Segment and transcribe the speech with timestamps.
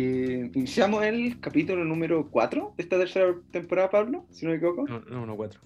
[0.00, 4.86] Eh, iniciamos el capítulo número 4 de esta tercera temporada, Pablo, si no me equivoco.
[4.86, 5.58] No, no, no, cuatro.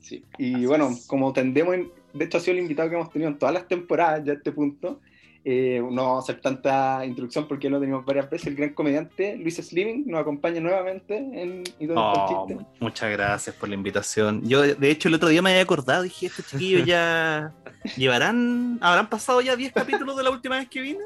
[0.00, 0.24] Sí.
[0.38, 3.36] Y bueno, como tendemos, en- de hecho ha sido el invitado que hemos tenido en
[3.36, 5.00] todas las temporadas ya a este punto,
[5.44, 9.36] eh, no vamos a hacer tanta introducción porque lo tenemos varias veces, el gran comediante
[9.36, 12.54] Luis Slimming nos acompaña nuevamente en ¿Y dónde está el Oh, chiste?
[12.54, 14.48] mu- muchas gracias por la invitación.
[14.48, 17.52] Yo, de hecho, el otro día me había acordado, dije, estos chiquillos ya
[17.96, 21.00] llevarán, habrán pasado ya 10 capítulos de la última vez que vine.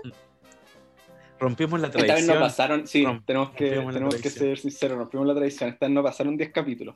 [1.42, 2.36] Rompimos la Esta vez tradición.
[2.36, 4.32] no pasaron, sí, Rom- tenemos que, tenemos que tradición.
[4.32, 6.94] ser sinceros, rompimos la tradición, esta vez no pasaron 10 capítulos.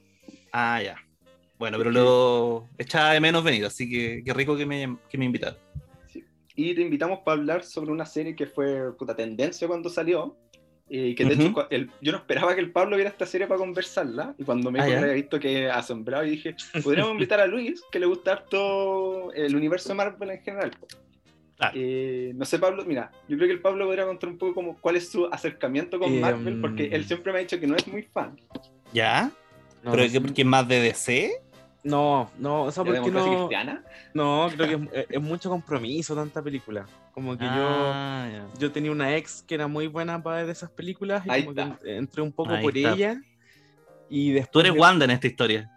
[0.53, 0.97] Ah, ya.
[1.59, 5.25] Bueno, pero lo echaba de menos venir, así que qué rico que me, que me
[5.25, 5.59] invitaron.
[6.55, 10.37] Y te invitamos para hablar sobre una serie que fue puta tendencia cuando salió.
[10.89, 11.43] eh, que de Ujú.
[11.43, 14.37] hecho cua- el- yo no esperaba que el Pablo viera esta serie para conversarla.
[14.39, 16.55] Y cuando me Ah, dijo había visto, que asombrado y dije:
[16.85, 20.71] Podríamos invitar a Luis, que le gusta harto el universo de Marvel en general.
[21.57, 21.73] Claro.
[21.75, 24.77] Eh, no sé, Pablo, mira, yo creo que el Pablo podría contar un poco como
[24.79, 26.95] cuál es su acercamiento con Eh, Marvel, porque mm.
[26.95, 28.39] él siempre me ha dicho que no es muy fan.
[28.93, 29.31] ¿Ya?
[29.83, 31.33] No, ¿Pero no, que, que es más de DC?
[31.85, 33.25] no, no, o sea, ¿De porque no.
[33.25, 33.83] cristiana?
[34.13, 36.85] No, creo que es, es mucho compromiso tanta película.
[37.13, 40.71] Como que Ah, yo, yo tenía una ex que era muy buena para ver esas
[40.71, 41.79] películas y Ahí como que está.
[41.85, 42.93] entré un poco Ahí por está.
[42.93, 43.23] ella.
[44.11, 44.51] Y después.
[44.51, 45.71] Tú eres de- Wanda en esta historia.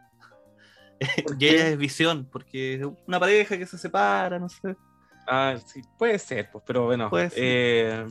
[1.24, 4.76] ¿Por y ella es Visión, porque es una pareja que se separa, no sé.
[5.30, 7.10] Ah, sí, puede ser, pues, pero bueno.
[7.10, 7.40] Puede ser.
[7.44, 8.06] eh,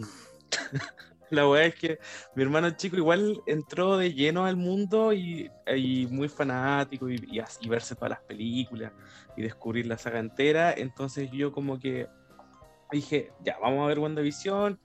[1.31, 1.99] la verdad es que
[2.35, 7.41] mi hermano chico igual entró de lleno al mundo y, y muy fanático y, y
[7.41, 8.93] así verse para las películas
[9.37, 10.73] y descubrir la saga entera.
[10.73, 12.09] Entonces yo como que
[12.91, 14.79] dije, ya, vamos a ver WandaVision,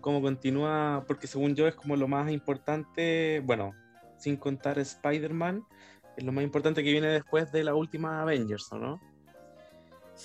[0.00, 3.74] cómo continúa, porque según yo es como lo más importante, bueno,
[4.18, 5.64] sin contar Spider-Man,
[6.16, 9.00] es lo más importante que viene después de la última Avengers, ¿o no?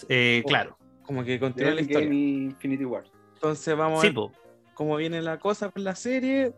[0.10, 0.78] Eh, claro.
[1.04, 2.10] Como que continúa la historia.
[2.14, 3.04] y Infinity War.
[3.36, 4.32] Entonces vamos a Sí, ver po.
[4.74, 6.54] cómo viene la cosa con la serie.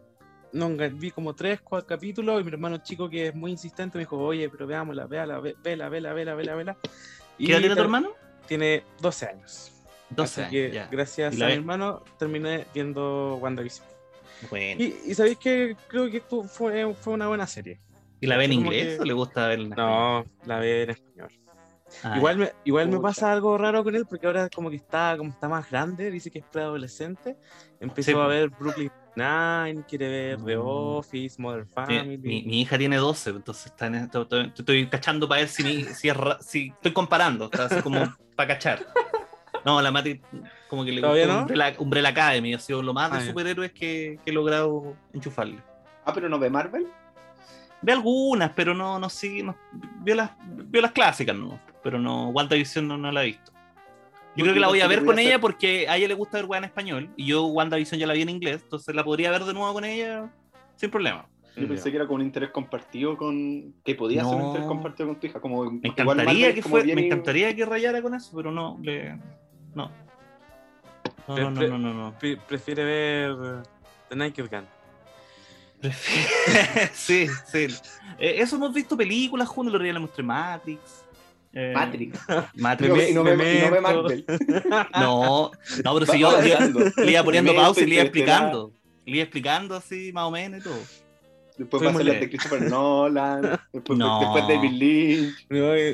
[0.53, 4.03] No, vi como tres, cuatro capítulos y mi hermano chico que es muy insistente me
[4.03, 6.77] dijo, oye, pero veámosla, véala, ve- vela, vela, vela, vela, vela.
[7.37, 8.11] ¿Qué edad tiene tu hermano?
[8.47, 9.71] Tiene 12 años.
[10.11, 10.87] 12 Así que años, ya.
[10.89, 13.85] gracias ¿Y a mi hermano terminé viendo WandaVision.
[14.49, 14.81] Bueno.
[14.81, 17.79] Y, y sabéis que creo que esto fue, fue una buena serie.
[18.21, 19.89] ¿Y la ve en inglés que- o le gusta verla en español?
[19.91, 21.29] No, la ve en español.
[22.03, 25.15] Ah, igual me, igual me pasa algo raro con él porque ahora como que está,
[25.17, 27.37] como está más grande, dice que es preadolescente.
[27.79, 30.61] Empezó Sí, a ver Brooklyn Nine, quiere ver The Mm.
[30.61, 32.17] Office, Modern Mi, Family.
[32.17, 35.63] mi- mi hija tiene 12, entonces está en esto, estoy, estoy cachando para ver si,
[35.63, 37.99] mi- si, es ra- si estoy comparando, está así como
[38.35, 38.85] para cachar.
[39.63, 40.21] No, la Mati
[40.67, 41.41] como que le ¿Todavía gusta no?
[41.41, 43.27] Umbrella, Umbrella Academy, ha sido lo más Ah, de ya.
[43.27, 45.57] superhéroes que, que he logrado enchufarle.
[46.03, 46.87] Ah, pero no ve Marvel.
[47.81, 49.55] Ve algunas, pero no, no sí, no,
[50.01, 53.51] vio, las, vio las clásicas, no, pero no, WandaVision no, no la he visto.
[54.35, 56.47] Yo creo que la voy a ver con ella porque a ella le gusta ver
[56.47, 59.43] weá en español y yo WandaVision ya la vi en inglés, entonces la podría ver
[59.45, 60.33] de nuevo con ella
[60.77, 61.27] sin problema.
[61.55, 63.75] Yo pensé que era como un interés compartido con.
[63.83, 64.47] que podía ser un No.
[64.47, 65.39] interés compartido con tu hija.
[65.39, 69.15] Como, Me encantaría, que, como fue, me encantaría que rayara con eso, pero no, le,
[69.75, 69.91] no.
[71.27, 72.19] No, no, no, no, no, no.
[72.19, 73.35] Pre- prefiere ver
[74.09, 74.65] The Naked Gun.
[75.81, 77.67] Prefiero- sí, sí.
[78.17, 81.04] Eh, eso hemos visto películas juntos, otro día le mostré Matrix.
[81.55, 82.19] Eh, Matrix.
[82.55, 82.89] Matrix.
[82.89, 83.81] no, ve- y no no ve Memento.
[83.81, 84.25] Marvel.
[84.99, 85.51] No,
[85.83, 88.71] no, pero si yo, le iba poniendo pausa y le iba explicando.
[89.05, 90.77] Le iba explicando así, más o menos y todo.
[91.57, 93.59] Después Soy va a ser la de Christopher Nolan.
[93.73, 94.19] Después, No.
[94.19, 95.45] después David Lynch.
[95.49, 95.93] No, eh, eh,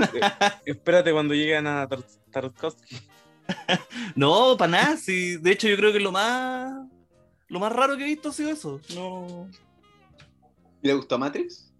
[0.65, 2.97] espérate cuando lleguen a Tar- Tarkovsky.
[4.15, 4.97] No, para nada.
[4.97, 5.37] Sí.
[5.37, 6.73] De hecho, yo creo que lo más,
[7.47, 8.79] lo más raro que he visto ha sido eso.
[8.95, 9.47] No.
[10.81, 11.70] ¿Y le gustó Matrix?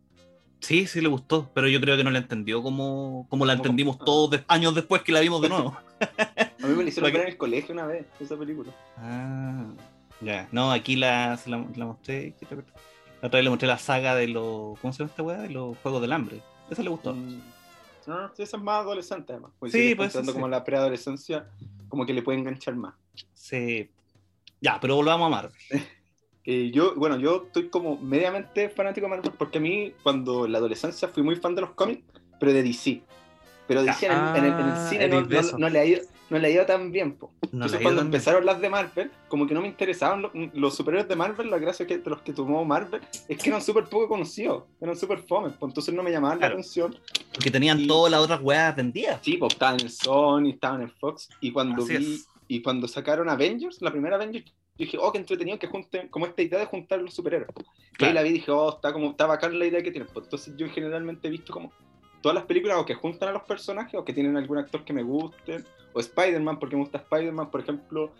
[0.62, 3.64] Sí, sí le gustó, pero yo creo que no la entendió como, como la Como-
[3.66, 4.04] entendimos ah.
[4.06, 5.76] todos de- años después que la vimos de nuevo.
[6.64, 8.72] A mí me la hicieron ver en el colegio una vez, esa película.
[8.98, 9.66] Ah,
[10.22, 10.48] ya.
[10.52, 12.36] No, aquí la, la, la mostré.
[13.22, 14.80] La otra vez le mostré la saga de los.
[14.80, 15.38] ¿Cómo se llama esta weá?
[15.40, 16.42] De los Juegos del Hambre.
[16.70, 17.14] Esa le gustó.
[17.16, 17.42] Mm.
[18.08, 19.52] No, sí, esa es más adolescente además.
[19.60, 20.26] Porque Sí, pues, sí.
[20.34, 21.48] como la preadolescencia,
[21.90, 22.94] como que le puede enganchar más.
[23.34, 23.90] Sí.
[24.60, 25.52] Ya, pero volvamos a Marvel.
[26.46, 30.52] Eh, yo, bueno, yo estoy como mediamente fanático de Marvel porque a mí, cuando en
[30.52, 32.02] la adolescencia, fui muy fan de los cómics,
[32.40, 33.02] pero de DC.
[33.68, 35.86] Pero DC en, el, en el- en el Ah, cine no, no- no le ha
[35.86, 37.14] ido, no le ha ido tan bien.
[37.14, 37.32] po.
[37.54, 38.08] Entonces, cuando bien.
[38.08, 41.60] empezaron las de Marvel, como que no me interesaban lo- los superhéroes de Marvel, la
[41.60, 45.20] gracia que, de los que tomó Marvel es que eran súper poco conocidos, eran súper
[45.20, 46.56] fome, pues, entonces no me llamaban Claro.
[46.56, 46.98] la atención.
[47.34, 49.20] Porque tenían Y- todas las otras weas vendidas.
[49.22, 52.28] Sí, pues estaban en Sony, estaban en Fox, y cuando Así vi, es.
[52.48, 56.26] y cuando sacaron Avengers, la primera Avengers, yo dije, oh, qué entretenido que junten, como
[56.26, 57.50] esta idea de juntar los superhéroes.
[57.58, 57.66] Y ahí
[57.98, 58.14] Claro.
[58.16, 60.10] la vi y dije, oh, está como, está bacán la idea que tienen.
[60.14, 61.72] Pues, entonces yo generalmente he visto como
[62.22, 64.94] todas las películas o que juntan a los personajes o que tienen algún actor que
[64.94, 65.64] me guste,
[65.94, 68.12] o Spider-Man, porque me gusta Spider-Man, por ejemplo,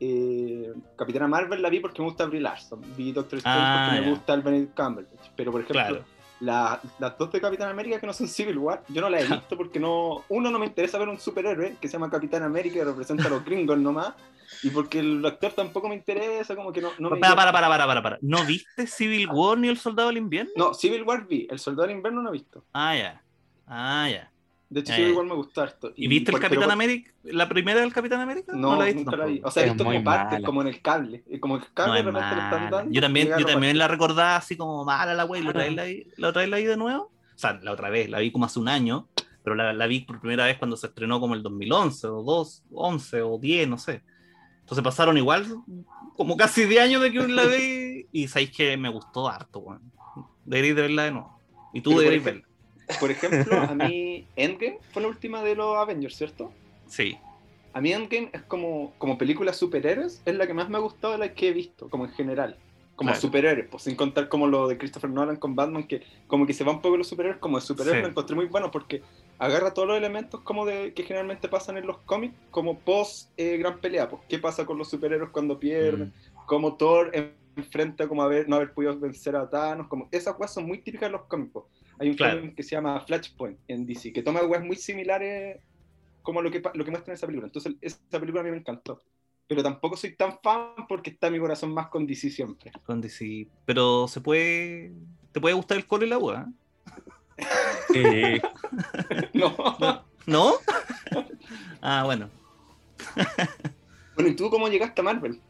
[0.00, 2.80] eh, Capitana Marvel la vi porque me gusta Brie Larson.
[2.96, 4.02] Vi Doctor Strange Ah, porque ya.
[4.06, 5.28] me gusta el Benedict Cumberbatch.
[5.36, 6.04] Pero, por ejemplo, Claro.
[6.40, 9.26] La- las dos de Capitán América que no son Civil War, yo no las he
[9.34, 12.78] visto porque no, uno no me interesa ver un superhéroe que se llama Capitán América
[12.78, 14.14] y representa a los gringos nomás,
[14.62, 17.18] y porque el actor tampoco me interesa, como que no, no me...
[17.18, 18.18] Para, para, para, para, para, para.
[18.20, 20.50] ¿No viste Civil War ni El Soldado del Invierno?
[20.56, 22.64] No, Civil War vi, El Soldado del Invierno no he visto.
[22.72, 23.22] Ah, ya.
[23.66, 24.29] Ah, ya.
[24.70, 25.12] De hecho, ya.
[25.12, 25.92] War me gustó harto.
[25.96, 27.12] ¿Y viste el Capitán pero- América?
[27.24, 28.52] ¿La primera del Capitán América?
[28.54, 29.32] No, la viste nunca la vi.
[29.34, 29.48] tampoco.
[29.48, 31.24] O sea, he Es visto como partes, como en el cable.
[31.28, 32.92] Y Como el No cable es de repente lo están dando.
[32.92, 35.42] Yo también, yo también la recordaba así como mala la wey.
[35.42, 37.02] ¿La otra, vez la, vi, ¿La otra vez la vi de nuevo?
[37.02, 39.08] O sea, la otra vez, la vi como hace un año,
[39.42, 42.64] pero la, la vi por primera vez cuando se estrenó como el 2011 o 2,
[42.70, 44.02] 11 o 10, no sé.
[44.60, 45.46] Entonces pasaron igual
[46.16, 49.82] como casi 10 años de que la vi y sabéis que me gustó harto, weón.
[50.44, 51.40] Deberéis de verla de nuevo.
[51.72, 52.42] Y tú deberéis verla.
[52.98, 56.50] Por ejemplo, a mí Endgame fue la última de los Avengers, ¿cierto?
[56.86, 57.16] Sí.
[57.72, 61.12] A mí Endgame es como, como película superhéroes, es la que más me ha gustado
[61.12, 62.56] de las que he visto, como en general.
[62.96, 63.20] Como Claro.
[63.22, 66.64] superhéroes, pues sin contar como lo de Christopher Nolan con Batman, que como que se
[66.64, 68.02] va un poco los superhéroes, como de superhéroes Sí.
[68.02, 69.02] lo encontré muy bueno porque
[69.38, 73.56] agarra todos los elementos como de que generalmente pasan en los cómics, como post eh,
[73.56, 76.46] gran pelea, pues qué pasa con los superhéroes cuando pierden, Mm.
[76.46, 77.10] como Thor
[77.56, 81.08] enfrenta como haber, no haber podido vencer a Thanos, como esas cosas son muy típicas
[81.08, 81.52] de los cómics.
[81.52, 81.68] po.
[82.00, 82.40] Hay un Claro.
[82.40, 85.58] cómic que se llama Flashpoint en DC, que toma weas muy similares
[86.22, 87.46] como lo que, lo que muestra en esa película.
[87.46, 89.00] Entonces, esa película a mí me encantó.
[89.46, 92.72] Pero tampoco soy tan fan porque está mi corazón más con DC siempre.
[92.84, 93.46] Con DC.
[93.66, 94.92] Pero se puede.
[95.32, 96.48] ¿Te puede gustar el colo y la agua?
[97.94, 98.40] Eh,
[99.34, 99.54] No.
[100.26, 100.52] ¿No?
[101.82, 102.30] ah, bueno.
[104.14, 105.40] Bueno, ¿y tú cómo llegaste a Marvel?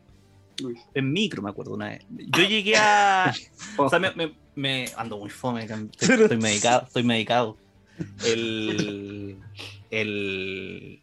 [0.60, 0.80] Luis.
[0.94, 2.06] En micro, me acuerdo una vez.
[2.10, 3.32] Yo llegué a.
[3.76, 7.56] O sea, me, me- me- ando muy fome, estoy, estoy medicado, estoy medicado.
[8.24, 9.36] El.
[9.90, 11.02] El.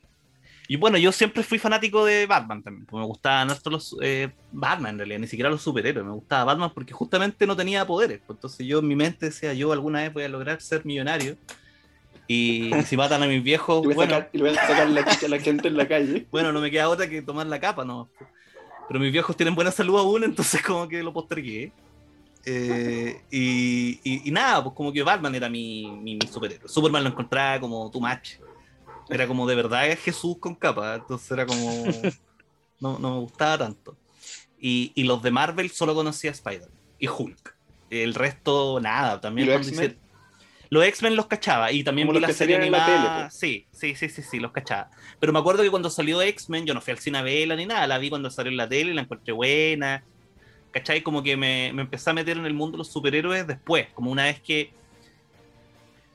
[0.69, 2.85] Y bueno, yo siempre fui fanático de Batman también.
[2.85, 3.95] porque me gustaban harto los.
[4.01, 6.05] eh, Batman en realidad, ni siquiera los superhéroes.
[6.05, 8.19] Me gustaba Batman porque justamente no tenía poderes.
[8.25, 11.37] pues, Entonces yo en mi mente decía, yo alguna vez voy a lograr ser millonario.
[12.29, 14.89] Y, si matan a mis viejos, Y voy a bueno, sacar, y voy a sacar
[14.89, 16.27] la a la gente en la calle.
[16.29, 18.09] bueno, no me queda otra que tomar la capa, ¿no?
[18.87, 21.71] Pero mis viejos tienen buena salud aún, entonces como que lo postergué.
[22.45, 26.69] Eh, y, y- y nada, pues como que Batman era mi, mi, mi superhéroe.
[26.69, 28.35] Superman lo encontraba como too much.
[29.09, 31.83] Era como de verdad es Jesús con capa, entonces era como...
[32.79, 33.97] No, no me gustaba tanto.
[34.59, 36.69] Y, y los de Marvel solo conocía a Spider
[36.99, 37.55] y Hulk.
[37.89, 39.19] El resto, nada.
[39.19, 39.97] También ¿Y los cuando hicieron-
[40.69, 43.29] Los X-Men los cachaba y también vi la serie en la animada.
[43.29, 44.89] tele, Sí, sí, sí, sí, sí, los cachaba.
[45.19, 47.65] Pero me acuerdo que cuando salió X-Men, yo no fui al cine a verla ni
[47.65, 50.03] nada, la vi cuando salió en la tele la encontré buena.
[50.71, 51.01] ¿Cachai?
[51.01, 54.11] Como que me, me empecé a meter en el mundo de los superhéroes después, como
[54.11, 54.71] una vez que.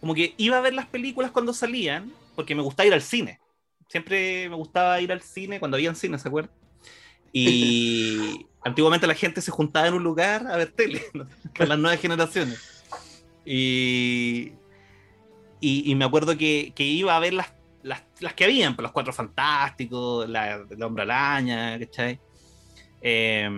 [0.00, 3.40] Como que iba a ver las películas cuando salían, porque me gustaba ir al cine.
[3.88, 6.52] Siempre me gustaba ir al cine cuando había cine, ¿se acuerdan?
[7.32, 11.26] Y antiguamente la gente se juntaba en un lugar a ver tele, ¿no?
[11.56, 12.71] con las nuevas generaciones.
[13.44, 14.52] Y,
[15.60, 17.52] y, y me acuerdo que, que iba a ver las,
[17.82, 22.20] las, las que habían, pues, los Cuatro Fantásticos, la, la Hombre Araña, ¿cachai?
[23.00, 23.48] Eh,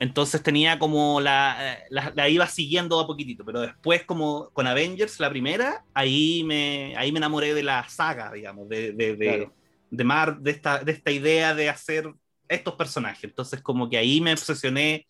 [0.00, 5.20] entonces tenía como la, la, la iba siguiendo a poquitito, pero después como con Avengers,
[5.20, 9.54] la primera, ahí me, ahí me enamoré de la saga, digamos, de, de, de, Claro.
[9.90, 12.12] de Mar, de esta, de esta idea de hacer
[12.48, 13.24] estos personajes.
[13.24, 15.06] Entonces como que ahí me obsesioné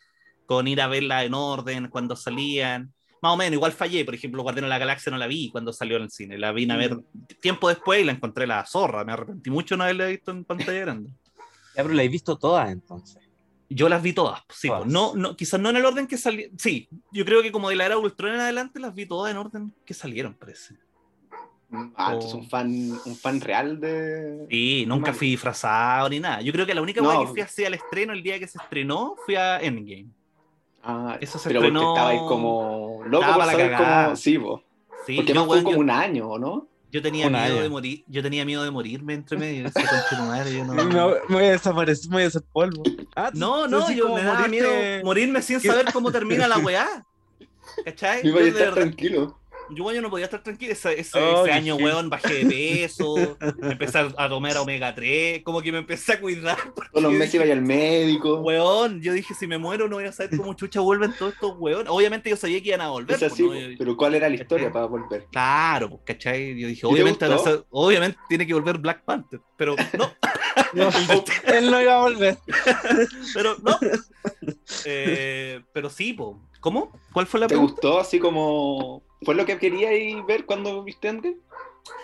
[0.46, 2.92] con ir a verla en orden cuando salían.
[3.24, 5.72] Más o menos, igual fallé, por ejemplo, Guardián de la Galaxia no la vi cuando
[5.72, 6.98] salió en el cine, la vine a ver
[7.40, 10.78] tiempo después y la encontré la zorra, me arrepentí mucho no haberla visto en pantalla
[10.80, 11.08] grande.
[11.74, 13.16] ya, pero la he visto todas entonces.
[13.70, 14.82] Yo las vi todas, sí, Todas.
[14.82, 17.70] pues, no, no, quizás no en el orden que salieron, sí, yo creo que como
[17.70, 20.74] de la era Ultron en adelante las vi todas en orden que salieron, parece.
[21.96, 22.12] Ah, Oh.
[22.12, 22.70] entonces un fan,
[23.06, 24.46] un fan real de.
[24.50, 26.42] Sí, nunca fui disfrazado ni nada.
[26.42, 27.08] Yo creo que la única No.
[27.08, 30.08] vez que fui así al estreno, el día que se estrenó, fui a Endgame.
[30.84, 34.16] Ah, Eso se pero porque estaba ahí como loco Estaba por la saber cómo.
[34.16, 34.62] Sí, po.
[35.06, 36.66] Sí, Porque yo, más fue weón, como yo- un año, ¿o no?
[36.90, 37.62] yo tenía un miedo año.
[37.62, 39.66] de morir, yo tenía miedo de morirme entre medio.
[39.66, 39.82] Ese
[40.16, 40.74] madre, yo no...
[40.74, 40.94] Me, me
[41.28, 42.82] voy a desaparecer, me voy a hacer polvo.
[43.16, 47.04] Ah, No, no, yo me morirte- miedo morirme sin saber cómo termina la weá.
[47.84, 48.20] ¿Cachai?
[48.20, 49.38] A de estar verdad- tranquilo.
[49.74, 50.72] Yo, yo no podía estar tranquilo.
[50.72, 55.62] Ese, ese, Oh, ese año, weón, bajé de peso, empecé a tomar omega 3, como
[55.62, 56.56] que me empecé a cuidar.
[56.92, 58.40] Todos los meses iba al médico.
[58.40, 61.54] Weón, yo dije, si me muero no voy a saber cómo chucha vuelven todos estos
[61.58, 61.86] weón.
[61.88, 63.16] Obviamente yo sabía que iban a volver.
[63.16, 63.74] Es así, pues, ¿no?
[63.78, 65.26] pero ¿cuál era la historia para volver?
[65.30, 66.58] Claro, pues, ¿cachai?
[66.58, 67.26] Yo dije, te obviamente,
[67.70, 70.12] obviamente tiene que volver Black Panther, pero no,
[70.72, 70.88] No,
[71.46, 72.38] él no iba a volver.
[73.32, 73.78] pero no.
[74.84, 76.40] Eh, pero sí, po.
[76.60, 76.92] ¿Cómo?
[77.12, 77.72] ¿Cuál fue la ¿Te pregunta?
[77.72, 79.02] gustó así como...
[79.24, 81.36] ¿Fue lo que queríais ver cuando viste Endgame?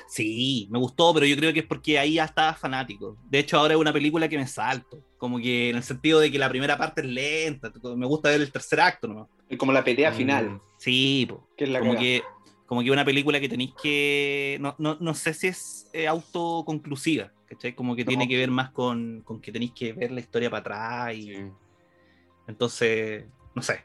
[0.09, 3.17] Sí, me gustó, pero yo creo que es porque ahí ya estaba fanático.
[3.29, 5.03] De hecho, ahora es una película que me salto.
[5.19, 7.73] Como que en el sentido de que la primera parte es lenta.
[7.97, 9.29] Me gusta ver el tercer acto ¿no?
[9.57, 10.51] Como la pelea final.
[10.51, 12.23] Mm, sí, que es la como que
[12.71, 14.57] como que una película que tenéis que.
[14.61, 17.75] No, no, no sé si es eh, autoconclusiva, ¿cachai?
[17.75, 20.61] Como que tiene que ver más con, con que tenéis que ver la historia para
[20.61, 21.17] atrás.
[21.17, 21.33] Y...
[22.47, 23.25] Entonces,
[23.57, 23.85] no sé.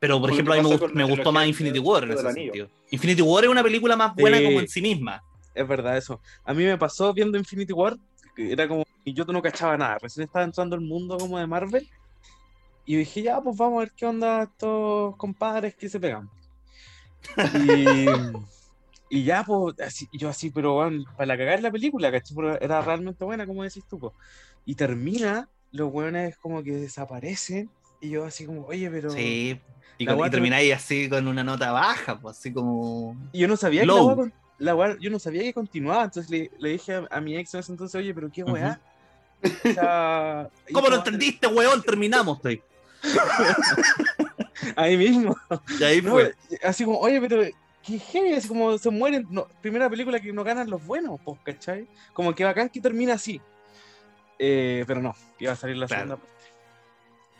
[0.00, 0.62] Pero, por ejemplo, a mí
[0.94, 2.68] me, gustó más Infinity War en ese sentido.
[2.90, 5.22] Infinity War es una película más buena como en sí misma.
[5.54, 6.20] Es verdad eso.
[6.44, 7.96] A mí me pasó viendo Infinity War,
[8.36, 11.46] que era como, y yo no cachaba nada, recién estaba entrando el mundo como de
[11.48, 11.88] Marvel,
[12.86, 16.30] y dije, ya, pues vamos a ver qué onda estos compadres que se pegan.
[17.36, 18.06] Y,
[19.10, 22.36] y ya, pues, así, yo así, pero bueno, para cagar la película, ¿cachai?
[22.60, 24.12] Era realmente buena, como decís tú, pues.
[24.64, 27.68] Y termina, los buenos como que desaparecen,
[28.00, 29.10] y yo así como, oye, pero...
[29.10, 29.60] Sí,
[29.98, 33.16] y, termináis así con una nota baja, pues así como...
[33.32, 37.02] Y yo no sabía que la, yo no sabía que continuaba, entonces le, le dije
[37.10, 38.80] a, mi ex entonces, oye, pero qué weá.
[40.72, 41.82] ¿Cómo lo entendiste, weón?
[41.82, 42.60] Terminamos, estoy.
[44.76, 45.36] ahí mismo.
[45.78, 46.34] Y ahí fue.
[46.64, 47.44] Así como, oye, pero
[47.84, 49.28] qué heavy, así como se mueren.
[49.60, 51.86] primera película que no ganan los buenos, pues, ¿cachai?
[52.12, 53.40] Como que bacán que termina así.
[54.40, 56.37] Eh, pero no, iba a salir la segunda parte.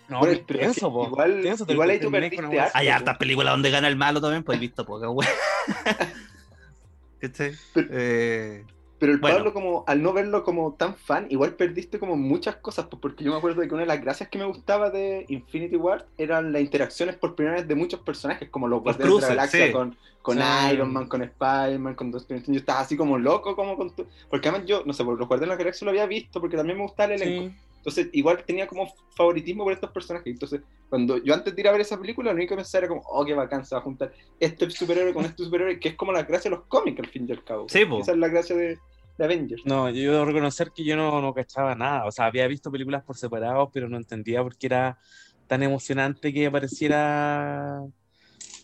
[0.09, 1.07] No, bueno, pero po.
[1.07, 4.61] igual, igual ahí tú perdiste Hay hartas películas donde gana el malo también, pues he
[4.61, 5.31] visto poca, weón.
[7.21, 7.53] ¿Cachai?
[7.75, 8.65] Eh,
[8.99, 12.87] pero el Pablo, como al no verlo como tan fan, igual perdiste como muchas cosas,
[12.87, 15.25] pues, porque yo me acuerdo de que una de las gracias que me gustaba de
[15.29, 19.21] Infinity War eran las interacciones por primera vez de muchos personajes, como los, Guardianes de
[19.21, 20.39] la Galaxia con, con
[20.73, 24.07] Iron Man, con Spider-Man, con dos Yo estaba así como loco, como con tu...
[24.29, 26.57] Porque además yo, no sé, por los Guardianes de la Galaxia lo había visto, porque
[26.57, 27.55] también me gustaba el elenco.
[27.89, 30.31] Entonces, igual tenía como favoritismo por estos personajes.
[30.31, 32.89] Entonces, cuando yo antes de ir a ver esa película, lo único que pensaba era
[32.89, 35.95] como, oh, qué bacán, se va a juntar este superhéroe con este superhéroe, que es
[35.95, 37.67] como la gracia de los cómics, al fin y al cabo.
[37.69, 38.79] Sí, Esa es la gracia de,
[39.19, 39.63] Avengers.
[39.65, 42.05] No, yo debo reconocer que yo no, no cachaba nada.
[42.05, 44.99] O sea, había visto películas por separado, pero no entendía por qué era
[45.47, 47.81] tan emocionante que apareciera.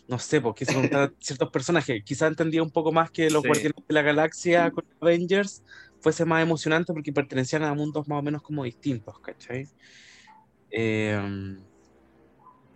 [0.07, 2.03] No sé, porque se juntaran ciertos personajes.
[2.05, 5.63] Quizás entendía un poco más que los Guardianes de la Galaxia con Avengers
[6.05, 9.67] fuese más emocionante porque pertenecían a mundos más o menos como distintos, ¿cachai?
[10.69, 11.57] Eh,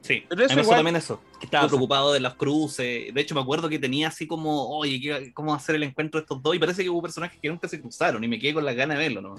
[0.01, 3.13] Sí, pero eso también eso, que estaba preocupado de las cruces.
[3.13, 6.41] De hecho, me acuerdo que tenía así como, oye, ¿cómo hacer el encuentro de estos
[6.41, 6.55] dos?
[6.55, 8.97] Y parece que hubo personajes que nunca se cruzaron y me quedé con las ganas
[8.97, 9.35] de verlo, ¿no?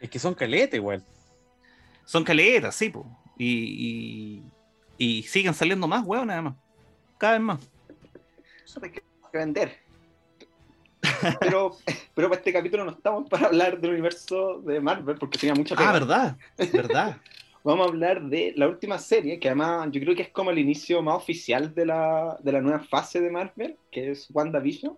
[0.00, 1.04] Es que son caletas igual.
[2.06, 3.04] Son caletas, sí, pues.
[3.36, 4.42] Y,
[4.96, 6.54] y, siguen saliendo más, weón, nada más.
[7.18, 7.60] Cada vez más.
[8.64, 9.02] Eso hay que
[9.34, 9.89] vender.
[11.40, 11.76] Pero,
[12.14, 15.74] pero para este capítulo no estamos para hablar del universo de Marvel porque tenía mucha
[15.76, 15.90] pena.
[15.90, 16.36] Ah, verdad,
[16.72, 17.16] verdad
[17.62, 20.58] vamos a hablar de la última serie, que además yo creo que es como el
[20.58, 24.96] inicio más oficial de la, de la nueva fase de Marvel, que es WandaVision.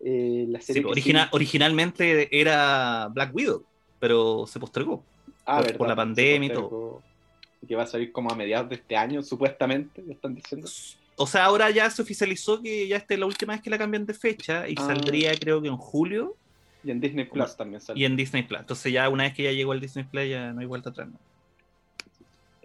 [0.00, 0.84] Eh, la serie
[1.32, 3.64] Originalmente era Black Widow,
[3.98, 5.02] pero se postergó
[5.46, 7.02] ah, por, la pandemia y todo.
[7.66, 10.68] Que va a salir como a mediados de este año, supuestamente, están diciendo.
[11.16, 13.78] O sea, ahora ya se oficializó que ya esta es la última vez que la
[13.78, 14.86] cambian de fecha y ah.
[14.86, 16.36] saldría creo que en julio.
[16.84, 17.98] Y en Disney Plus también sale.
[17.98, 18.60] Y en Disney Plus.
[18.60, 21.08] Entonces ya una vez que ya llegó el Disney Plus ya no hay vuelta atrás.
[21.08, 21.18] ¿no?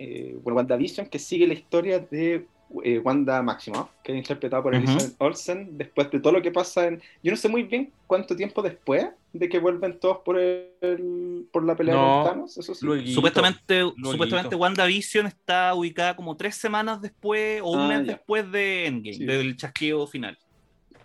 [0.01, 2.47] eh, WandaVision, que sigue la historia de
[2.83, 6.87] eh, Wanda Maximoff, que es interpretada por Elizabeth Olsen, después de todo lo que pasa
[6.87, 7.01] en...
[7.23, 11.63] Yo no sé muy bien cuánto tiempo después de que vuelven todos por el, por
[11.63, 13.13] la pelea de Thanos, eso sí.
[13.13, 18.87] supuestamente, supuestamente WandaVision está ubicada como tres semanas después o un ah, mes después de
[18.87, 20.37] Endgame, del chasqueo final.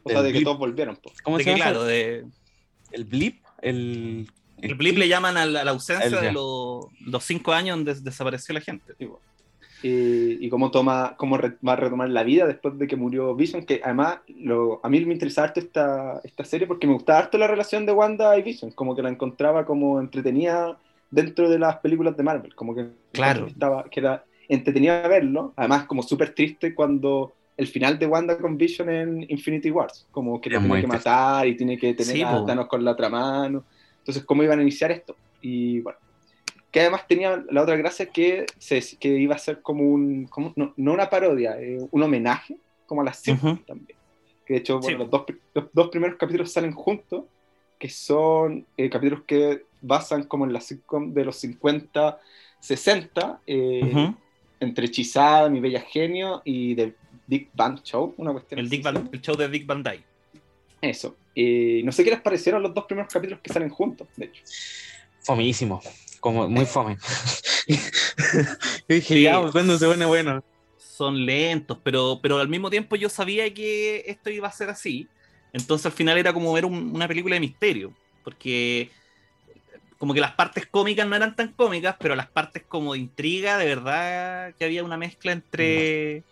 [0.03, 0.99] O sea, de que todos volvieron.
[1.23, 1.57] ¿Cómo se llama?
[1.57, 2.25] Claro, de...
[2.93, 4.29] El blip, el
[4.63, 6.87] el blip le llaman a la, ausencia de los,
[7.21, 8.95] cinco años donde desapareció la gente.
[9.83, 13.81] Y, cómo toma, cómo va a retomar la vida después de que murió Vision, que
[13.85, 17.47] además lo, a mí me interesaba harto esta, esta serie porque me gustaba harto la
[17.47, 20.77] relación de Wanda y Vision, como que la encontraba como entretenida
[21.11, 23.47] dentro de las películas de Marvel, como que, claro.
[23.47, 28.57] estaba, que era entretenida verlo, además como súper triste cuando el final de Wanda con
[28.57, 32.45] Vision en Infinity Wars, como que lo tiene que matar y tiene que tener a
[32.45, 33.65] Thanos con la otra mano.
[33.99, 35.17] Entonces, ¿cómo iban a iniciar esto?
[35.41, 35.99] Y bueno,
[36.77, 40.53] que además tenía la otra gracia que, se, que iba a ser como un, como,
[40.57, 43.99] no, una parodia, eh, un homenaje, como a las Simpsons también.
[44.45, 47.25] Que de hecho, bueno, los, dos, los, dos, primeros capítulos salen juntos,
[47.79, 52.21] que son eh, capítulos que basan como en la sitcom de los 50,
[52.61, 54.13] 60, eh,
[54.61, 56.95] entre Hechizada, Mi Bella Genio y The
[57.27, 58.61] Big Bang Show, una cuestión.
[58.61, 60.05] El, el show de Big Bang Day.
[60.83, 61.17] Eso.
[61.35, 64.43] Eh, no sé qué les parecieron los dos primeros capítulos que salen juntos, de hecho.
[65.21, 65.81] Fomísimo,
[66.27, 66.97] como muy fome.
[67.69, 67.77] yo
[68.89, 70.43] dije, ya, pues, cuando se pone bueno.
[70.77, 75.07] Son lentos, pero, pero al mismo tiempo yo sabía que esto iba a ser así.
[75.53, 78.91] Entonces al final era como ver un- una película de misterio, porque
[79.99, 83.57] como que las partes cómicas no eran tan cómicas, pero las partes como de intriga,
[83.57, 86.25] de verdad que había una mezcla entre,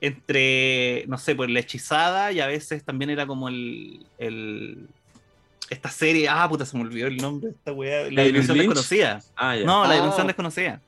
[0.00, 4.88] entre no sé, pues la hechizada y a veces también era como el, el-
[5.70, 8.58] esta serie, ah, puta, se me olvidó el nombre de esta weá, la ¿David dimensión
[8.58, 8.68] Lynch?
[8.68, 9.22] desconocida.
[9.36, 9.64] Ah, ya.
[9.64, 10.80] No, la dimensión desconocida.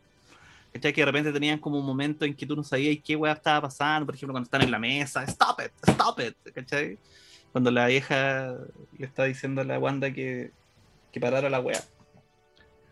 [0.72, 0.92] ¿Cachai?
[0.92, 3.62] Que de repente tenían como un momento en que tú no sabías qué weá estaba
[3.62, 6.98] pasando, por ejemplo, cuando están en la mesa, stop it, stop it, ¿cachai?
[7.52, 8.54] Cuando la vieja
[8.98, 10.50] le está diciendo a la Wanda que,
[11.10, 11.82] que parara la weá.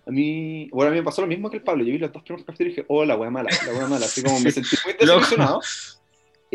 [0.07, 1.85] A mí, bueno, a mí me pasó lo mismo que el Pablo.
[1.85, 4.07] Yo vi los dos primeros capítulos y dije, oh, la wea mala, la wea mala.
[4.07, 5.61] Así como me sentí muy desilusionado.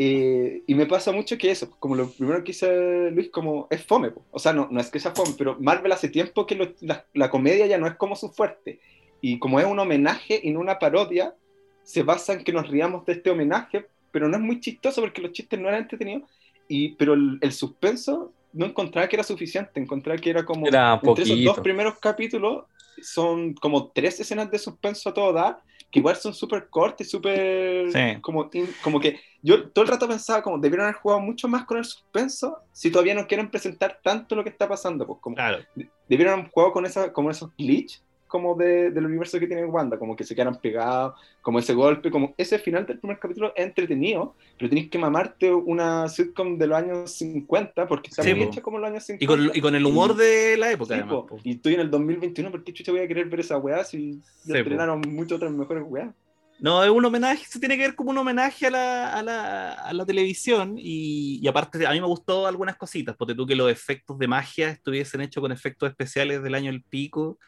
[0.01, 3.83] Eh, y me pasa mucho que eso, como lo primero que dice Luis, como es
[3.85, 4.11] fome.
[4.11, 4.23] po.
[4.31, 7.05] O sea, no, no es que sea fome, pero Marvel hace tiempo que lo- la,
[7.13, 8.79] la comedia ya no es como su fuerte.
[9.19, 11.35] Y como es un homenaje y no una parodia,
[11.83, 15.21] se basa en que nos riamos de este homenaje, pero no es muy chistoso porque
[15.21, 16.29] los chistes no eran entretenidos.
[16.69, 20.65] Y, pero el, el suspenso no encontraba que era suficiente, encontraba que era como...
[20.65, 22.63] Era entre esos dos primeros capítulos
[23.01, 25.59] son como tres escenas de suspenso a todo dar,
[25.91, 27.91] que igual son súper cortas súper...
[27.91, 28.21] Sí.
[28.21, 28.49] Como,
[28.83, 31.85] como que yo todo el rato pensaba como debieron haber jugado mucho más con el
[31.85, 35.07] suspenso si todavía no quieren presentar tanto lo que está pasando.
[35.07, 35.59] Pues como Claro.
[36.07, 39.99] debieron haber jugado con esa, como esos glitch como de- del universo que tiene Wanda,
[39.99, 43.65] como que se quedaran pegados, como ese golpe, como ese final del primer capítulo es
[43.65, 48.45] entretenido, pero tenés que mamarte una sitcom de los años 50, porque está Sí, muy
[48.45, 48.51] po.
[48.51, 49.25] hecha como los años 50.
[49.25, 51.25] Y con, y con el humor de la época, Sí, además.
[51.27, 51.37] po.
[51.43, 54.21] Y estoy en el 2021, ¿por qué chucha voy a querer ver esa weá si
[54.23, 56.13] Sí, estrenaron muchas otras mejores weas?
[56.61, 59.71] No, es un homenaje, se tiene que ver como un homenaje a la, a la,
[59.71, 63.55] a la televisión y, y aparte a mí me gustó algunas cositas, porque tú que
[63.55, 67.39] los efectos de magia estuviesen hechos con efectos especiales del año del pico,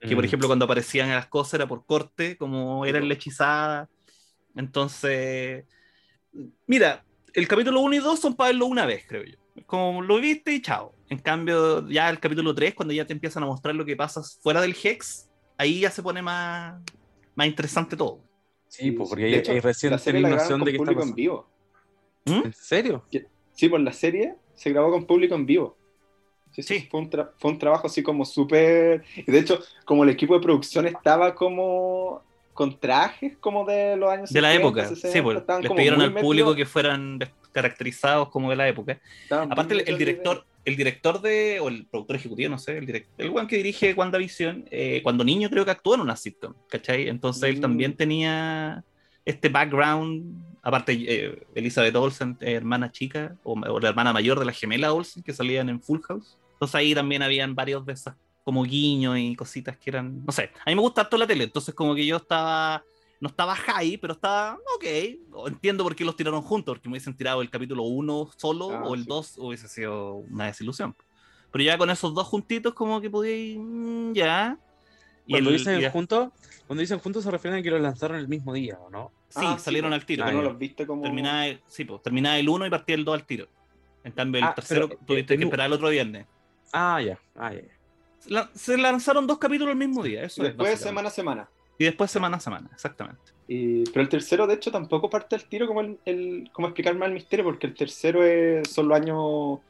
[0.00, 0.26] que por Mm.
[0.26, 3.88] ejemplo cuando aparecían las cosas era por corte, como era en la hechizada.
[4.54, 5.64] Entonces,
[6.66, 9.36] mira, el capítulo 1 y 2 son para verlo una vez, creo yo.
[9.66, 10.94] Como lo viste y chao.
[11.08, 14.20] En cambio, ya el capítulo 3, cuando ya te empiezan a mostrar lo que pasa
[14.42, 16.80] fuera del Hex, ahí ya se pone más,
[17.34, 18.20] más interesante todo.
[18.68, 20.88] Sí, pues, porque De hay, hecho, hay recién la serie la noción de que con
[20.88, 21.48] está público en vivo.
[22.26, 22.46] ¿Mm?
[22.46, 23.04] ¿En serio?
[23.54, 25.77] Sí, pues la serie se grabó con público en vivo.
[26.52, 26.88] Sí, sí, Sí.
[26.90, 29.04] Fue, un fue un trabajo así como súper...
[29.16, 32.22] Y de hecho, como el equipo de producción estaba como
[32.54, 34.94] con trajes como de los años de la 50, época.
[34.96, 37.18] 60, sí, pues, les pidieron al público metidos- que fueran
[37.52, 38.98] caracterizados como de la época.
[39.22, 43.14] estaban Aparte, el, director, el director de, o el productor ejecutivo, no sé, el director,
[43.24, 47.08] el one que dirige WandaVision, eh, cuando niño creo que actuó en una sitcom, ¿cachai?
[47.08, 47.60] Entonces él Mm.
[47.60, 48.84] también tenía
[49.28, 54.46] este background, aparte eh, Elizabeth Olsen, eh, hermana chica, o, o la hermana mayor de
[54.46, 56.38] la gemela Olsen, que salían en Full House.
[56.54, 60.50] Entonces ahí también habían varios de esas como guiños y cositas que eran, no sé,
[60.64, 62.82] a mí me gusta harto la tele, entonces como que yo estaba,
[63.20, 67.14] no estaba high, pero estaba, ok, entiendo por qué los tiraron juntos, porque me hubiesen
[67.14, 69.06] tirado el capítulo 1 solo Ah, o el sí.
[69.08, 70.96] 2 hubiese sido una desilusión.
[71.52, 74.58] Pero ya con esos dos juntitos como que podía ir, mm, ya.
[75.26, 76.30] Y Cuando el- dicen y- juntos,
[76.66, 79.12] cuando dicen juntos se refieren a que los lanzaron el mismo día, ¿o no?
[79.28, 80.24] Sí, Ah, salieron pues, al tiro.
[80.24, 81.02] Ah, pero no los viste como...
[81.02, 83.46] Terminaba, el- sí, pues, terminaba el 1 y partía el 2 al tiro.
[84.04, 86.26] En cambio, el Ah, tercero pero, tuviste eh, que en- esperar el otro viernes.
[86.72, 87.62] Ah, ya, ah, ya.
[88.26, 90.84] La- se lanzaron dos capítulos el mismo día, eso es, Después básicamente.
[90.88, 91.48] semana a semana.
[91.78, 93.22] Y después semana a semana, exactamente.
[93.46, 96.94] Y- pero el tercero, de hecho, tampoco parte al tiro como el, el- como explicar
[96.96, 99.60] más el misterio, porque el tercero es, son los años,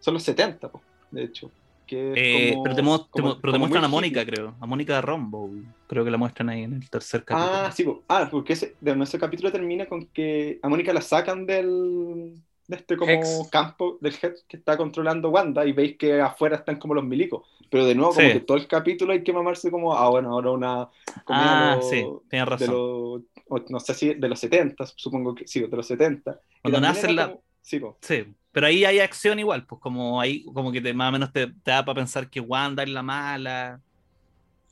[0.00, 1.50] son los 70, po, de hecho.
[1.86, 4.22] Que Eh, como- pero te, mo- te como- mo- pero te como muestran a Mónica,
[4.22, 4.34] hippie.
[4.34, 4.54] creo.
[4.60, 5.50] A Mónica de Rombo.
[5.86, 7.52] Creo que la muestran ahí en el tercer capítulo.
[7.54, 11.44] Ah, sí, ah, porque ese, de ese capítulo termina con que a Mónica la sacan
[11.46, 12.34] del
[12.66, 13.48] de este como Hex.
[13.50, 17.42] campo del Hex que está controlando Wanda y veis que afuera están como los milicos.
[17.68, 18.32] Pero de nuevo, como Sí.
[18.32, 20.88] que todo el capítulo hay que mamarse como, ah, bueno, ahora una
[21.26, 22.68] Ah, de los- sí, tienes de razón.
[22.70, 26.40] los, o no sé si de los 70, supongo que sí, de los 70.
[26.56, 27.98] Y Cuando también nace era la- como- sí, po.
[28.00, 31.32] Sí, pero ahí hay acción igual, pues como ahí, como que te, más o menos
[31.32, 33.80] te, te da para pensar que Wanda es la mala.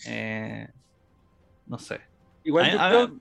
[0.06, 0.68] Eh,
[1.66, 2.00] no sé.
[2.44, 3.18] Igual A- yo, a- creo,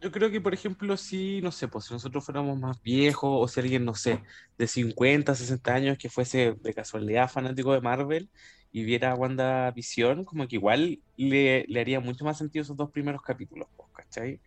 [0.00, 3.48] yo creo que, por ejemplo, si, no sé, pues si nosotros fuéramos más viejos o
[3.48, 4.22] si alguien, no sé,
[4.58, 8.30] de 50, 60 años que fuese de casualidad fanático de Marvel
[8.72, 13.22] y viera WandaVision, como que igual le, le haría mucho más sentido esos dos primeros
[13.22, 14.42] capítulos, pues, ¿cachai?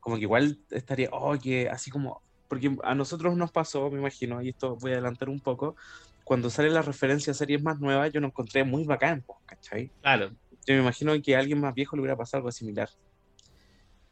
[0.00, 4.40] Como que igual estaría, oh, que así como, porque a nosotros nos pasó, me imagino,
[4.40, 5.76] y esto voy a adelantar un poco,
[6.22, 9.90] cuando sale la referencia a series más nuevas, yo lo encontré muy bacán, ¿cachai?
[10.00, 10.30] Claro.
[10.66, 12.88] Yo me imagino que a alguien más viejo le hubiera pasado algo similar.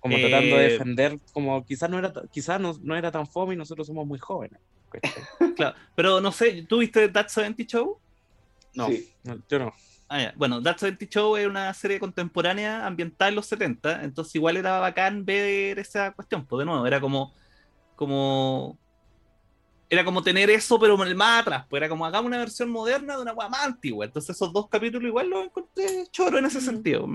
[0.00, 3.54] Como Eh, tratando de defender, como quizás no era, quizás no, no era tan fome
[3.54, 4.60] y nosotros somos muy jóvenes.
[4.90, 5.22] ¿cachai?
[5.56, 5.76] Claro.
[5.94, 8.00] Pero no sé, ¿tú viste That 70 Show?
[8.74, 9.08] No, Sí.
[9.22, 9.72] no, yo no.
[10.08, 10.34] Ah, ya.
[10.36, 14.80] Bueno, That 70 Show es una serie contemporánea ambientada en los 70, entonces igual era
[14.80, 17.32] bacán ver esa cuestión, pues de nuevo, era como,
[18.02, 18.76] como
[19.88, 21.66] era como tener eso, pero más atrás.
[21.68, 24.06] Pues era como hagamos una versión moderna de una más antigua.
[24.06, 27.06] Entonces, esos dos capítulos igual los encontré choro en ese sentido.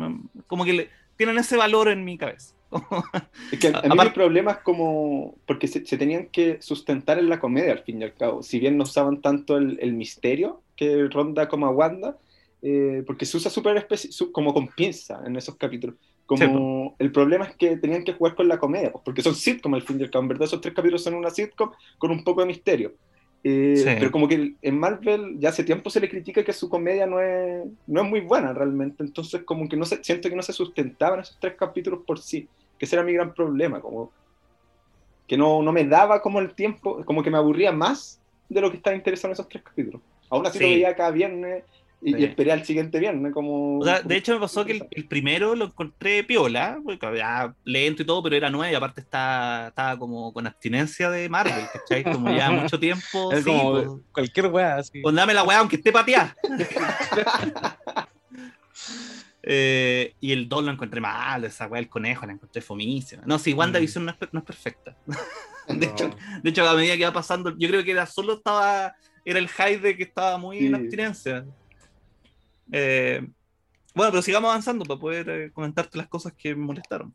[0.46, 2.56] Como que le, tienen ese valor en mi cabeza.
[3.52, 5.36] es que a, mí el problema es como.
[5.46, 8.44] Porque se, tenían que sustentar en la comedia al fin y al cabo.
[8.44, 12.18] Si bien no usaban tanto el, el misterio que ronda como a Wanda,
[12.62, 13.88] eh, porque se usa súper
[14.32, 15.96] como con pinza en esos capítulos.
[16.28, 19.74] Como el problema es que tenían que jugar con la comedia, pues, porque son sitcom
[19.74, 20.24] al fin y al cabo.
[20.24, 22.94] En verdad, esos tres capítulos son una sitcom con un poco de misterio.
[23.44, 27.06] Eh, pero como que en Marvel ya hace tiempo se le critica que su comedia
[27.08, 29.04] no es, no es muy buena realmente.
[29.04, 32.46] Entonces, como que no se, siento que no se sustentaban esos tres capítulos por sí.
[32.78, 33.80] Que ese era mi gran problema.
[33.80, 34.12] Como
[35.28, 38.70] que no, no me daba como el tiempo, como que me aburría más de lo
[38.70, 40.02] que estaba interesado en esos tres capítulos.
[40.30, 41.64] Aún así lo veía cada viernes
[42.02, 43.34] y, esperé al siguiente viernes.
[43.34, 46.80] Como, de hecho, me pasó que el, primero lo encontré piola,
[47.64, 51.66] lento y todo, pero era nuevo y aparte estaba, estaba como con abstinencia de Marvel,
[51.74, 52.04] ¿cachai?
[52.04, 53.32] Como ya mucho tiempo.
[53.32, 53.88] Es como pues.
[54.12, 54.76] cualquier weá.
[54.78, 55.02] Así.
[55.02, 56.36] Pues dame la weá aunque esté pateada.
[59.50, 63.24] Eh, y el 2 lo encontré mal, esa weá, el conejo la encontré fomísima.
[63.26, 64.06] No, sí, WandaVision mm.
[64.08, 64.98] no, es, no es perfecta.
[65.70, 66.10] de, hecho,
[66.44, 69.48] de hecho, a medida que iba pasando, yo creo que era solo estaba, era el
[69.48, 71.46] hype de que estaba muy en abstinencia.
[72.72, 73.28] Eh,
[73.94, 77.14] bueno, pero sigamos avanzando para poder eh, comentarte las cosas que me molestaron.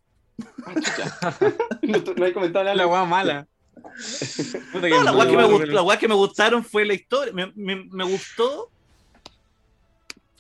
[0.67, 0.75] Ah,
[2.17, 2.75] no, hay comentado nada.
[2.75, 3.47] La weá mala.
[4.75, 7.33] no, la weá que, me gustaron fue la historia.
[7.33, 8.71] Me, me, me, gustó.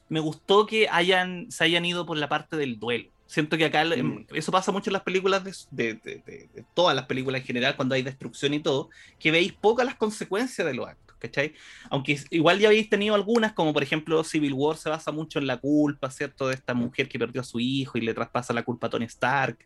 [0.09, 3.11] Me gustó que hayan, se hayan ido por la parte del duelo.
[3.33, 4.27] Siento que acá mm.
[4.35, 7.95] eso pasa mucho en las películas de, de, de, todas las películas en general, cuando
[7.95, 11.12] hay destrucción y todo, que veis pocas las consecuencias de los actos.
[11.23, 11.55] ¿Cachai?
[11.89, 15.47] Aunque igual ya habéis tenido algunas, como por ejemplo Civil War se basa mucho en
[15.47, 16.49] la culpa, ¿cierto?
[16.49, 19.05] De esta mujer que perdió a su hijo y le traspasa la culpa a Tony
[19.05, 19.57] Stark,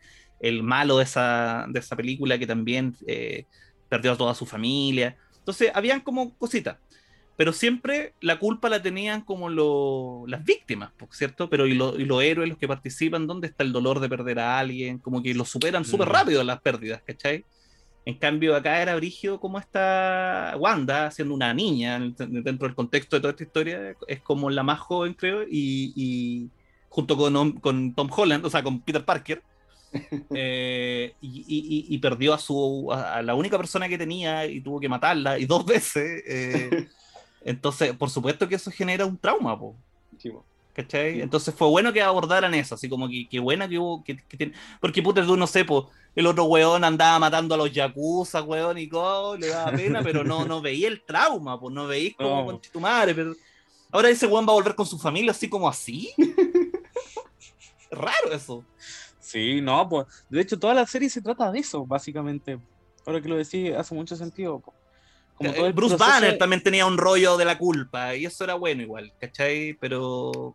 [0.41, 3.47] el malo de esa, de esa película que también eh,
[3.89, 5.17] perdió a toda su familia.
[5.39, 6.77] Entonces, habían como cositas.
[7.37, 9.51] Pero siempre la culpa la tenían como
[10.27, 11.51] las víctimas, ¿cierto?
[11.51, 14.59] Pero y, y, los héroes, los que participan, ¿dónde está el dolor de perder a
[14.59, 14.99] alguien?
[14.99, 17.45] Como que lo superan súper rápido las pérdidas, ¿cachai?
[18.07, 23.21] En cambio, acá era Brigio como esta Wanda, siendo una niña dentro del contexto de
[23.21, 26.49] toda esta historia, es como la más joven, creo, y,
[26.89, 29.43] junto con, con, Tom Holland, o sea, con Peter Parker,
[30.31, 35.37] eh, y, perdió a, su, a la única persona que tenía y tuvo que matarla,
[35.41, 36.23] y dos veces.
[36.29, 36.89] Eh,
[37.45, 39.75] entonces, por supuesto que eso genera un trauma, po.
[40.77, 41.23] ¿Cachai?
[41.23, 44.05] Entonces fue bueno que abordaran eso, así como que, que buena que hubo.
[44.05, 44.23] Que,
[44.79, 48.77] porque puta, tú no sé, po, el otro weón andaba matando a los yakuza, weón,
[48.77, 52.45] y todo, le daba pena, pero no, no veía el trauma, pues no veía como
[52.45, 53.35] con tu madre, pero
[53.91, 56.13] ahora ese weón va a volver con su familia así como así.
[57.91, 58.63] Raro eso.
[59.19, 62.59] Sí, no, pues de hecho toda la serie se trata de eso, básicamente.
[63.07, 64.63] Ahora que lo decís, hace mucho sentido.
[65.37, 68.55] Como todo el Bruce Banner también tenía un rollo de la culpa, y eso era
[68.55, 69.73] bueno igual, ¿cachai?
[69.81, 70.55] Pero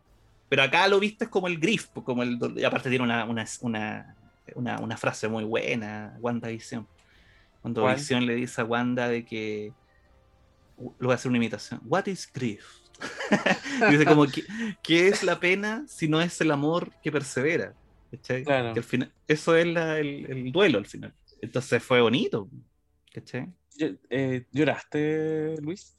[0.52, 5.30] pero acá lo viste como el grif, como el, y aparte tiene una, una, frase
[5.30, 6.86] muy buena, WandaVision.
[7.62, 9.72] Cuando Visión le dice a Wanda de que,
[10.78, 12.66] lo voy a hacer una imitación, What is grief?
[13.90, 14.26] dice como,
[14.84, 17.74] ¿qué, es la pena si no es el amor que persevera?
[18.44, 18.74] Claro.
[18.76, 21.14] al final, eso es el, duelo al final.
[21.42, 22.50] Entonces fue bonito.
[24.10, 25.98] Eh, ¿Lloraste, Luis?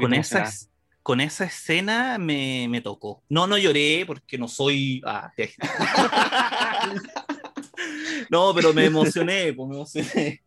[0.00, 0.71] Con esas,
[1.02, 3.22] con esa escena me, me, tocó.
[3.28, 5.02] No, no lloré porque no soy.
[5.04, 5.32] Ah,
[8.30, 10.42] no, pero me emocioné, pues me emocioné.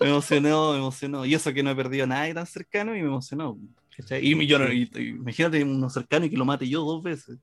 [0.00, 1.26] Me emocionó, me emocionó.
[1.26, 3.58] Y eso que no he perdido a nadie tan cercano y me emocionó.
[4.20, 7.38] Y, yo, imagínate uno cercano y que lo mate yo dos veces.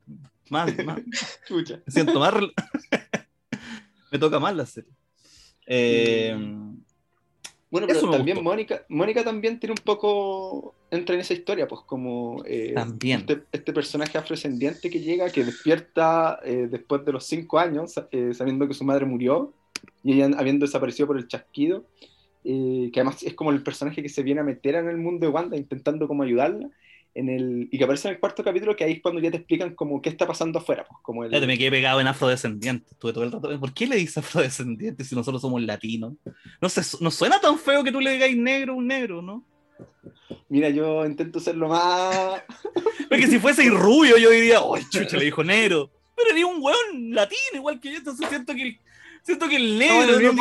[0.50, 0.98] Más, más.
[1.50, 2.34] Me siento más.
[4.12, 4.92] me toca más la serie.
[5.68, 6.36] Eh,
[7.72, 12.44] bueno, pero también Mónica, Mónica también tiene un poco, entra en esa historia, pues como
[12.46, 17.94] eh, este, este, personaje afrodescendiente que llega, que despierta eh, después de los cinco años,
[18.12, 19.54] eh, sabiendo que su madre murió
[20.04, 21.86] y ella habiendo desaparecido por el chasquido,
[22.44, 25.32] que además es como el personaje que se viene a meter en el mundo de
[25.32, 26.70] Wanda intentando como ayudarla,
[27.28, 29.76] el, y que aparece en el cuarto capítulo, que ahí es cuando ya te explican
[29.76, 30.86] como qué está pasando afuera.
[30.88, 31.48] Pues, como el...
[31.48, 32.86] me quedé pegado en afrodescendiente.
[32.92, 33.60] Estuve todo el rato.
[33.60, 36.14] ¿Por qué le dices afrodescendiente si nosotros somos latinos?
[36.62, 39.44] No sé, no suena tan feo que tú le digáis negro a un negro, ¿no?
[40.48, 42.44] Mira, yo intento ser lo más.
[43.10, 45.18] Porque si fuese rubio, yo diría, ¡oh, chucha!
[45.18, 45.92] Le dijo negro.
[46.16, 48.80] Pero era un weón latino, igual que yo, entonces siento que
[49.30, 50.34] Siento que el negro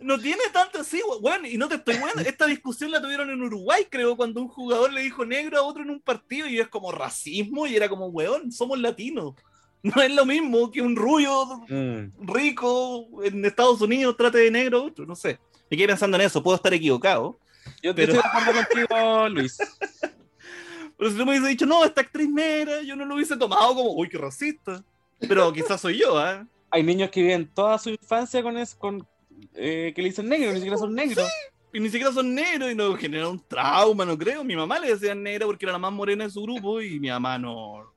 [0.00, 3.40] no tiene, tanto así, bueno, y no te estoy bueno, esta discusión la tuvieron en
[3.40, 6.66] Uruguay, creo, cuando un jugador le dijo negro a otro en un partido y es
[6.66, 9.34] como racismo y era como, weón, somos latinos.
[9.82, 12.26] No es lo mismo que un rubio mm.
[12.26, 15.38] rico en Estados Unidos trate de negro a otro, no sé.
[15.70, 17.38] Me quedé pensando en eso, puedo estar equivocado.
[17.84, 19.58] Yo Pero- estoy de acuerdo contigo, Luis.
[20.98, 23.76] Pero si tú me hubiese dicho, no, esta actriz negra, yo no lo hubiese tomado
[23.76, 24.82] como, uy, qué racista.
[25.20, 26.44] Pero quizás soy yo, ¿ah?
[26.76, 29.06] Hay niños que viven toda su infancia con eso, con
[29.54, 31.26] eh, que le dicen negro, ni siquiera son negros.
[31.72, 34.44] Y ni siquiera son negros y no genera un trauma, no creo.
[34.44, 37.08] Mi mamá le decía negra porque era la más morena de su grupo y mi
[37.08, 37.92] mamá no.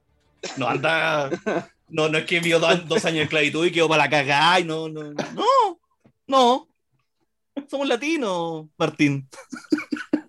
[0.58, 1.30] No anda.
[1.90, 4.60] No, no es que vivió dos, dos años de esclavitud y quedó para la cagada
[4.60, 5.12] y no, no.
[5.12, 5.80] No,
[6.28, 6.68] no.
[7.68, 9.28] Somos latinos, Martín.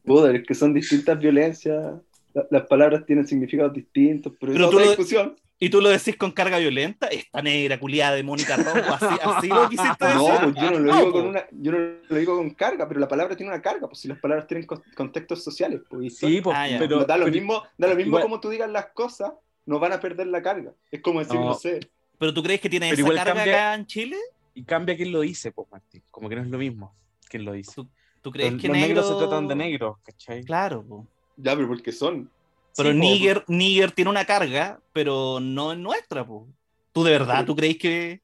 [0.05, 1.95] Puta, es que son distintas violencias.
[2.35, 5.37] La- las palabras tienen significados distintos, pero, Pero es otra lo- discusión.
[5.63, 9.49] Y tú lo decís con carga violenta, esta negra culiada de Mónica Rojo, así, así
[9.49, 10.19] lo quisiste decir.
[10.21, 12.89] No, pues yo no lo No, digo con una, yo no lo digo con carga,
[12.89, 16.17] pero la palabra tiene una carga, pues si las palabras tienen con- contextos sociales, pues,
[16.17, 16.79] Sí, pues, Ah, ya.
[16.79, 19.33] pero, da lo pero- mismo, da lo mismo igual- como tú digas las cosas,
[19.67, 20.73] no van a perder la carga.
[20.91, 21.55] Es como decir, no, No.
[21.55, 21.79] sé,
[22.19, 24.17] ¿Pero tú crees que tiene esa carga cambia- acá en Chile?
[24.55, 26.03] y cambia quién lo dice, pues, Martín.
[26.11, 26.95] Como que no es lo mismo
[27.29, 27.83] quién lo dice.
[28.23, 28.89] ¿Tú crees Los, que los negro...
[28.95, 30.43] negros se tratan de negros, ¿cachai?
[30.43, 31.07] Claro, po.
[31.37, 32.31] ya, pero porque son.
[32.77, 36.49] Pero Sí, po, Níger tiene una carga, pero no es nuestra, po.
[36.93, 38.23] ¿Tú de verdad, tú crees que.?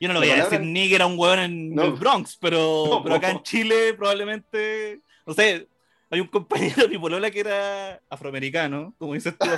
[0.00, 1.84] Yo no le La voy a decir Níger a un hueón en No.
[1.84, 3.02] el Bronx, pero, No.
[3.02, 5.00] pero acá en Chile probablemente.
[5.26, 5.68] No sé,
[6.10, 9.48] hay un compañero de mi polola que era afroamericano, como dices tú,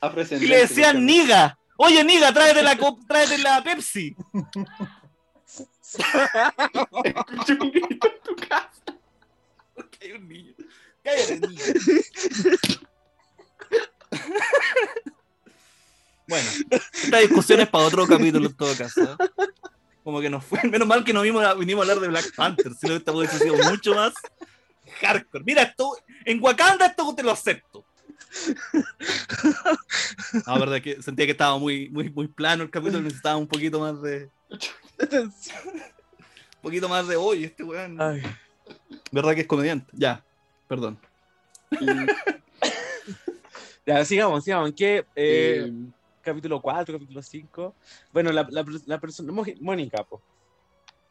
[0.00, 0.44] afrodescendiente.
[0.44, 1.58] y le decían Niga.
[1.76, 2.76] Oye, Niga, tráete la,
[3.08, 4.14] tráete la Pepsi.
[7.04, 8.82] Escuché un grito en tu casa.
[9.74, 10.52] Porque hay un niño.
[11.02, 11.62] Cállate, niño.
[16.28, 16.48] bueno,
[16.92, 19.02] esta discusión es para otro capítulo en todo caso.
[19.02, 19.16] ¿eh?
[20.02, 20.62] Como que nos fue.
[20.64, 23.12] Menos mal que no vinimos a, vinimos a hablar de Black Panther, si no, esta
[23.12, 24.14] hubiese sido mucho más
[25.00, 25.44] hardcore.
[25.44, 27.84] Mira, esto, en Wakanda esto te lo acepto.
[30.46, 33.80] No, verdad que sentía que estaba muy, muy, muy plano el capítulo, necesitaba un poquito
[33.80, 34.28] más de.
[35.20, 38.00] Un poquito más de hoy, este weón.
[38.00, 38.22] Ay,
[39.12, 39.90] ¿Verdad que es comediante?
[39.92, 40.24] Ya,
[40.66, 40.98] perdón.
[43.86, 44.68] Ya, sigamos, sigamos.
[44.70, 45.72] ¿En qué eh, Eh,
[46.22, 47.74] capítulo 4, capítulo 5?
[48.12, 50.22] Bueno, la, la, la persona, Mónica, po.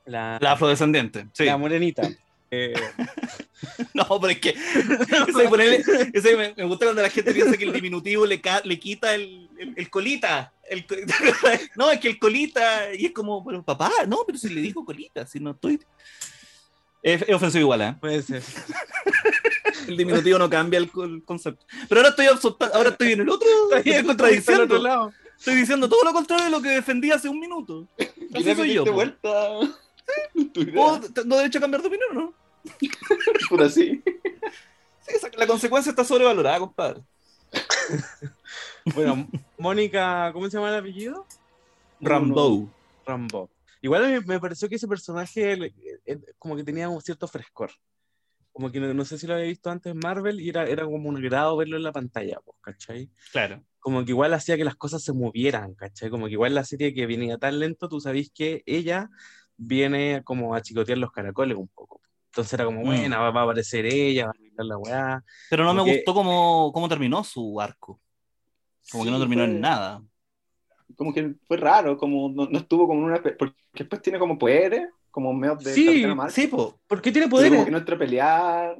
[0.06, 1.46] La, La afrodescendiente, sí.
[1.46, 2.08] la morenita.
[2.52, 2.74] Eh,
[3.94, 4.50] No, pero es que
[5.30, 8.42] ese, de ponerle- ese me, me gusta cuando la gente piensa que el diminutivo le,
[8.42, 10.52] ca- le quita el, el- el colita.
[10.70, 10.86] El
[11.78, 14.84] no, es que el colita, y es como, pero papá, no, pero si le dijo
[14.84, 15.80] colita, si no estoy.
[17.02, 17.96] Es, es ofensivo igual, ¿eh?
[18.02, 18.44] puede ser.
[19.88, 21.66] El diminutivo no cambia el, co- el concepto.
[21.90, 22.28] Pero ahora estoy,
[22.74, 24.64] ahora estoy en el otro, estoy contradiciendo.
[24.64, 25.14] otro lado.
[25.38, 27.88] Estoy diciendo todo lo contrario de lo que defendí hace un minuto.
[27.98, 28.86] y Así soy yo.
[28.94, 29.30] vuelta.
[30.74, 32.34] ¿Puedo- ¿Tengo derecho a cambiar de opinión o no?
[33.50, 34.02] Puta, sí.
[34.06, 37.02] Sí, esa- la consecuencia está sobrevalorada, compadre.
[38.96, 41.26] Bueno, Mónica, ¿cómo se llama el apellido?
[42.02, 42.70] Rambo.
[43.06, 43.50] Rambo.
[43.82, 45.72] Igual me, me pareció que ese personaje
[46.06, 47.72] eh, como que tenía un cierto frescor.
[48.54, 50.86] Como que no, no sé si lo había visto antes en Marvel y era, era
[50.86, 53.10] como un agrado verlo en la pantalla, pues, ¿cachai?
[53.32, 53.64] Claro.
[53.80, 56.10] Como que igual hacía que las cosas se movieran, ¿cachai?
[56.10, 59.10] Como que igual la serie que venía tan lento, tú sabís que ella
[59.58, 62.00] viene como a chicotear los caracoles un poco.
[62.28, 62.86] Entonces era como, Mm.
[62.86, 65.24] buena, va, va a aparecer ella, va a arreglar la weá.
[65.50, 68.00] Pero no me que- gustó cómo, cómo terminó su arco.
[68.92, 70.02] Como que no terminó fue- en nada.
[70.96, 73.22] Como que fue raro, como no, no estuvo como una.
[73.22, 76.80] Porque después tiene como poderes, como medio de Sí, Capitana Marvel, Sí, po.
[76.88, 77.66] ¿Por qué tiene pero como poderes?
[77.66, 78.78] que no entra a pelear.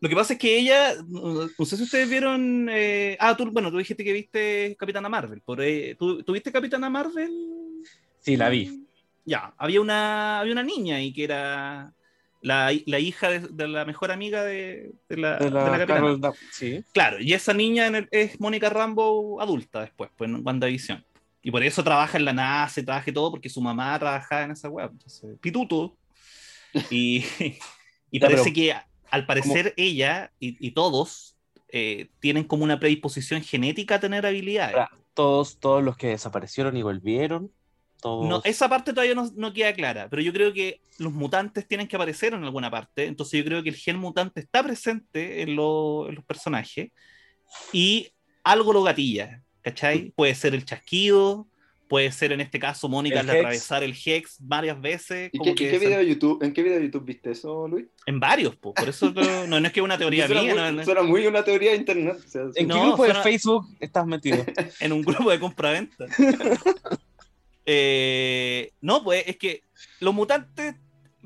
[0.00, 3.70] Lo que pasa es que ella, no sé si ustedes vieron, eh, ah, tú, bueno,
[3.72, 5.40] tú dijiste que viste Capitana Marvel.
[5.40, 7.32] Por, eh, ¿tú, ¿tú viste Capitana Marvel?
[8.20, 8.84] Sí, la vi.
[9.24, 11.92] Ya, había una, había una niña ahí que era
[12.42, 15.78] la, la hija de, de la mejor amiga de, de la, De de la la
[15.78, 15.86] Capitana.
[16.20, 16.84] Carol Sí.
[16.92, 21.04] Claro, y esa niña en el- es Mónica Rambo adulta después, pues en WandaVision.
[21.46, 24.50] Y por eso trabaja en la NASA trabaja y todo, porque su mamá trabajaba en
[24.50, 24.90] esa web.
[24.90, 25.96] Entonces, pituto.
[26.90, 27.24] Y,
[28.10, 28.74] y parece que
[29.12, 31.36] al parecer ella y, y todos
[31.68, 34.74] eh, tienen como una predisposición genética a tener habilidades.
[34.74, 37.52] Ahora, Todos, todos los que desaparecieron y volvieron,
[38.02, 38.28] todos...
[38.28, 41.86] No, esa parte todavía no, no queda clara, pero yo creo que los mutantes tienen
[41.86, 45.54] que aparecer en alguna parte, entonces yo creo que el gen mutante está presente en,
[45.54, 46.90] lo- en los personajes
[47.72, 48.10] y
[48.42, 50.12] algo lo gatilla, ¿cachai?
[50.14, 51.48] Puede ser el chasquido,
[51.88, 55.54] puede ser en este caso Mónica El al atravesar el Hex varias veces, ¿Y como
[55.56, 57.66] qué, y que qué se- video de YouTube, en qué video de YouTube viste eso,
[57.66, 57.86] Luis?
[58.06, 60.52] en varios, po, por eso no, no, no es que es una teoría suena, mía,
[60.54, 62.16] muy, no, no, suena muy una teoría de internet.
[62.24, 64.44] o sea, ¿En No, qué grupo suena- de Facebook estás metido?
[64.80, 66.06] en un grupo de compraventa.
[67.68, 69.62] Eh, no, pues es que
[69.98, 70.76] los mutantes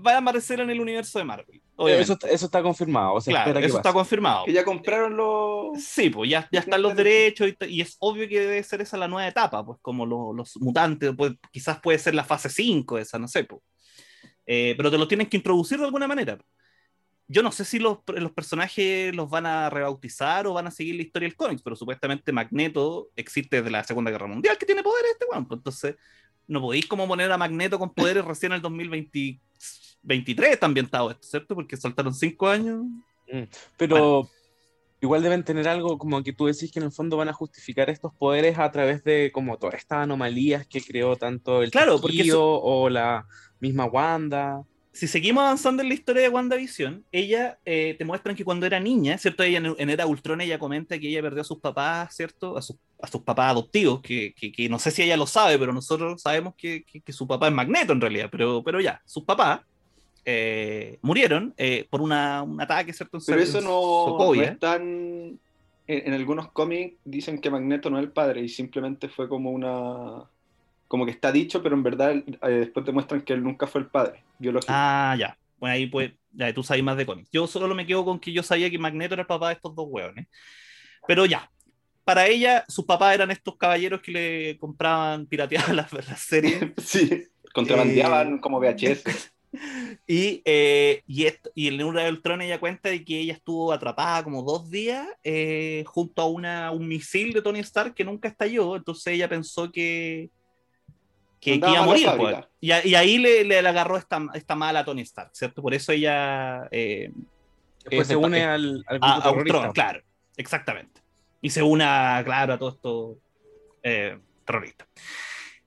[0.00, 1.60] van a aparecer en el universo de Marvel.
[1.76, 2.12] obviamente.
[2.12, 3.94] eso, eso está confirmado, o sea, Claro, espera que eso está pase.
[3.94, 4.44] confirmado.
[4.44, 5.82] que ya compraron los.
[5.82, 9.08] Sí, pues ya, ya están los derechos y, es obvio que debe ser esa la
[9.08, 13.18] nueva etapa, pues como lo- los mutantes, pues, quizás puede ser la fase 5 esa,
[13.18, 13.62] no sé, pues.
[14.46, 16.38] Eh, pero te lo tienen que introducir de alguna manera.
[17.32, 20.96] yo no sé si los, los, personajes los van a rebautizar o van a seguir
[20.96, 24.82] la historia del cómics, pero supuestamente Magneto existe desde la Segunda Guerra Mundial que tiene
[24.82, 25.46] poderes este weón.
[25.46, 25.94] Pues entonces,
[26.48, 28.62] no podéis como poner a Magneto con poderes recién en el
[30.02, 31.54] 2023 está ambientado esto, ¿cierto?
[31.54, 32.84] Porque saltaron cinco años.
[33.30, 33.44] Mm,
[33.76, 34.28] pero
[35.00, 37.88] igual deben tener algo como que tú decís que en el fondo van a justificar
[37.88, 42.88] estos poderes a través de como todas estas anomalías que creó tanto el claro, o
[42.88, 43.26] la
[43.60, 48.44] misma Wanda si seguimos avanzando en la historia de WandaVision, ella eh, te muestran que
[48.44, 49.42] cuando era niña, ¿cierto?
[49.42, 52.56] Ella en, Era Ultron, ella comenta que ella perdió a sus papás, ¿cierto?
[52.56, 56.20] A, a sus papás adoptivos, que, que, no sé si ella lo sabe, pero nosotros
[56.20, 59.60] sabemos que, que, su papá es Magneto en realidad, pero, pero ya, sus papás
[60.24, 63.18] eh, murieron eh, por una, un ataque, ¿cierto?
[63.26, 65.38] pero eso no, no es tan...
[65.86, 69.50] En, en algunos cómics dicen que Magneto no es el padre y simplemente fue como
[69.50, 70.24] una
[70.90, 73.82] como que está dicho, pero en verdad eh, después te muestran que él nunca fue
[73.82, 74.72] el padre biológico.
[74.74, 75.38] Ah, ya.
[75.60, 77.30] Bueno, ahí pues, ya tú sabes más de cómics.
[77.30, 79.72] Yo solo me quedo con que yo sabía que Magneto era el papá de estos
[79.76, 80.26] dos hueones.
[81.06, 81.48] Pero ya,
[82.02, 86.72] para ella, sus papás eran estos caballeros que le compraban, pirateaban las, las series.
[86.78, 89.30] sí, contrabandeaban eh, como VHS.
[90.06, 93.72] y, eh, y, esto, y en Una del Trono ella cuenta de que ella estuvo
[93.72, 95.06] atrapada como dos días
[95.86, 98.76] junto a una, un misil de Tony Stark que nunca estalló.
[98.76, 100.30] Entonces ella pensó que,
[101.40, 102.08] que, iba a morir.
[102.16, 102.36] Pues.
[102.60, 105.62] Y, ahí le, le, agarró esta, esta mala Tony Stark, ¿cierto?
[105.62, 106.68] Por eso ella.
[106.70, 107.10] Eh,
[107.84, 110.02] Después se une al, al grupo a, claro,
[110.36, 111.00] exactamente.
[111.40, 111.84] Y se une,
[112.24, 113.16] claro, a todos estos
[113.82, 114.86] eh, terroristas.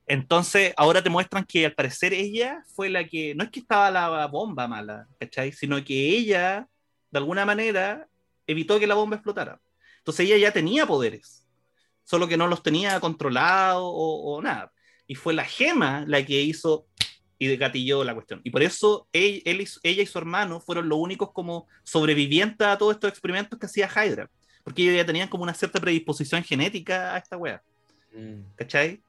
[0.05, 3.35] Entonces, ahora te muestran que al parecer ella fue la que.
[3.35, 5.51] No es que estaba la bomba mala, ¿cachai?
[5.51, 6.67] Sino que ella,
[7.11, 8.07] de alguna manera,
[8.47, 9.61] evitó que la bomba explotara.
[9.99, 11.47] Entonces, ella ya tenía poderes,
[12.03, 14.73] solo que no los tenía controlados o, o nada
[15.07, 16.87] y fue la gema la que hizo
[17.37, 18.41] y degatilló la cuestión.
[18.43, 22.95] Y por eso él, ella y su hermano fueron los únicos como sobrevivientes a todos
[22.95, 24.29] estos experimentos que hacía Hydra,
[24.63, 27.61] porque ellos ya tenían como una cierta predisposición genética a esta wea.
[28.13, 28.55] Mm.
[28.55, 29.03] ¿Cachai?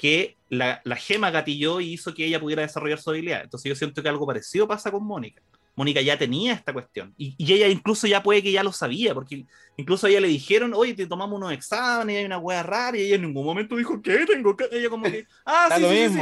[0.00, 3.42] Que la, la, gema gatilló y hizo que ella pudiera desarrollar su habilidad.
[3.42, 5.42] Entonces yo siento que algo parecido pasa con Mónica.
[5.80, 7.14] Mónica ya tenía esta cuestión.
[7.16, 9.46] Y, ella incluso ya puede que ya lo sabía, porque
[9.78, 13.02] incluso a ella le dijeron, oye, te tomamos unos exámenes hay una wea rara, y
[13.02, 14.56] ella en ningún momento dijo, ¿qué tengo?
[14.56, 16.20] que Ella como que, ah, sí, sí, sí,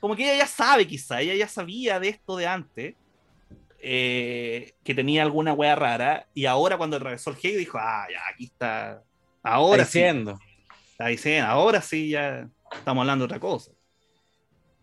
[0.00, 2.94] Como que ella ya sabe quizá, ella ya sabía de esto de antes,
[3.80, 8.20] eh, que tenía alguna wea rara, y ahora cuando regresó el Hegel dijo, ah, ya,
[8.32, 9.02] aquí está,
[9.42, 10.38] ahora está diciendo.
[10.92, 13.72] Está diciendo, ahora sí ya estamos hablando de otra cosa.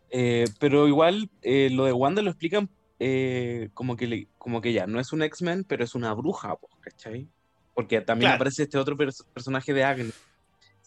[0.10, 2.70] Eh, pero igual eh, lo de Wanda lo explican
[3.00, 7.28] eh, como, que como que ya no es un X-Men, pero es una bruja, ¿cachai?
[7.74, 10.14] Porque también aparece este otro personaje de Agnes.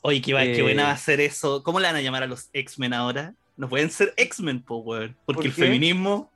[0.01, 1.63] Oye, qué, qué buena hacer eso.
[1.63, 3.35] ¿Cómo le van a llamar a los X-Men ahora?
[3.57, 5.15] No pueden ser X-Men, Power.
[5.27, 6.31] Porque el feminismo.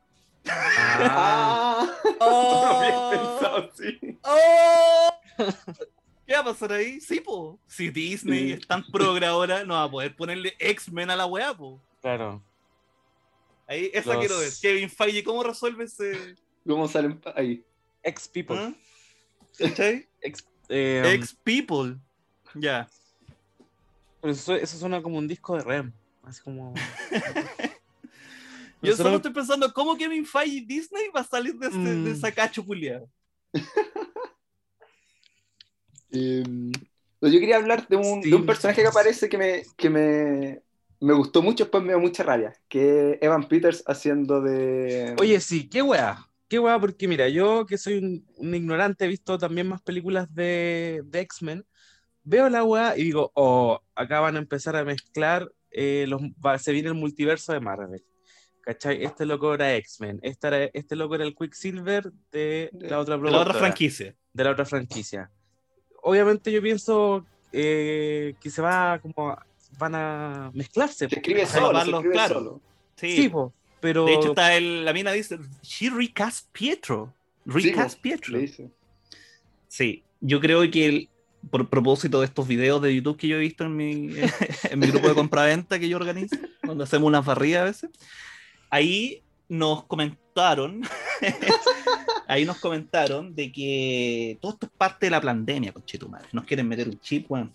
[0.48, 1.88] Ah.
[2.20, 3.40] oh,
[4.24, 5.46] oh.
[6.26, 7.00] ¿Qué va a pasar ahí?
[7.00, 7.58] Sí, po.
[7.66, 11.56] Si Disney es tan progre ahora, no va a poder ponerle X-Men a la weá,
[11.56, 11.80] po.
[12.00, 12.42] Claro.
[13.66, 14.52] Ahí, esa quiero ver.
[14.60, 16.36] Kevin Feige, ¿cómo resuelve ese?
[16.66, 17.64] ¿Cómo salen ahí?
[18.02, 18.56] Ex people.
[18.58, 18.72] ¿Ah?
[20.20, 21.96] Ex, eh, Ex people.
[22.54, 22.88] Ya.
[24.20, 25.92] Pero eso, eso, suena como un disco de Rem.
[26.22, 26.74] Así como.
[28.82, 32.14] Yo solo estoy pensando, ¿cómo Kevin Feige Disney va a salir de, este, de mm.
[32.14, 32.64] esa cacho?
[36.12, 36.72] Em,
[37.20, 40.62] yo quería hablar de un, de un, personaje que aparece que me, que me,
[41.00, 45.16] me gustó mucho, después me dio mucha rabia, que Evan Peters haciendo de...
[45.20, 49.38] Oye, sí, qué weá, qué weá, porque mira, yo que soy un, ignorante, he visto
[49.38, 51.64] también más películas de, de X-Men,
[52.24, 56.20] veo la weá y digo, oh, acá van a empezar a mezclar, eh, los,
[56.62, 58.04] se viene el multiverso de Marvel.
[58.60, 59.02] ¿Cachai?
[59.02, 63.40] Este loco era X-Men, este, este loco era el Quicksilver de la otra, de la
[63.40, 64.14] otra franquicia.
[64.32, 65.32] De la otra franquicia.
[66.02, 69.36] Obviamente yo pienso eh, que se va como
[69.78, 71.08] van a mezclarse.
[71.08, 72.60] Se escribe solo, claro.
[72.96, 73.32] Sí,
[73.80, 74.04] pero...
[74.04, 77.12] De hecho, está el, la mina dice, she recast Pietro.
[77.46, 78.38] Recast Pietro.
[79.68, 81.08] Sí, yo creo que el,
[81.50, 84.14] por propósito de estos videos de YouTube que yo he visto en mi,
[84.70, 87.90] en mi grupo de compraventa que yo organizo, donde hacemos una farrilla a veces,
[88.70, 90.82] ahí nos comentaron,
[92.32, 95.72] ahí nos comentaron de que todo esto es parte de la pandemia,
[96.08, 97.52] madre Nos quieren meter un chip, bueno.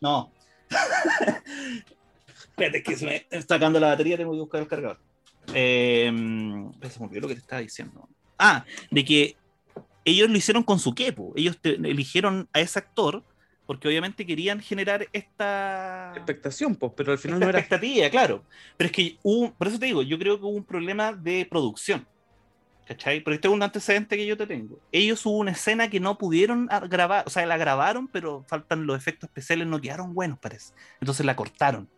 [0.00, 0.32] No,
[2.26, 4.98] Espérate, que se me está sacando la batería, tengo que buscar el cargador.
[5.54, 8.08] Eh, se me olvidó lo que te estaba diciendo.
[8.38, 9.36] Ah, de que
[10.04, 11.32] ellos lo hicieron con su quepo.
[11.36, 13.22] Ellos eligieron a ese actor
[13.66, 18.44] porque obviamente querían generar esta expectación, pues, pero al final no era expectativa, claro.
[18.76, 21.46] Pero es que hubo, por eso te digo, yo creo que hubo un problema de
[21.48, 22.06] producción.
[22.86, 23.20] ¿Cachai?
[23.20, 24.78] Pero este es un antecedente que yo te tengo.
[24.90, 28.96] Ellos hubo una escena que no pudieron grabar, o sea, la grabaron, pero faltan los
[28.96, 30.74] efectos especiales, no quedaron buenos, parece.
[31.00, 31.88] Entonces la cortaron.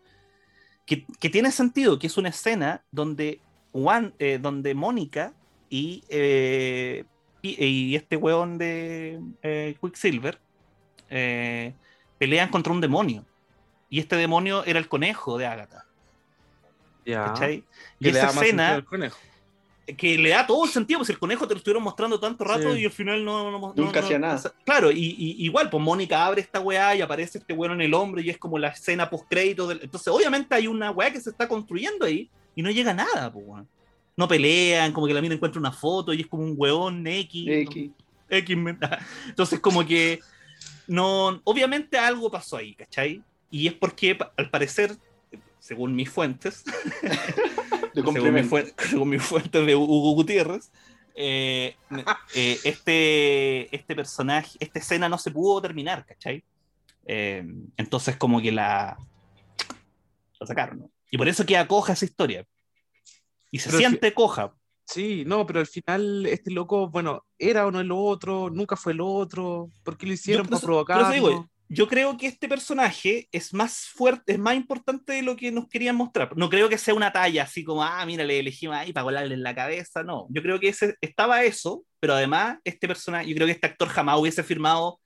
[0.84, 3.40] Que, que tiene sentido, que es una escena donde,
[3.72, 5.32] Juan, eh, donde Mónica
[5.70, 7.04] y, eh,
[7.40, 10.38] y, y, este hueón de eh, Quicksilver
[11.08, 11.74] eh,
[12.18, 13.24] pelean contra un demonio.
[13.88, 15.86] Y este demonio era el conejo de Agatha.
[17.06, 17.24] Ya.
[17.26, 17.64] ¿Cachai?
[17.98, 19.16] Y Que esa escena conejo.
[19.96, 22.72] Que le da todo el sentido, pues el conejo te lo estuvieron mostrando tanto rato
[22.74, 22.80] Sí.
[22.80, 23.50] y al final no...
[23.50, 24.40] no- no- Nunca no- hacía nada.
[24.64, 27.92] Claro, y, y- igual, pues Mónica abre esta weá y aparece este weón en el
[27.94, 29.66] hombro y es como la escena post-crédito.
[29.68, 33.30] del- Entonces, obviamente hay una weá que se está construyendo ahí y no llega nada,
[33.32, 33.68] pues weón.
[34.16, 37.44] No pelean, como que la mina encuentra una foto y es como un weón X.
[37.48, 37.90] X.
[38.30, 38.78] X-Men.
[39.28, 40.20] Entonces, como que
[40.86, 43.22] no, obviamente algo pasó ahí, ¿cachai?
[43.50, 44.96] Y es porque, al parecer,
[45.58, 46.62] según mis fuentes,
[47.94, 48.48] De según complemento.
[48.50, 50.70] fuentes, según mis fuentes de Hugo Gutiérrez,
[51.14, 51.76] eh,
[52.34, 56.42] eh, este, este personaje, esta escena no se pudo terminar, ¿cachai?
[57.06, 57.44] Eh,
[57.76, 58.96] entonces, como que la,
[60.40, 60.90] la sacaron, ¿no?
[61.10, 62.44] Y por eso queda coja esa historia.
[63.50, 64.52] Y se Pero siente coja.
[64.86, 68.92] Sí, no, pero al final este loco, bueno, era o no el otro, nunca fue
[68.92, 70.96] el otro, ¿por qué lo hicieron Yo- para eso- provocar?
[71.04, 75.22] por eso digo, yo creo que este personaje es más fuerte, es más importante de
[75.22, 76.36] lo que nos querían mostrar.
[76.36, 79.34] No creo que sea una talla así como, ah, mira, le elegimos ahí para volarle
[79.34, 80.02] en la cabeza.
[80.02, 83.66] No, yo creo que ese, estaba eso, pero además este personaje, yo creo que este
[83.66, 85.00] actor jamás hubiese firmado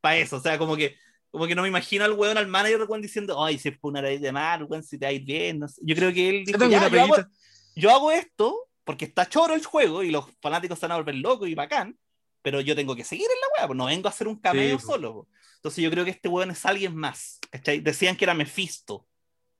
[0.00, 0.36] para eso.
[0.36, 0.96] O sea, como que,
[1.30, 3.90] como que no me imagino al weón, al manager, weón, diciendo, ay, si es por
[3.90, 5.58] una raíz de mar, weón, si te va a ir bien.
[5.58, 5.80] no sé.
[5.84, 7.30] Yo creo que él dijo, tengo "Ya, yo, hago, peguita".
[7.74, 11.16] yo hago esto porque está choro el juego y los fanáticos se van a volver
[11.16, 11.98] locos y bacán,
[12.42, 14.78] pero yo tengo que seguir en la weá, pues no vengo a hacer un cameo
[14.78, 14.92] Sí, po.
[14.92, 15.28] solo.
[15.64, 17.80] Entonces yo creo que este weón es alguien más, ¿cachai?
[17.80, 19.06] Decían que era Mephisto,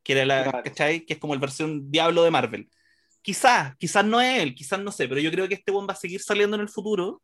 [0.02, 0.62] que era la, Claro.
[0.62, 1.00] ¿cachai?
[1.06, 2.68] Que es como el versión diablo de Marvel.
[3.22, 5.94] Quizás, quizás no es él, quizás no sé, pero yo creo que este weón va
[5.94, 7.22] a seguir saliendo en el futuro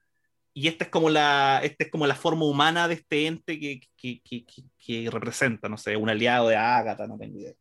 [0.55, 3.81] y esta es como la, esta es como la forma humana de este ente que,
[3.99, 7.53] que, que, que- que representa, no sé, un aliado de Agatha, no tengo idea.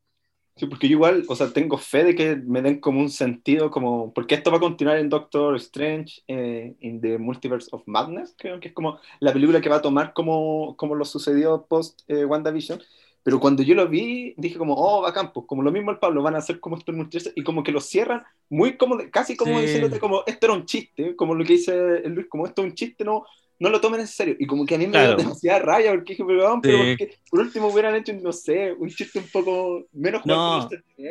[0.60, 3.72] Sí, porque yo igual, o sea, tengo fe de que me den como un sentido,
[3.72, 8.36] como, porque esto va a continuar en Doctor Strange eh, in the Multiverse of Madness,
[8.38, 12.01] creo que es como la película que va a tomar como, como lo sucedió post
[12.10, 12.82] eh, WandaVision,
[13.24, 16.22] pero cuando yo lo vi, dije como, oh, bacán, pues como lo mismo el Pablo,
[16.24, 19.10] van a hacer como esto en multiverso, y como que lo cierran muy como, de-
[19.10, 19.62] casi como Sí.
[19.62, 22.68] diciéndote como, esto era un chiste, como lo que dice el Luis, como esto es
[22.72, 23.24] un chiste, no,
[23.60, 25.16] no lo tomen en serio, y como que a mí me Claro.
[25.16, 26.95] dio demasiada raya, porque dije, pero, vamos, pero Sí.
[26.97, 30.70] porque por último hubieran hecho, no sé, un chiste un poco menos No.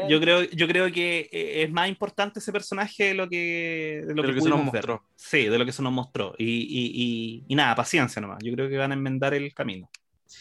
[0.08, 4.14] Yo creo, yo creo que eh, es más importante ese personaje de lo que, de
[4.14, 4.72] lo De que, lo que se nos ver.
[4.72, 5.02] mostró.
[5.14, 6.34] Sí, de lo que se nos mostró.
[6.38, 8.38] Y, y, y, y nada, paciencia nomás.
[8.42, 9.90] Yo creo que van a enmendar el camino.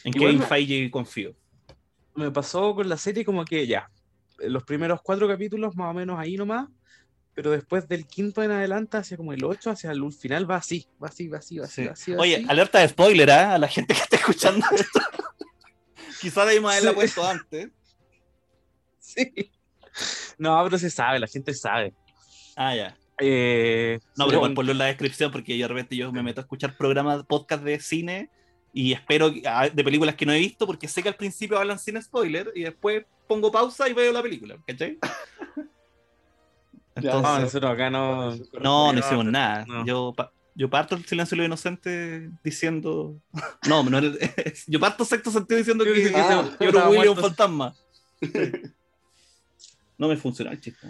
[0.03, 1.34] En Kevin me- Feige confío.
[2.16, 3.89] Me pasó con la serie como que ya,
[4.39, 6.68] los primeros cuatro capítulos más o menos ahí nomás,
[7.38, 10.88] pero después del quinto en adelante, hacia como el 8, hacia el final va así,
[11.01, 11.85] va así, va así, va así, Sí.
[11.88, 12.45] va así, va Oye, así.
[12.49, 13.53] alerta de spoiler ¿ah?
[13.53, 14.99] a la gente que está escuchando esto.
[16.19, 16.95] Quizá debimos haberla Sí.
[16.95, 17.69] puesto antes.
[18.97, 19.51] Sí.
[20.39, 21.93] No, pero se sabe, la gente sabe.
[22.55, 22.97] Ah, ya.
[23.19, 26.41] Eh, No, pero son- ponlo en la descripción porque yo de repente yo me meto
[26.41, 28.31] a escuchar programas, podcast de cine
[28.73, 31.77] y espero ah, de películas que no he visto porque sé que al principio hablan
[31.77, 34.97] sin spoiler y después pongo pausa y veo la película, ¿cachai?
[37.02, 38.32] Ya, No, Entonces, nosotros acá no.
[38.36, 39.66] no, no no, hicimos no, nada.
[39.68, 39.86] no.
[39.86, 40.16] Yo,
[40.56, 43.20] yo parto el silencio de los inocentes diciendo.
[43.68, 44.00] No, no
[44.68, 46.20] yo parto sexto sentido diciendo que, que que Bruce
[46.68, 47.22] estaba Willis es un muerto.
[47.22, 47.76] fantasma.
[49.98, 50.88] No me funciona el chiste.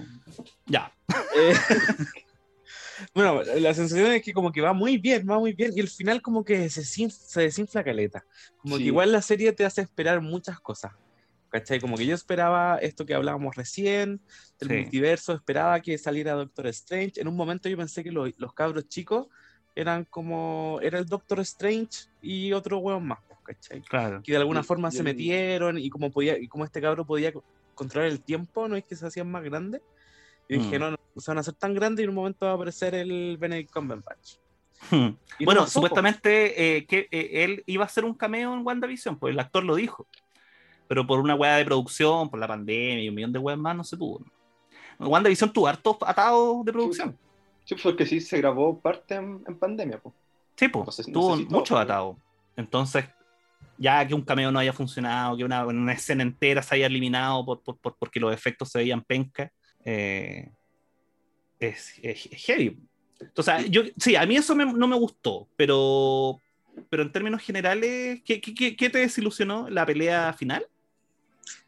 [0.66, 0.91] Ya.
[1.36, 1.53] Eh,
[3.14, 5.88] bueno, la sensación es que como que va muy bien, va muy bien, y el
[5.88, 8.24] final como que se, se desinfla caleta.
[8.58, 8.84] Como Sí.
[8.84, 10.91] que igual la serie te hace esperar muchas cosas.
[11.60, 11.80] ¿Cachai?
[11.80, 14.22] Como que yo esperaba esto que hablábamos recién,
[14.60, 14.76] del Sí.
[14.76, 17.20] multiverso, esperaba que saliera Doctor Strange.
[17.22, 19.28] En un momento yo pensé que lo- los cabros chicos
[19.76, 23.82] eran como, era el Doctor Strange y otro hueón más, pues, ¿cachai?
[23.82, 24.22] Claro.
[24.24, 27.05] que de alguna Y- forma y se metieron y como podía y como este cabro
[27.05, 27.43] podía co-
[27.76, 29.82] controlar el tiempo, no es que se hacían más grandes.
[30.49, 30.82] Y dije, Mm.
[30.82, 32.95] no, no, se van a hacer tan grandes y en un momento va a aparecer
[32.95, 34.36] el Benedict Cumberbatch.
[34.91, 34.95] Hmm.
[35.08, 39.34] No Bueno, supuestamente eh, que eh, él iba a hacer un cameo en WandaVision, pues
[39.34, 40.08] el actor lo dijo.
[40.88, 43.75] Pero por una weá de producción, por la pandemia y un millón de weas más,
[43.75, 44.23] no se pudo.
[44.99, 47.17] WandaVision tuvo hartos atados de producción.
[47.65, 50.15] Sí, porque sí se grabó parte en, en pandemia, pues.
[50.55, 52.15] Sí, pues, tuvo muchos atados.
[52.55, 53.05] Entonces,
[53.77, 57.45] ya que un cameo no haya funcionado, que una, una escena entera se haya eliminado
[57.45, 59.51] por, por- por- porque los efectos se veían penca,
[59.85, 60.49] eh,
[61.59, 62.79] es, es- es heavy.
[63.19, 66.39] Entonces, yo, sí, a mí eso me- no me gustó, pero,
[66.89, 70.65] pero en términos generales, ¿qué, qué- qué- qué te desilusionó la pelea final?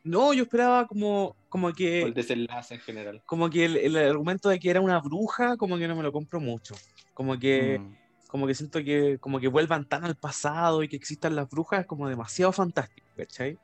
[0.03, 3.21] No, yo esperaba como, como O el que, desenlace en general.
[3.25, 6.11] como que el, el argumento de que era una bruja, como que no me lo
[6.11, 6.75] compro mucho.
[7.13, 7.95] Como que, Mm.
[8.27, 11.81] como que siento que, como que vuelvan tan al pasado y que existan las brujas
[11.81, 13.57] es como demasiado fantástico, ¿cachai?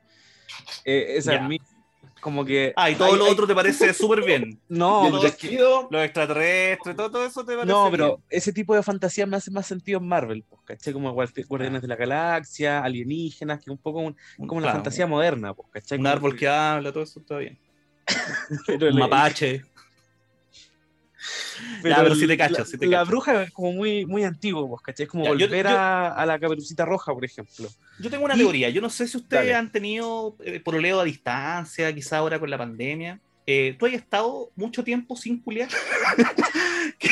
[0.83, 1.57] Eh, esa es mi,
[2.25, 2.73] como que...
[2.75, 4.59] Ah, y todo hay- lo hay- otro te parece súper bien.
[4.67, 8.25] No, Los extraterrestres, todo, todo eso te parece No, pero bien.
[8.31, 10.91] ese tipo de fantasía me hace más sentido en Marvel, pues, ¿cachai?
[10.91, 14.17] Como Guardi- Guardianes de la Galaxia, alienígenas, que es un poco un-
[14.47, 15.99] como la fantasía moderna, pues, ¿cachai?
[15.99, 17.59] Un árbol que habla, todo eso está bien.
[18.65, 19.63] pero Un mapache.
[21.81, 23.09] Pero Ya, pero sí te cacho, la, sí te la cacho.
[23.11, 25.05] bruja es como muy, muy antiguo, pues, ¿cachai?
[25.05, 27.67] Es como Ya, yo- volver yo- A, a la caperucita roja, por ejemplo.
[27.99, 28.69] Yo tengo una Y- teoría.
[28.69, 29.55] Yo no sé si ustedes Dale.
[29.55, 33.19] han tenido eh, pololeo a distancia, quizá ahora con la pandemia.
[33.47, 35.69] Eh, ¿Tú has estado mucho tiempo sin culiar?
[36.99, 37.09] que,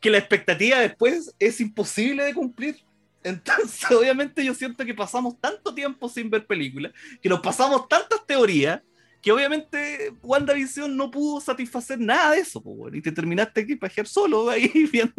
[0.00, 2.76] que la expectativa después es imposible de cumplir.
[3.24, 8.24] Entonces, obviamente, yo siento que pasamos tanto tiempo sin ver películas, que nos pasamos tantas
[8.26, 8.80] teorías,
[9.20, 14.06] que obviamente WandaVision no pudo satisfacer nada de eso, po, y te terminaste que pajear
[14.06, 15.14] solo ahí viendo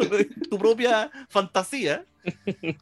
[0.49, 2.05] tu propia fantasía.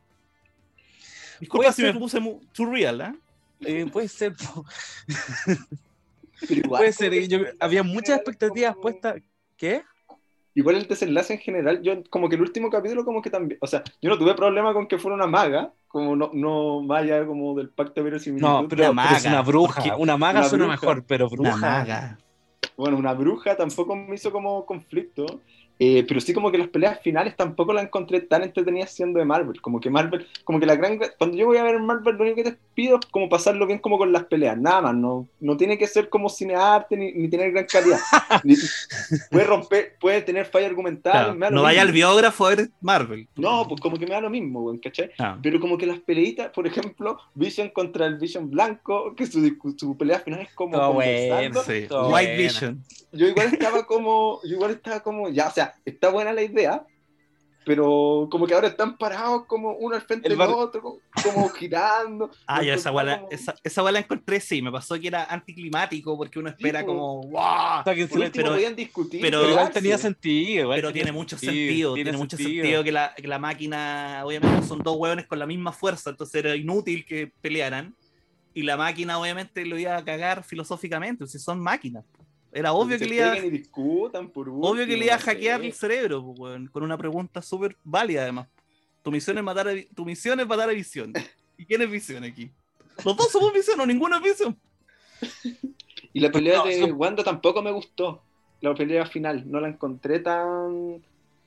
[1.39, 1.99] Disculpa Puede si me ser.
[1.99, 3.15] puse mu- too real, ¿ah?
[3.61, 4.65] Eh, puede ser, po.
[6.47, 7.11] pero igual, puede ser.
[7.11, 9.21] que- eh, yo- había muchas expectativas como- puestas.
[9.55, 9.83] ¿Qué?
[10.55, 13.67] Igual el desenlace en general, yo como que el último capítulo como que también, o
[13.67, 17.55] sea, yo no tuve problema con que fuera una maga, como no, no vaya como
[17.55, 18.47] del pacto de verosimilitud.
[18.47, 19.95] No, pero, Una pero es maga, una bruja.
[19.97, 20.79] Una maga una suena bruja.
[20.81, 21.49] mejor, pero bruja.
[21.51, 22.17] Una maga.
[22.77, 25.41] Bueno, una bruja tampoco me hizo como conflicto,
[25.79, 29.25] eh, pero sí como que las peleas finales tampoco las encontré tan entretenidas siendo de
[29.25, 32.21] Marvel, como que Marvel, como que la gran, cuando yo voy a ver Marvel lo
[32.23, 35.27] único que te pido es como pasarlo bien como con las peleas, nada más, no,
[35.39, 37.99] no tiene que ser como cinearte ni, ni tener gran calidad,
[38.43, 38.55] Ni-
[39.31, 42.49] puede romper, puede tener falla argumental, Claro, me da lo no vaya al biógrafo a
[42.55, 43.27] ver Marvel.
[43.35, 45.11] No, pues como que me da lo mismo, weón, ¿cachai?
[45.19, 45.37] Ah.
[45.41, 49.97] Pero como que las peleitas, por ejemplo, Vision contra el Vision blanco, que su, su
[49.97, 51.85] pelea final es como Todo bueno, Sí.
[51.87, 52.37] Todo White.
[52.37, 52.83] Vision.
[53.11, 56.85] Yo igual estaba como, yo igual estaba como, ya, o sea, está buena la idea,
[57.65, 61.49] pero como que ahora están parados como uno al frente El del otro, como, como
[61.49, 62.31] girando.
[62.45, 66.15] Ah, ya, esa guala, como- esa, esa guala encontré, sí, me pasó que era anticlimático
[66.15, 67.81] porque uno espera Sí, como, ¡wow!
[67.81, 69.19] O sea, que pero- podían discutir.
[69.21, 70.61] pero pero igual tenía sentido.
[70.61, 74.65] igual Pero tenía tiene mucho sentido, tiene, mucho sentido que la, que la máquina, obviamente
[74.65, 77.95] son dos hueones con la misma fuerza, entonces era inútil que pelearan.
[78.53, 82.05] Y la máquina obviamente lo iba a cagar filosóficamente, si son máquinas.
[82.51, 86.23] Era obvio que, le iba, discutan por obvio que le iba a hackear el cerebro,
[86.23, 88.47] pues, weón, con una pregunta súper válida además.
[89.03, 91.13] Tu misión, es matar a, tu misión es matar a Visión.
[91.57, 92.51] ¿Y quién es Visión aquí?
[93.05, 94.57] Los dos somos Visión o ninguno es Visión.
[96.13, 98.23] Y la pelea No, de son- Wanda tampoco me gustó.
[98.61, 101.03] La pelea final, no la encontré tan.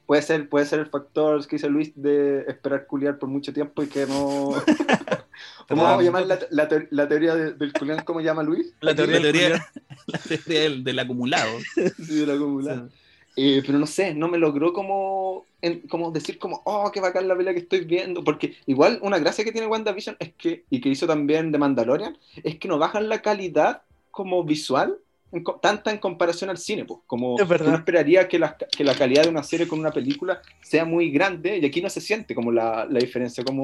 [0.06, 3.82] Puede ser, puede ser el factor que dice Luis de esperar culiar por mucho tiempo
[3.82, 4.50] y que no.
[5.68, 8.04] ¿Cómo vamos a llamar la, la te- la teoría de- del culiar?
[8.04, 8.72] ¿Cómo llama Luis?
[8.80, 9.60] La teoría, La teoría- del
[10.06, 11.50] La teoría del, del acumulado.
[11.96, 12.88] Sí, del acumulado.
[13.36, 17.28] Eh, pero no sé, no me logró como, en- como decir como, oh, qué bacán
[17.28, 20.80] la pelea que estoy viendo, porque igual una gracia que tiene WandaVision es que, y
[20.80, 24.98] que hizo también de Mandalorian, es que no bajan la calidad como visual,
[25.32, 27.68] en tanta en comparación al cine, pues, como Es verdad.
[27.68, 31.10] uno esperaría que la, que la calidad de una serie con una película sea muy
[31.10, 33.62] grande, y aquí no se siente como la, la diferencia, como,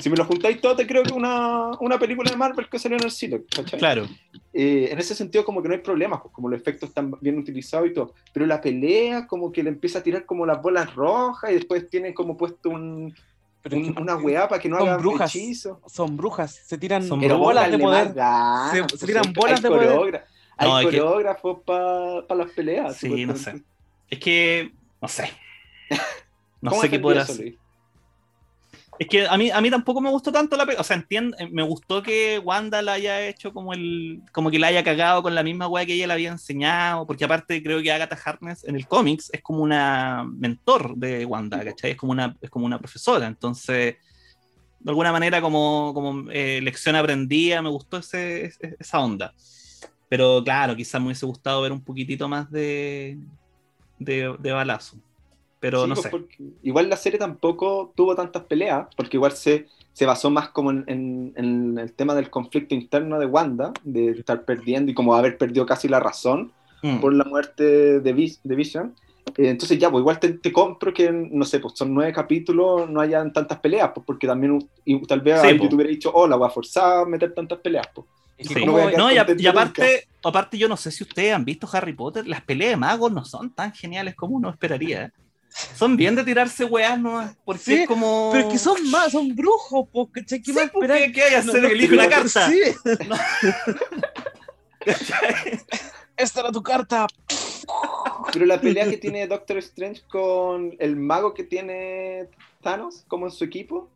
[0.00, 2.96] si me lo juntáis todo, te creo que una, una película de Marvel que salió
[2.96, 3.78] en el cine, ¿cachai?
[3.78, 4.06] Claro.
[4.52, 7.38] Eh, en ese sentido como que no hay problemas, pues, como los efectos están bien
[7.38, 10.94] utilizados y todo, pero la pelea como que le empieza a tirar como las bolas
[10.94, 13.14] rojas y después tiene como puesto un,
[13.72, 15.34] un- una weá para que no son haga brujas.
[15.34, 15.80] hechizo.
[15.86, 18.14] Son brujas, se tiran Son Pero bolas de poder.
[18.14, 20.24] más Se- pues, se tiran bolas de poder.
[20.56, 22.96] Hay No, es que- coreógrafos para las peleas.
[22.96, 23.62] Sí, no sé.
[24.10, 25.30] Es que, no sé.
[26.60, 27.56] No ¿Cómo sé qué podrás hacer.
[28.98, 30.80] Es que a mí, a mí tampoco me gustó tanto la película.
[30.80, 34.22] O sea, entiendo, me gustó que Wanda la haya hecho como el.
[34.32, 37.06] como que la haya cagado con la misma weá que ella le había enseñado.
[37.06, 41.62] Porque aparte creo que Agatha Harkness en el cómics es como una mentor de Wanda,
[41.64, 41.90] ¿cachai?
[41.90, 43.26] Es como una, es como una profesora.
[43.26, 43.96] Entonces,
[44.80, 49.34] de alguna manera, como, como eh, lección aprendida, me gustó ese- esa onda.
[50.08, 53.18] Pero claro, quizás me hubiese gustado ver un poquitito más de,
[53.98, 54.96] de, de balazo.
[55.60, 56.44] Pero Sí, no pues, sé.
[56.62, 60.84] igual la serie tampoco tuvo tantas peleas, porque igual se, se basó más como en,
[60.86, 65.38] en- en el tema del conflicto interno de Wanda, de estar perdiendo y como haber
[65.38, 66.52] perdido casi la razón
[66.82, 67.00] Mm.
[67.00, 68.94] por la muerte de, Vis- de Vision.
[69.38, 72.90] Eh, entonces ya, pues igual te, te compro que, no sé, pues son nueve capítulos,
[72.90, 76.10] no hayan tantas peleas, pues porque también y tal vez Sí, yo te hubiera dicho,
[76.12, 77.86] hola, voy a forzar a meter tantas peleas.
[77.94, 78.06] Pues.
[78.36, 78.54] Es Sí.
[78.54, 81.44] que No como- y, a- contento y aparte, aparte, yo no sé si ustedes han
[81.44, 85.04] visto Harry Potter, las peleas de magos no son tan geniales como uno esperaría.
[85.04, 85.10] ¿eh?
[85.76, 87.32] Son bien de tirarse weas, ¿no?
[87.44, 88.30] Porque Sí, es como.
[88.32, 90.40] Pero es que son más, son brujos, po, ¿cachai?
[90.42, 91.54] ¿Qué Sí, más pues, qué hay a hacer?
[91.54, 92.50] No, no, Elige una carta.
[92.50, 92.60] Sí.
[96.16, 97.06] Esta era tu carta.
[98.32, 102.28] Pero la pelea que tiene Doctor Strange con el mago que tiene
[102.62, 103.88] Thanos, como en su equipo,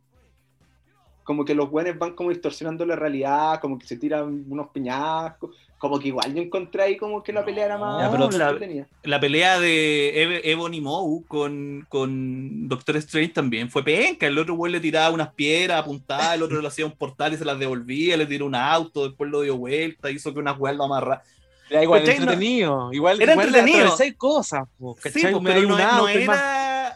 [1.29, 5.51] como que los buenos van como distorsionando la realidad, como que se tiran unos piñascos,
[5.77, 8.49] como que igual yo encontré ahí como que la pelea era más Ya, pero la-
[8.51, 8.87] entretenida.
[9.03, 14.27] La pelea de Eb- Ebony Maw con, con Doctor Strange también fue penca.
[14.27, 17.37] El otro güey le tiraba unas piedras, apuntaba, el otro le hacía un portal y
[17.37, 20.77] se las devolvía, le tiró un auto, después lo dio vuelta, hizo que unas weas
[20.79, 21.23] lo amarra.
[21.71, 22.91] Era igual entretenido.
[22.91, 23.79] Igual, Era igual entretenido.
[23.81, 25.77] atravesáis cosas, po, pero dais no,
[26.27, 26.41] más.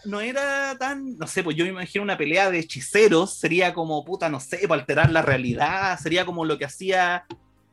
[0.04, 4.04] No era tan, no sé, pues yo me imagino una pelea de hechiceros, sería como,
[4.04, 7.24] puta, no sé, para alterar la realidad, sería como lo que hacía,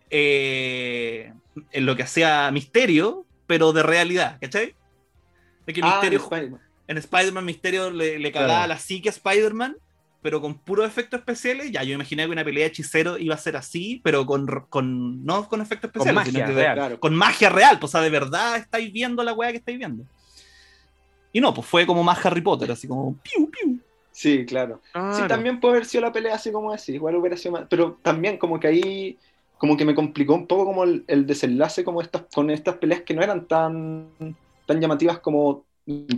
[0.09, 1.33] eh,
[1.71, 4.75] en lo que hacía Misterio, pero de realidad, ¿cachai?
[5.65, 7.45] De que Ah, Misterio, en Spider-Man.
[7.45, 8.67] Misterio le, le cagaba Claro.
[8.69, 9.77] la psique a Spider-Man,
[10.21, 11.71] pero con puros efectos especiales.
[11.71, 15.23] Ya, yo imaginé que una pelea de hechicero iba a ser así, pero con, con
[15.25, 16.75] no con efectos Con especiales, sino magia que real.
[16.75, 16.99] Claro.
[16.99, 17.79] con magia real.
[17.79, 20.03] Pues, o sea, de verdad estáis viendo la weá que estáis viendo.
[21.31, 23.79] Y no, pues fue como más Harry Potter, así como piu, piu.
[24.11, 24.81] Sí, claro.
[24.85, 25.27] Sí, Claro.
[25.27, 28.37] también puede haber sido la pelea así como así, igual hubiera sido más, pero también
[28.37, 29.17] como que ahí
[29.57, 33.01] como que me complicó un poco como el, el desenlace como estas, con estas peleas
[33.01, 34.09] que no eran tan,
[34.65, 35.65] tan llamativas como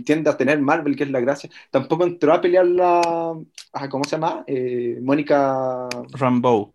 [0.04, 1.48] tiende a tener Marvel, que es la gracia.
[1.70, 3.00] Tampoco entró a pelear la,
[3.72, 4.44] ah, ¿cómo se llama?
[4.46, 5.88] Eh, Mónica...
[6.12, 6.74] Rambo.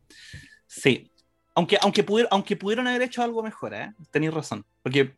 [0.66, 1.10] Sí.
[1.56, 3.94] Aunque, aunque, pudier- aunque pudieron haber hecho algo mejor, ¿eh?
[4.12, 4.66] Tenéis razón.
[4.84, 5.14] Porque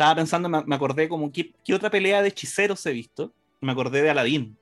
[0.00, 3.34] estaba pensando, me, me acordé como, ¿qué, qué otra pelea de hechiceros he visto?
[3.60, 4.56] Me acordé de Aladdin.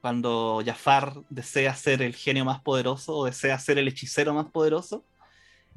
[0.00, 5.04] Cuando Jafar desea ser el genio más poderoso o desea ser el hechicero más poderoso.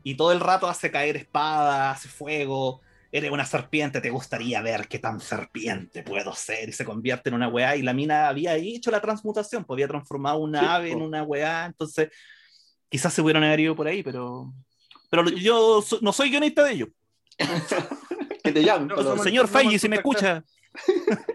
[0.04, 2.82] Y todo el rato hace caer espada, hace fuego.
[3.12, 6.70] Eres una serpiente, te gustaría ver qué tan serpiente puedo ser.
[6.70, 7.76] Y se convierte en una weá.
[7.76, 9.66] Y la mina había hecho la transmutación.
[9.66, 11.06] Podía transformar una Sí, ave en po.
[11.06, 11.66] una weá.
[11.66, 12.10] Entonces,
[12.88, 14.54] quizás se hubieran ido por ahí, pero.
[15.10, 16.88] Pero yo so- no soy guionista de ello.
[18.54, 20.44] Que te llamen, No, para- somos- Señor Feige, si me escucha,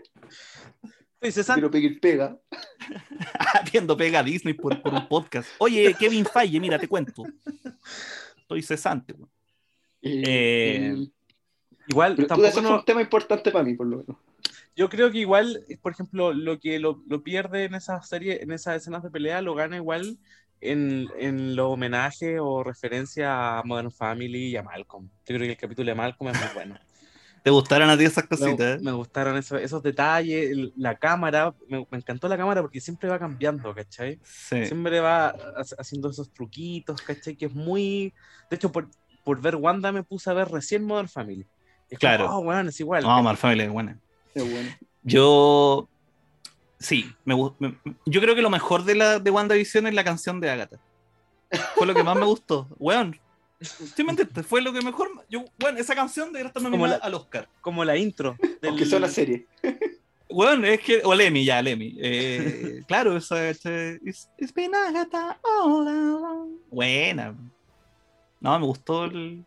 [1.20, 1.60] Estoy cesante.
[1.60, 2.38] quiero pedir pega.
[3.72, 5.48] viendo pega a Disney por, por un podcast.
[5.58, 7.24] Oye, Kevin Feige, mira, te cuento.
[8.36, 9.14] Estoy cesante.
[10.02, 10.94] Eh,
[11.88, 14.16] Igual, pero tampoco no- un tema importante para mí, por lo menos.
[14.76, 18.52] yo creo que igual, por ejemplo, lo que lo, lo pierde en esa serie, en
[18.52, 20.18] esas escenas de pelea, lo gana igual
[20.60, 25.08] en, en los homenajes o referencia a Modern Family y a Malcolm.
[25.26, 26.78] Yo creo que el capítulo de Malcolm es muy bueno.
[27.44, 28.80] ¿Te gustaron a ti esas cositas?
[28.82, 33.18] me gustaron esos, esos detalles, la cámara, me, me encantó la cámara porque siempre va
[33.18, 34.18] cambiando, ¿cachai?
[34.24, 34.64] Sí.
[34.64, 35.34] Siempre va ha-
[35.78, 37.36] haciendo esos truquitos, ¿cachai?
[37.36, 38.14] Que es muy...
[38.50, 38.88] De hecho, por,
[39.22, 41.46] por ver Wanda me puse a ver recién Modern Family.
[41.90, 42.30] Es como, Claro.
[42.34, 43.02] oh, weón, es igual.
[43.02, 43.98] No, Mar Family es buena.
[44.32, 44.70] Qué bueno.
[45.02, 45.86] Yo.
[46.78, 50.40] Sí, me, me- yo creo que lo mejor de, la, de WandaVision es la canción
[50.40, 50.78] de Agatha.
[51.76, 52.66] Fue lo que más me gustó.
[52.78, 53.20] Weón.
[53.60, 54.46] ¿Sí me entiendes?
[54.46, 55.08] Fue lo que mejor.
[55.30, 57.48] Yo, bueno, esa canción debería estar Como nominada la- al Oscar.
[57.60, 58.36] Como la intro.
[58.60, 59.46] del- Aunque sea una serie.
[60.30, 61.00] Bueno, es que.
[61.04, 61.96] O Lemmy, ya, Lemmy.
[62.00, 63.48] Eh, claro, esa.
[63.48, 66.56] este, It's, it's been Agatha all along.
[66.70, 67.36] Buena.
[68.40, 69.44] No, me gustó el.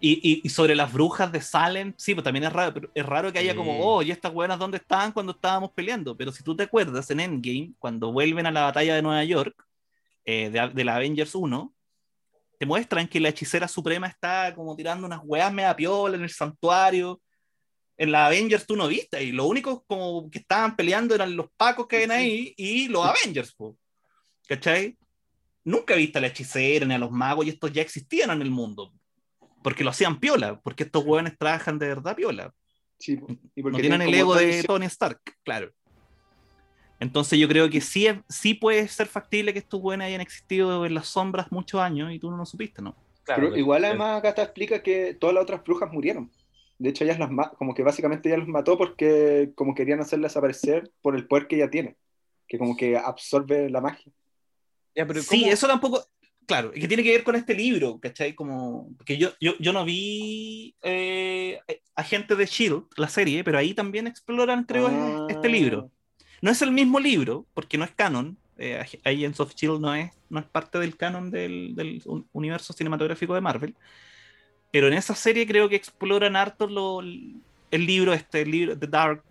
[0.00, 3.06] Y, y- y sobre las brujas de Salem, sí, pues también es raro, pero es
[3.06, 3.56] raro que haya Sí.
[3.56, 6.14] como, oh, ¿y estas buenas dónde estaban cuando estábamos peleando?
[6.16, 9.64] Pero si tú te acuerdas en Endgame, cuando vuelven a la batalla de Nueva York,
[10.26, 11.72] eh, de, de la Avengers 1,
[12.62, 16.30] te muestran que la hechicera suprema está como tirando unas weas mega piola en el
[16.30, 17.20] santuario.
[17.96, 21.46] En la Avengers tú no viste, y lo único como que estaban peleando eran los
[21.56, 23.76] pacos que ven ahí y los Avengers, po.
[24.46, 24.96] ¿cachai?
[25.64, 28.50] Nunca viste a la hechicera ni a los magos y estos ya existían en el
[28.52, 28.92] mundo.
[29.64, 32.54] Porque lo hacían piola, porque estos hueones trabajan de verdad piola.
[32.96, 33.18] Sí,
[33.56, 35.72] y No tienen el ego de Tony Stark, claro.
[37.02, 40.86] Entonces yo creo que sí, es- sí puede ser factible que estos hueones hayan existido
[40.86, 42.94] en las sombras muchos años y tú no lo supiste, ¿no?
[43.24, 46.30] Claro, Pero igual además Agatha explica que todas las otras brujas murieron.
[46.78, 47.28] De hecho, ellas las
[47.58, 51.56] como que básicamente ella los mató porque como querían hacerla desaparecer por el poder que
[51.56, 51.96] ella tiene,
[52.48, 54.12] que como que absorbe la magia.
[54.94, 56.04] Ya, pero sí, eso tampoco,
[56.46, 58.34] claro, que tiene que ver con este libro, ¿cachai?
[58.34, 61.60] Como, porque yo, yo, yo no vi eh,
[61.96, 65.26] Agente de Shield, la serie, pero ahí también exploran, creo, Ah.
[65.30, 65.90] este libro.
[66.42, 68.36] No es el mismo libro, porque no es canon.
[68.58, 72.26] Eh, Ag- Agents of Shield no es, no es parte del canon del, del un-
[72.32, 73.74] universo cinematográfico de Marvel.
[74.70, 78.86] Pero en esa serie creo que exploran harto lo- el libro, este, el libro, The
[78.86, 79.22] Dark,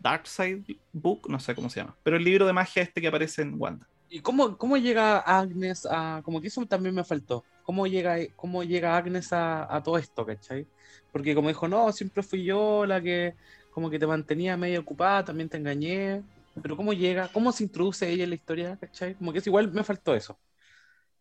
[0.00, 3.06] Dark Side Book, no sé cómo se llama, pero el libro de magia este que
[3.08, 3.86] aparece en Wanda.
[4.10, 6.20] ¿Y cómo, cómo llega Agnes a.?
[6.24, 7.44] Como que eso también me faltó.
[7.64, 10.66] ¿Cómo llega, cómo llega Agnes a, a todo esto, cachai?
[11.12, 13.34] Porque como dijo, no, siempre fui yo la que
[13.72, 16.22] como que te mantenía medio ocupada, también te engañé.
[16.62, 17.28] Pero ¿cómo llega?
[17.28, 19.14] ¿Cómo se introduce ella en la historia, cachai?
[19.14, 20.38] Como que es igual me faltó eso.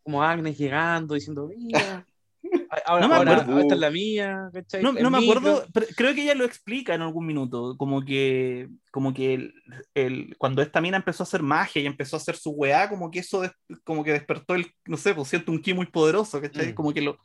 [0.03, 2.05] Como Agnes llegando, diciendo, mira,
[2.85, 3.59] Ahora, No me ahora, acuerdo.
[3.61, 4.83] esta es la mía, ¿cachai?
[4.83, 5.17] No, me micro.
[5.39, 9.53] acuerdo, pero creo que ella lo explica en algún minuto, como que, como que el,
[9.93, 13.09] el- cuando esta mina empezó a hacer magia y empezó a hacer su weá, como
[13.11, 13.51] que eso des-
[13.85, 16.71] como que despertó el, no sé, pues siento un ki muy poderoso, ¿cachai?
[16.73, 16.75] Mm.
[16.75, 17.17] Como que lo...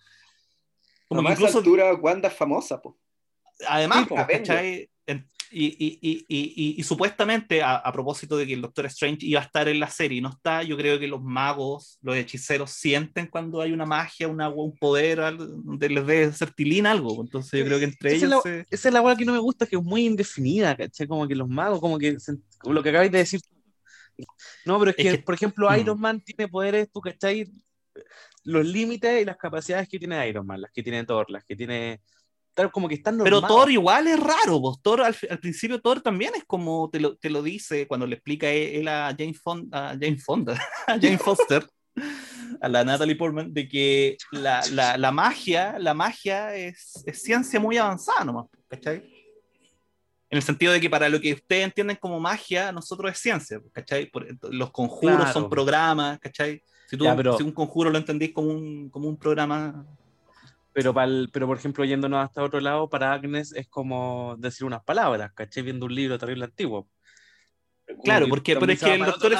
[1.08, 2.80] Como que incluso, altura, Wanda es famosa,
[3.66, 4.88] además, Sí, pues.
[5.06, 9.40] En- y, y, y, y, supuestamente, a, a propósito de que el Doctor Strange iba
[9.40, 12.70] a estar en la serie y no está, yo creo que los magos, los hechiceros
[12.70, 17.20] sienten cuando hay una magia, una, un poder, algo, donde les debe ser tilín algo.
[17.22, 18.44] Entonces yo creo que entre Esa es ellos...
[18.44, 21.06] la- se- Esa es la hueá que no me gusta, que es muy indefinida, ¿cachai?
[21.06, 23.40] Como que los magos, como que se- como lo que acabáis de decir.
[24.64, 25.76] No, pero es, Es que, que- por ejemplo, Mm.
[25.80, 27.50] Iron Man tiene poderes, tú, ¿cachai?
[28.44, 31.56] Los límites y las capacidades que tiene Iron Man, las que tiene Thor, las que
[31.56, 32.00] tiene.
[32.72, 33.40] Como que están Pero.
[33.42, 34.80] Thor igual es raro, vos.
[34.82, 38.16] Thor al, al principio Thor también es como te lo, te lo dice cuando le
[38.16, 40.52] explica él él a Jane Fonda, a Jane Fonda,
[40.86, 41.66] a Jane Foster,
[42.60, 47.58] a la Natalie Portman, de que la, la, la magia, la magia es, es ciencia
[47.60, 48.96] muy avanzada nomás, ¿cachai?
[50.30, 53.60] En el sentido de que para lo que ustedes entienden como magia, nosotros es ciencia,
[53.72, 54.06] ¿cachai?
[54.10, 55.32] Por- los conjuros Claro.
[55.32, 56.62] son programas, ¿cachai?
[56.86, 59.86] Si, tú, Ya, pero- si un conjuro lo entendís como un, como un programa
[60.78, 64.84] Pero, pa'l- pero, por ejemplo, yéndonos hasta otro lado, para Agnes es como decir unas
[64.84, 65.64] palabras, ¿cachai?
[65.64, 66.88] Viendo un libro terrible antiguo.
[68.04, 69.32] Claro, que porque pero es que el doctor,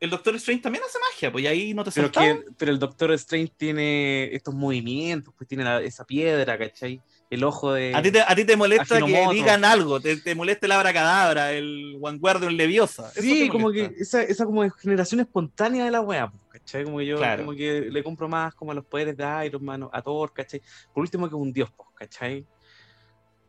[0.00, 2.78] el doctor Strange también hace magia, pues y ahí no te Pero, que, pero el
[2.78, 7.00] Doctor Strange tiene estos movimientos, pues tiene la- esa piedra, ¿cachai?
[7.30, 7.92] El ojo de.
[7.94, 11.52] A ti te, a ti te molesta que digan algo, te, te molesta el abracadabra,
[11.52, 13.08] el Vanguardian Leviosa.
[13.12, 16.84] Eso Sí, como que esa, esa como generación espontánea de la wea, pues, ¿cachai?
[16.84, 17.44] Como que yo Claro.
[17.44, 20.62] como que le compro más como a los poderes de Iron Man, a Thor, ¿cachai?
[20.92, 22.46] Por último que es un dios, pues, ¿cachai?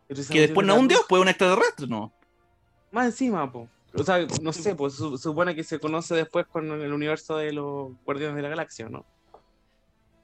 [0.08, 2.14] Esa Que después no es un dios, pues es un extraterrestre, ¿no?
[2.92, 3.70] Más encima, pues.
[3.98, 7.54] O sea, no sé, pues se supone que se conoce después con el universo de
[7.54, 9.06] los Guardianes de la Galaxia, ¿no?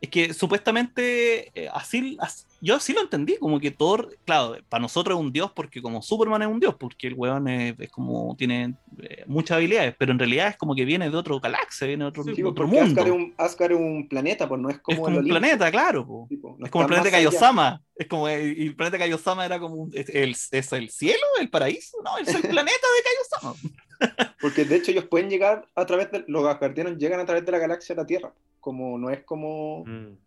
[0.02, 4.82] Es que supuestamente eh, así, as- yo así lo entendí, como que Thor, claro, para
[4.82, 7.92] nosotros es un dios porque como Superman es un dios, porque el weón es, es
[7.92, 11.86] como tiene eh, muchas habilidades, pero en realidad es como que viene de otro galaxia,
[11.86, 12.84] viene de otro, Sí, po, otro mundo.
[12.84, 15.20] Asgard es, un, Asgard es un planeta, pues no es como, es como el un
[15.20, 15.40] Olimpo.
[15.40, 16.08] planeta, claro.
[16.08, 16.26] po.
[16.30, 17.12] Sí, po, no Es como el planeta.
[17.12, 17.82] Kaiosama.
[17.96, 21.22] Es como el, y el planeta Kaiosama era como un- es el, es el cielo,
[21.40, 21.98] el paraíso.
[22.04, 23.56] No, es el planeta de Kaiosama.
[24.42, 26.24] Porque de hecho ellos pueden llegar a través de.
[26.28, 28.34] Los asgardianos llegan a través de la galaxia a la Tierra.
[28.62, 29.84] Como no es como.
[29.86, 30.18] Mm.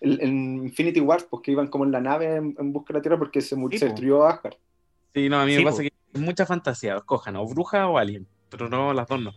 [0.00, 3.02] el, el Infinity Wars, porque iban como en la nave en, en busca de la
[3.02, 4.54] Tierra porque se, Sí, se destruyó Asgard.
[5.14, 5.82] Sí, no, a mí Sí, me pasa po.
[5.82, 9.32] que es mucha fantasía, escojan o bruja o alien, pero no las dos no.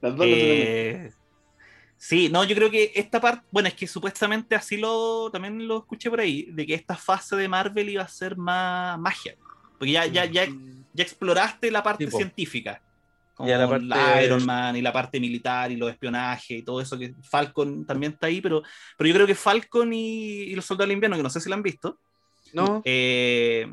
[0.00, 1.10] Las dos no Eh,
[1.96, 5.78] sí, no, yo creo que esta parte, bueno, es que supuestamente así lo, también lo
[5.78, 9.36] escuché por ahí, de que esta fase de Marvel iba a ser más magia.
[9.78, 10.46] Porque ya, ya, ya,
[10.94, 12.82] ya exploraste la parte científica.
[13.36, 16.80] Como la la parte- Iron Man y la parte militar y los espionajes y todo
[16.80, 18.62] eso que Falcon también está ahí, pero,
[18.96, 21.48] pero yo creo que Falcon y, y los soldados del invierno, que no sé si
[21.50, 21.98] lo han visto,
[22.54, 23.66] No, eh,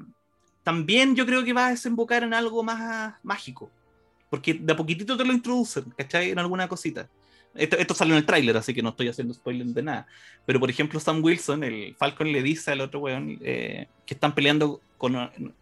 [0.63, 3.71] también yo creo que va a desembocar en algo más mágico.
[4.29, 6.31] Porque de a poquitito te lo introducen, ¿cachai?
[6.31, 7.07] En alguna cosita.
[7.55, 10.07] Esto, esto sale en el tráiler, así que no estoy haciendo spoiler de nada.
[10.45, 14.33] Pero por ejemplo, Sam Wilson, el Falcon, le dice al otro weón eh, que están
[14.33, 15.13] peleando con.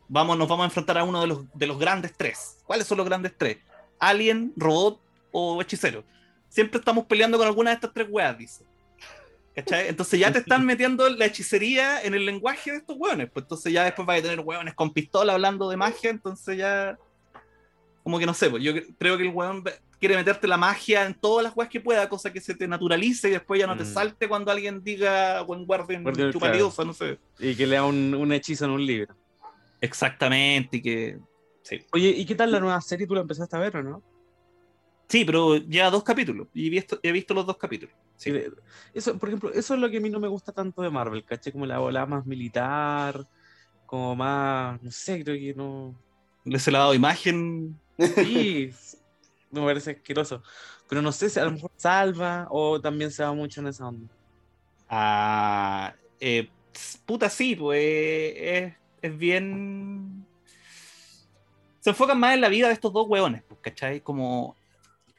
[0.07, 2.59] Vamos, nos vamos a enfrentar a uno de los, de los grandes tres.
[2.65, 3.57] ¿Cuáles son los grandes tres?
[4.01, 4.99] Alien, robot
[5.31, 6.03] o hechicero.
[6.49, 8.65] Siempre estamos peleando con alguna de estas tres weas, dice.
[9.55, 9.87] ¿Cachai?
[9.89, 13.29] Entonces ya te están metiendo la hechicería en el lenguaje de estos weones.
[13.31, 16.09] Pues entonces ya después vas a tener weones con pistola hablando de magia.
[16.09, 16.97] Entonces ya.
[18.03, 20.57] Como que no sé, pues yo cre- creo que el weón ve- quiere meterte la
[20.57, 23.67] magia en todas las weas que pueda, cosa que se te naturalice y después ya
[23.67, 23.93] no te Mm.
[23.93, 27.19] salte cuando alguien diga buen Guardián, chupaliosa, no sé.
[27.37, 29.15] y que lea un, un hechizo en un libro.
[29.79, 31.19] Exactamente, y que.
[31.63, 31.85] Sí.
[31.93, 33.07] Oye, ¿y qué tal la nueva serie?
[33.07, 34.03] ¿Tú la empezaste a ver o no?
[35.07, 36.47] Sí, pero ya dos capítulos.
[36.53, 37.93] Y he visto, he visto los dos capítulos.
[38.15, 38.31] Sí.
[38.93, 41.25] Eso, por ejemplo, eso es lo que a mí no me gusta tanto de Marvel,
[41.25, 41.51] ¿caché?
[41.51, 43.27] Como la ola más militar,
[43.85, 45.95] como más, no sé, creo que no...
[46.45, 47.79] Les he dado imagen.
[47.99, 48.71] Sí,
[49.51, 50.41] me parece asqueroso.
[50.87, 53.87] Pero no sé si a lo mejor salva o también se va mucho en esa
[53.87, 54.13] onda.
[54.89, 55.95] a.
[56.19, 56.49] eh,
[57.05, 58.33] puta, sí, pues.
[58.35, 60.20] Es, es bien.
[61.81, 63.99] Se enfocan más en la vida de estos dos hueones, pues, ¿cachai?
[64.01, 64.55] Como.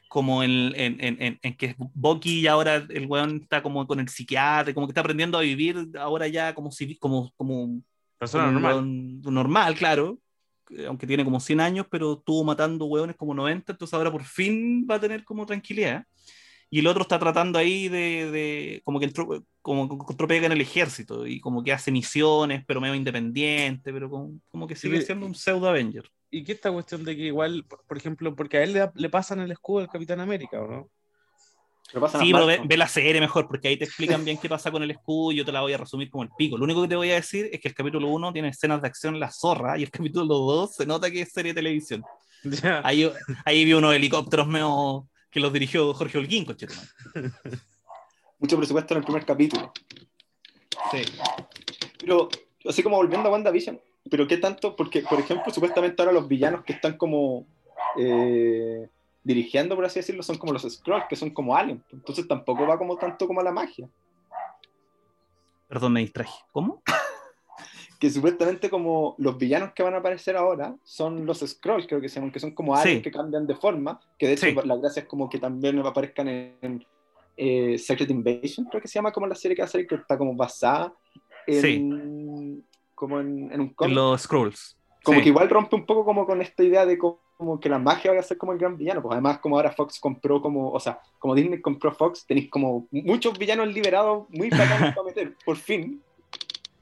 [0.07, 4.07] Como en, en, en, en- que Bucky y ahora el weón está como con el
[4.09, 7.81] psiquiatra, como que está aprendiendo a vivir ahora ya como, como, como
[8.19, 8.73] Persona como un normal.
[8.75, 10.19] weón normal, claro.
[10.69, 14.23] eh, Aunque tiene como 100 años, pero estuvo matando hueones como 90, entonces ahora por
[14.23, 16.05] fin va a tener como tranquilidad.
[16.69, 20.61] Y el otro está tratando ahí de, de- como que entró, como que en el
[20.61, 25.25] ejército y como que hace misiones, pero medio independiente, pero como, como que sigue siendo
[25.25, 26.07] un pseudo Avenger.
[26.33, 29.39] Y que esta cuestión de que igual, por ejemplo, porque a él le, le pasan
[29.39, 30.89] el escudo del Capitán América, ¿o no?
[32.19, 34.89] Sí, pero ve, la serie mejor, porque ahí te explican bien qué pasa con el
[34.89, 36.57] escudo y yo te la voy a resumir como el pico.
[36.57, 38.87] Lo único que te voy a decir es que el capítulo 1 tiene escenas de
[38.87, 42.03] acción la zorra y el capítulo 2 se nota que es serie de televisión.
[42.83, 43.09] Ahí,
[43.45, 46.73] ahí vi unos helicópteros medio que los dirigió Jorge Holguín, cochete.
[48.39, 49.71] Mucho presupuesto en el primer capítulo.
[50.91, 51.03] Sí.
[51.99, 52.27] Pero,
[52.67, 53.79] así como volviendo a WandaVision,
[54.13, 57.47] pero qué tanto, porque, por ejemplo, supuestamente ahora los villanos que están como
[57.97, 58.87] eh,
[59.23, 61.81] dirigiendo, por así decirlo, son como los Scrolls, que son como aliens.
[61.91, 63.89] Entonces tampoco va como tanto como a la magia.
[65.67, 66.31] Perdón, me distraje.
[66.51, 66.83] ¿Cómo?
[67.99, 72.07] que supuestamente como los villanos que van a aparecer ahora son los Scrolls, creo que
[72.07, 75.01] se llaman, que son como aliens que cambian de forma, que de hecho la gracia
[75.01, 76.85] es como que también aparezcan en,
[77.35, 79.95] eh, Secret Invasion, creo que se llama como la serie que va a salir, que
[79.95, 80.93] está como basada
[81.47, 82.63] en,
[83.03, 83.95] como en, un cómic.
[83.95, 84.77] Los Scrolls.
[85.03, 88.13] Como que igual rompe un poco como con esta idea de como, que la magia
[88.13, 90.79] va a ser como el gran villano, pues además como ahora Fox compró como, o
[90.79, 95.57] sea, como Disney compró Fox, tenéis como muchos villanos liberados muy bacanos para meter, por
[95.57, 96.01] fin,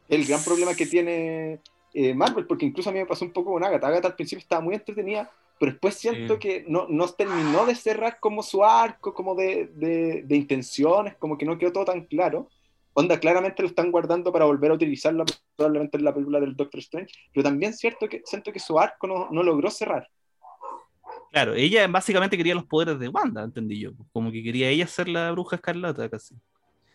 [0.07, 1.59] el gran problema que tiene
[1.93, 3.87] eh, Marvel, porque incluso a mí me pasó un poco con Agatha.
[3.87, 8.19] Agatha al principio estaba muy entretenida, pero después siento que no, no, terminó de cerrar
[8.19, 12.47] como su arco, como de, de, intenciones, como que no quedó todo tan claro.
[12.93, 15.23] Onda, claramente lo están guardando para volver a utilizarlo
[15.55, 19.07] probablemente en la película del Doctor Strange, pero también cierto que siento que su arco
[19.07, 20.07] no, no logró cerrar.
[21.31, 23.91] Claro, ella básicamente quería los poderes de Wanda, entendí yo.
[24.11, 26.35] Como que quería ella ser la bruja escarlata casi.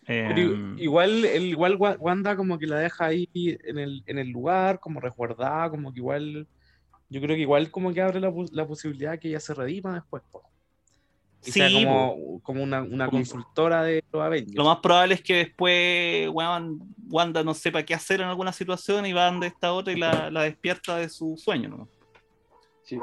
[0.09, 4.79] Em, igual, el, igual Wanda como que la deja ahí en el, en el lugar,
[4.79, 6.47] como resguardada, como que igual,
[7.09, 10.23] yo creo que igual como que abre la, la posibilidad que ella se redima después.
[11.45, 14.57] Y sea como, como una, una consultora de los Avengers.
[14.57, 16.29] Lo más probable es que después
[17.09, 20.31] Wanda no sepa qué hacer en alguna situación y van de esta otra y la,
[20.31, 21.69] la despierta de su sueño.
[21.69, 21.89] ¿no?
[22.83, 22.99] Sí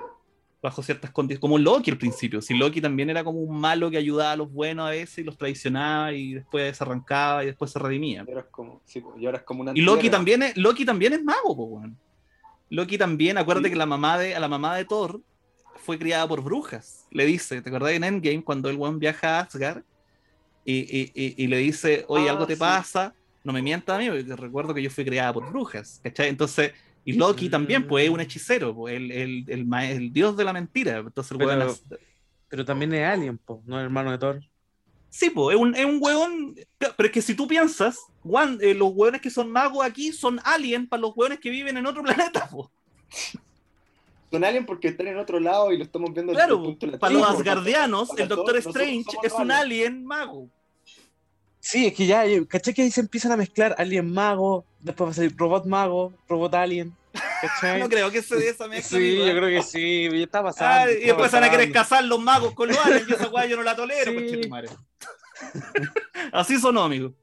[0.64, 2.42] bajo ciertas condiciones, como Loki al principio.
[2.42, 5.24] Si Loki también era como un malo que ayudaba a los buenos a veces y
[5.26, 8.26] los traicionaba y después se arrancaba y después se redimía.
[8.26, 8.82] Y, como,
[9.20, 11.92] y ahora es como una y Loki también es, Loki también es mago, pues,
[12.70, 15.20] Loki también, acuérdate que la mamá de, a la mamá de Thor
[15.76, 17.06] fue criada por brujas.
[17.12, 19.84] Le dice, ¿te acordás en Endgame cuando el buen viaja a Asgard
[20.66, 23.14] y, y, y, le dice, oye, algo ah, te pasa?
[23.44, 26.30] No me mientas a mí, porque recuerdo que yo fui criada por brujas, ¿cachai?
[26.30, 26.72] Entonces,
[27.06, 31.00] y Loki también, pues es un hechicero, pues, el, el, el, dios de la mentira.
[31.00, 31.76] Entonces, pero,
[32.48, 34.42] pero también es alien, pues, no es hermano de Thor.
[35.10, 36.56] Sí, pues, es un, es un hueón.
[36.78, 38.00] Pero es que si tú piensas,
[38.62, 41.86] eh, los hueones que son magos aquí son alien para los hueones que viven en
[41.86, 42.70] otro planeta, pues.
[44.34, 47.14] Son alien porque están en otro lado y lo estamos viendo Claro, el punto para
[47.14, 50.50] los asgardianos, el Doctor Strange es un alien mago.
[51.60, 52.74] Sí, es que ya, ¿cachai?
[52.74, 56.56] Que ahí se empiezan a mezclar alien mago, después va a salir robot mago, robot
[56.56, 56.98] alien.
[57.14, 57.14] ¿cachai?
[57.80, 58.98] no creo que se dé esa mezcla.
[58.98, 60.90] Sí, yo creo que sí, ya está pasando.
[60.90, 63.46] Ah, y después van a querer casar los magos con los aliens, y esa weá
[63.46, 64.50] yo no la tolero, sí.
[64.50, 64.70] madre.
[66.34, 67.14] Así sonó, amigo.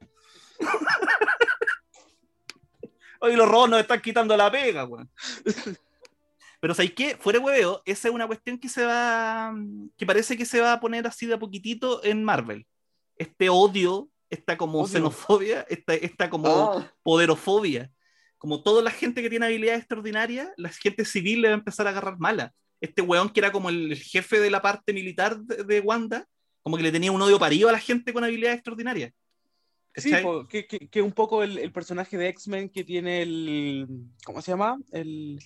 [3.19, 5.11] Hoy los robots nos están quitando la pega, weón.
[6.61, 7.17] Pero ¿sabes qué?
[7.19, 9.55] Fuera de hueveo, esa es una cuestión que se va.
[9.97, 12.67] que parece que se va a poner así de a poquitito en Marvel.
[13.17, 16.95] Este odio esta como xenofobia, esta, esta como ah.
[17.03, 17.91] poderofobia.
[18.39, 21.87] Como toda la gente que tiene habilidades extraordinarias, la gente civil le va a empezar
[21.87, 22.55] a agarrar mala.
[22.81, 26.27] Este weón que era como el, jefe de la parte militar de, Wanda,
[26.63, 29.13] como que le tenía un odio parido a la gente con habilidades extraordinarias.
[29.95, 30.13] Sí,
[30.49, 33.87] que, que, un poco el, personaje de X-Men que tiene el.
[34.25, 34.79] ¿Cómo se llama?
[34.93, 35.41] El,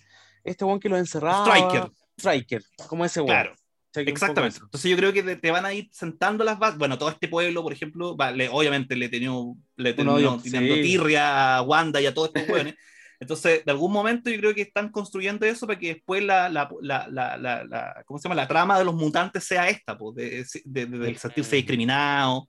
[0.44, 1.44] este weón que lo encerraba.
[1.44, 1.90] Striker.
[2.16, 3.30] Striker, como ese weón.
[3.30, 3.54] Claro.
[3.96, 4.58] Exactamente.
[4.60, 6.78] Entonces yo creo que te, van a ir sentando las bases.
[6.78, 8.16] Bueno, todo este pueblo, por ejemplo,
[8.50, 9.30] obviamente le tenía
[9.76, 12.74] le teniendo tirria a Wanda y a todos estos jóvenes.
[13.20, 16.68] Entonces, de algún momento yo creo que están construyendo eso para que después la, la,
[16.80, 18.34] la, la ¿cómo se llama?
[18.34, 22.48] La trama de los mutantes sea esta, pues, de, de, del sentirse discriminado.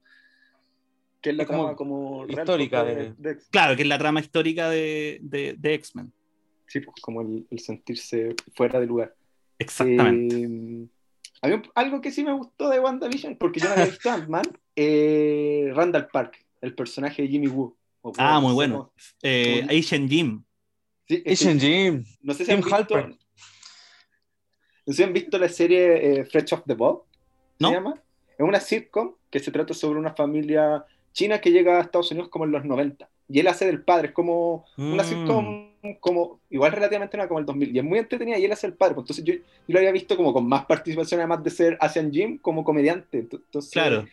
[1.22, 5.74] Que es la trama como, histórica de, Claro, que es la trama histórica de, de
[5.74, 6.12] X-Men.
[6.66, 9.14] Sí, pues como el, el, sentirse fuera de lugar.
[9.58, 10.36] Exactamente.
[10.36, 10.88] Eh,
[11.74, 14.44] algo que sí me gustó de WandaVision, porque yo no había visto Ant-Man,
[14.74, 17.76] eh, Randall Park, el personaje de Jimmy Woo.
[18.18, 18.92] ah, muy bueno.
[19.22, 20.42] Eh, Asian Jim.
[21.08, 22.04] Sí, Asian Jim.
[22.20, 22.96] No sé si han visto,
[24.86, 27.04] no sé si han visto la serie eh, Fresh of the Bob.
[27.58, 27.68] ¿No?
[27.68, 28.02] Se llama.
[28.38, 32.28] Es una sitcom que se trata sobre una familia china que llega a Estados Unidos
[32.28, 33.08] como en los 90.
[33.28, 35.06] Y él hace del padre, es como una mm.
[35.06, 35.66] sitcom
[36.00, 38.74] como, igual relativamente una como el 2000, y es muy entretenida y él hace el
[38.74, 41.78] padre, pues, entonces yo, yo, lo había visto como con más participación además de ser
[41.80, 44.06] Asian Jim como comediante, entonces, claro.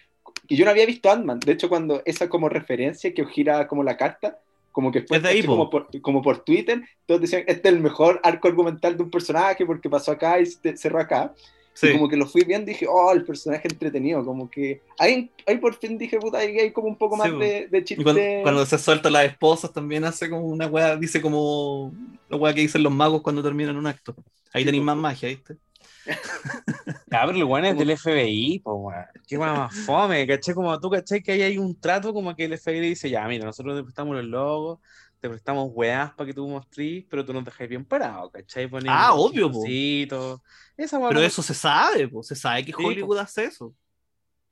[0.47, 3.83] Y yo no había visto Ant-Man, de hecho cuando esa como referencia que gira como
[3.83, 4.39] la carta,
[4.71, 8.47] como que fue como, por, como por Twitter, todos decían, este es el mejor arco
[8.47, 11.33] argumental de un personaje porque pasó acá y cerró acá.
[11.81, 14.23] Y como que lo fui viendo y dije, oh, el personaje entretenido.
[14.23, 17.67] Como que ahí, ahí por fin dije, puta, ahí hay como un poco más de,
[17.69, 18.03] de, chiste.
[18.03, 21.93] Cuando, cuando, se suelta las esposas también hace como una weá, dice como
[22.29, 24.15] la weá que dicen los magos cuando terminan un acto.
[24.53, 25.57] Ahí tenéis más magia, ¿viste?
[27.11, 29.05] Ya, pero lo es del FBI, pues, weón.
[29.27, 32.57] Qué más fome, caché como tú, caché que ahí hay un trato como que el
[32.57, 34.79] FBI dice, ya, mira, nosotros te prestamos los logos,
[35.23, 38.69] te prestamos weas para que tú mostrís, pero tú nos dejáis bien parado, ¿cachai?
[38.89, 39.63] ah, obvio, po.
[39.65, 43.73] Esa Pero eso se sabe, pues, se sabe que Hollywood hace eso.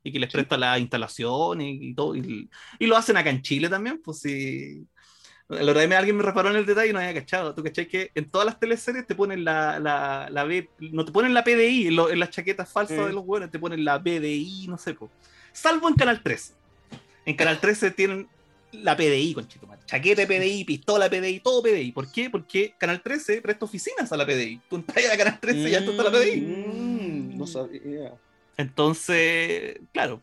[0.02, 2.16] Y que les presta las instalaciones y todo.
[2.16, 2.48] Y,
[2.80, 4.86] lo hacen acá en Chile también, pues sí.
[5.46, 7.54] La verdad que alguien me reparó en el detalle y no había cachado.
[7.54, 11.12] ¿Tú cachai que en todas las teleseries te ponen la, la, la B, no te
[11.12, 14.78] ponen la PDI, en, las chaquetas falsas de los buenos te ponen la PDI, no
[14.78, 15.10] sé, pues.
[15.52, 16.54] Salvo en Canal 13.
[17.26, 18.26] En Canal 13 tienen
[18.72, 21.92] la PDI, conchito, chaqueta PDI, pistola PDI, todo PDI.
[21.92, 22.30] ¿Por qué?
[22.30, 24.60] Porque Canal 13 presta oficinas a la PDI.
[24.68, 26.40] Tú entras a Canal 13 y ya está la PDI.
[26.40, 28.14] Mm, no sabía.
[28.56, 30.20] Entonces, claro.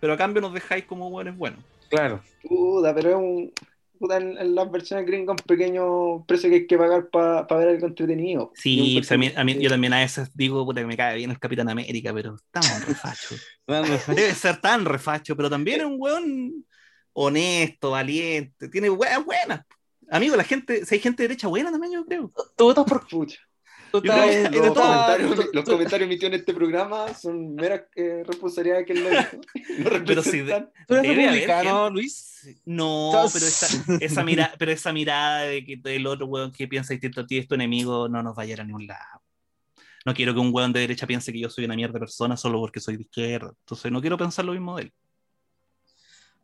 [0.00, 1.60] Pero a cambio nos dejáis como buenos buenos.
[1.88, 2.22] Claro.
[2.42, 3.52] Puta, pero es un.
[3.98, 7.86] Puta, en, las versiones gringas un pequeño precio que hay que pagar para ver algo
[7.86, 8.50] entretenido.
[8.54, 11.16] Sí, pues a mí, a mí, yo también a veces digo, puta, que me cae
[11.16, 13.36] bien el Capitán América, pero tan refacho.
[13.66, 16.64] Debe ser tan refacho, pero también es un weón
[17.12, 19.66] honesto, valiente, tiene buenas, buenas.
[20.10, 22.30] Amigo, la gente, si hay gente derecha buena también, yo creo.
[22.56, 23.40] Tú votas por pucha.
[23.92, 29.10] los, comentarios, los comentarios emitidos en este programa son mera eh, responsabilidad de lo
[30.00, 32.46] no Pero si de, ¿Tú eres republicano, Luis?
[32.64, 36.92] No, pero esa, esa, mira, pero esa mirada de que el otro weón que piensa
[36.92, 39.22] distinto a ti es tu enemigo no nos va a llegar a ningún lado.
[40.04, 42.36] No quiero que un weón de derecha piense que yo soy una mierda de persona
[42.36, 43.52] solo porque soy de izquierda.
[43.60, 44.92] Entonces no quiero pensar lo mismo de él.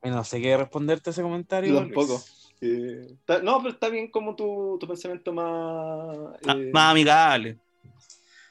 [0.02, 1.74] No sé qué responderte a ese comentario.
[1.76, 2.22] tampoco.
[2.60, 6.36] Eh, no, pero está bien como tu, tu pensamiento más...
[6.46, 7.58] Ah, eh, más amigable.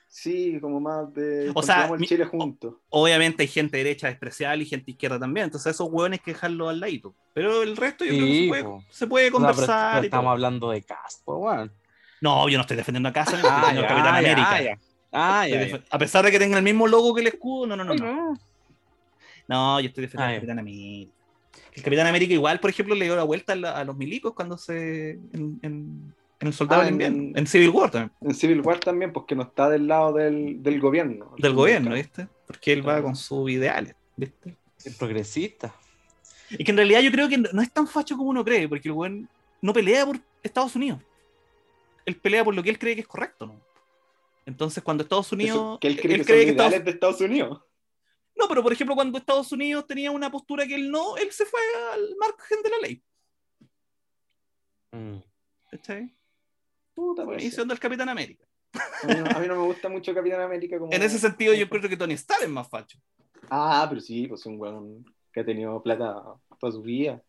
[0.08, 1.52] Sí, como más de...
[1.54, 2.76] O sea, Chile juntos.
[2.90, 6.80] Obviamente hay gente derecha despreciable y gente izquierda también, entonces esos hueones que dejarlo al
[6.80, 7.14] ladito.
[7.34, 10.04] Pero el resto yo creo que se puede, se puede conversar.
[10.04, 11.72] estamos hablando de Cast, pues bueno.
[12.22, 14.80] No, yo no estoy defendiendo a Casa, estoy defendiendo a Capitán América.
[15.12, 17.84] Ah, ya, A pesar de que tenga el mismo logo que el escudo, no, no,
[17.84, 17.94] no.
[17.94, 18.38] No,
[19.48, 21.12] no yo estoy defendiendo a Capitán América.
[21.74, 25.20] El Capitán América igual, por ejemplo, le dio la vuelta a, los milicos cuando se...
[25.32, 28.12] En, el Soldado ah, en, Civil War también.
[28.22, 31.34] En Civil War también, porque no está del lado del, del gobierno.
[31.38, 32.28] Del gobierno, ¿viste?
[32.46, 34.56] Porque él va con sus ideales, ¿viste?
[34.86, 35.74] Es progresista.
[36.52, 38.88] Y que en realidad yo creo que no es tan facho como uno cree, porque
[38.88, 39.28] el buen
[39.62, 41.00] no pelea por Estados Unidos.
[42.06, 43.60] Él pelea por lo que él cree que es correcto, ¿no?
[44.46, 45.78] Entonces, cuando Estados Unidos.
[45.80, 46.86] que él cree, que, cree que Estados...
[46.86, 47.60] de Estados Unidos.
[48.38, 51.46] No, pero por ejemplo, cuando Estados Unidos tenía una postura que él no, él se
[51.46, 51.60] fue
[51.94, 53.04] al margen de la ley.
[54.92, 55.18] Mm.
[55.72, 56.16] ¿Cachai?
[56.94, 57.44] Puta, pues.
[57.44, 58.46] Misión del Capitán América.
[59.04, 60.78] A mí, no, me gusta mucho Capitán América.
[60.78, 60.92] Como...
[60.94, 63.00] En ese sentido, yo creo que Tony Stark es más facho.
[63.50, 66.22] Ah, pero sí, pues un weón que ha tenido plata
[66.60, 67.22] toda su vida.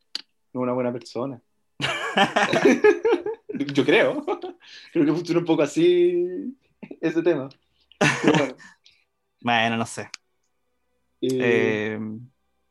[0.53, 1.41] No una buena persona.
[3.73, 4.25] yo creo.
[4.93, 6.57] Creo que funciona un poco así
[7.01, 7.49] ese tema.
[8.25, 8.57] bueno.
[9.41, 10.11] bueno, no sé.
[11.21, 11.99] Eh,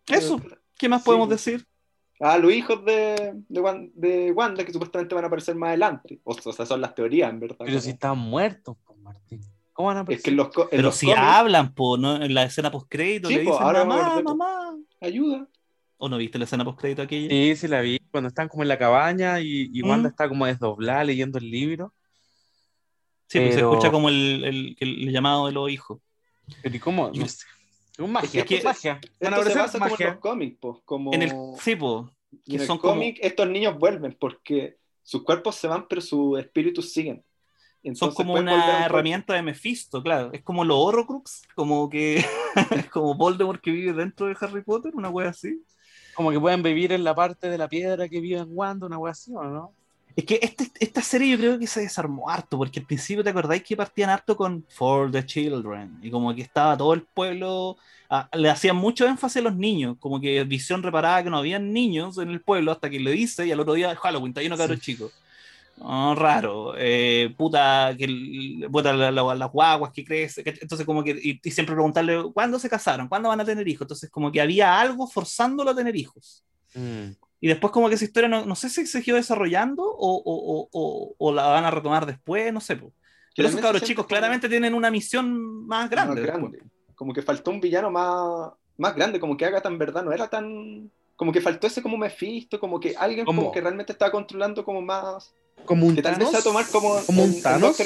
[0.07, 0.41] eso,
[0.77, 1.43] ¿qué más podemos pues.
[1.43, 1.67] decir?
[2.19, 6.19] Ah, los hijos de, de, Wanda, que supuestamente van a aparecer más adelante.
[6.23, 7.57] O, sea, son las teorías, en verdad.
[7.59, 9.41] Pero si están muertos, pues, Martín.
[9.73, 10.19] ¿Cómo van a aparecer?
[10.19, 12.15] Es que los, Pero si hablan, po, ¿no?
[12.15, 15.47] en la escena post-crédito, le dicen, mamá, mamá, ayuda.
[15.97, 17.29] ¿O no viste la escena post-crédito aquella?
[17.29, 17.99] Sí, sí la vi.
[18.11, 20.11] Cuando están como en la cabaña y, y Wanda mm.
[20.11, 21.93] está como desdoblada leyendo el libro.
[23.27, 25.99] Sí, pues se escucha como el, el, el, llamado de los hijos.
[26.63, 27.11] Pero ¿y cómo?
[27.13, 27.45] No sé.
[27.97, 28.99] Es magia, es que, magia.
[29.19, 31.13] Esto se basa como en los cómics, pues, como...
[31.13, 32.05] En el, sí, pues.
[32.45, 37.23] en el cómic estos niños vuelven porque sus cuerpos se van, pero sus espíritus siguen.
[37.93, 40.31] son como una herramienta de Mephisto, claro.
[40.33, 42.23] Es como los Horrocrux, como que
[42.91, 45.63] como Voldemort que vive dentro de Harry Potter, una wea así.
[46.13, 48.97] Como que pueden vivir en la parte de la piedra que vive en Wanda, una
[48.97, 49.73] wea así, ¿o no?
[50.17, 53.29] Es que este, esta serie yo creo que se desarmó harto, porque al principio te
[53.29, 57.77] acordáis que partían harto con For the Children, y como que estaba todo el pueblo,
[58.09, 61.71] ah, le hacían mucho énfasis a los niños, como que Visión reparaba que no habían
[61.71, 64.57] niños en el pueblo hasta que le dice, y al otro día Halloween, está lleno
[64.57, 65.11] de cabros chicos.
[65.77, 72.23] raro, eh, puta, que, puta las guaguas que crecen, entonces como que, y, siempre preguntarle,
[72.33, 73.07] ¿cuándo se casaron?
[73.07, 73.85] ¿Cuándo van a tener hijos?
[73.85, 76.43] Entonces como que había algo forzándolo a tener hijos.
[76.73, 77.11] Mm.
[77.39, 80.69] Y después como que esa historia no, no sé si se siguió desarrollando o, o,
[80.71, 82.75] o, o, la van a retomar después, no sé.
[82.75, 86.31] Pero esos cabros chicos claramente tienen una misión más grande.
[86.95, 90.27] Como que faltó un villano más, más grande, como que Agatha en verdad no era
[90.27, 90.91] tan...
[91.15, 94.81] Como que faltó ese como Mephisto, como que alguien como que realmente estaba controlando como
[94.81, 95.33] más...
[95.65, 96.19] Como un que Thanos.
[96.19, 97.77] Tal vez a tomar como, como un Thanos.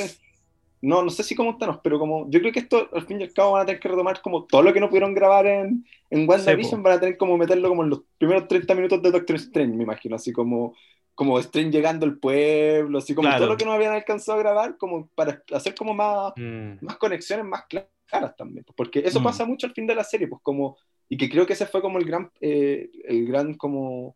[0.82, 3.24] No, no sé si como Thanos, pero como yo creo que esto al fin y
[3.24, 5.86] al cabo van a tener que retomar como todo lo que no pudieron grabar en,
[6.10, 6.90] en WandaVision, po.
[6.90, 9.84] van a tener como meterlo como en los primeros 30 minutos de Doctor Strange, me
[9.84, 10.76] imagino, así como,
[11.14, 13.44] como Strange llegando al pueblo, así como Claro.
[13.44, 16.78] todo lo que no habían alcanzado a grabar, como para hacer como más, Mm.
[16.82, 19.24] más conexiones más claras también, porque eso Mm.
[19.24, 20.78] pasa mucho al fin de la serie, pues como,
[21.08, 24.16] y que creo que ese fue como el gran, eh, el gran como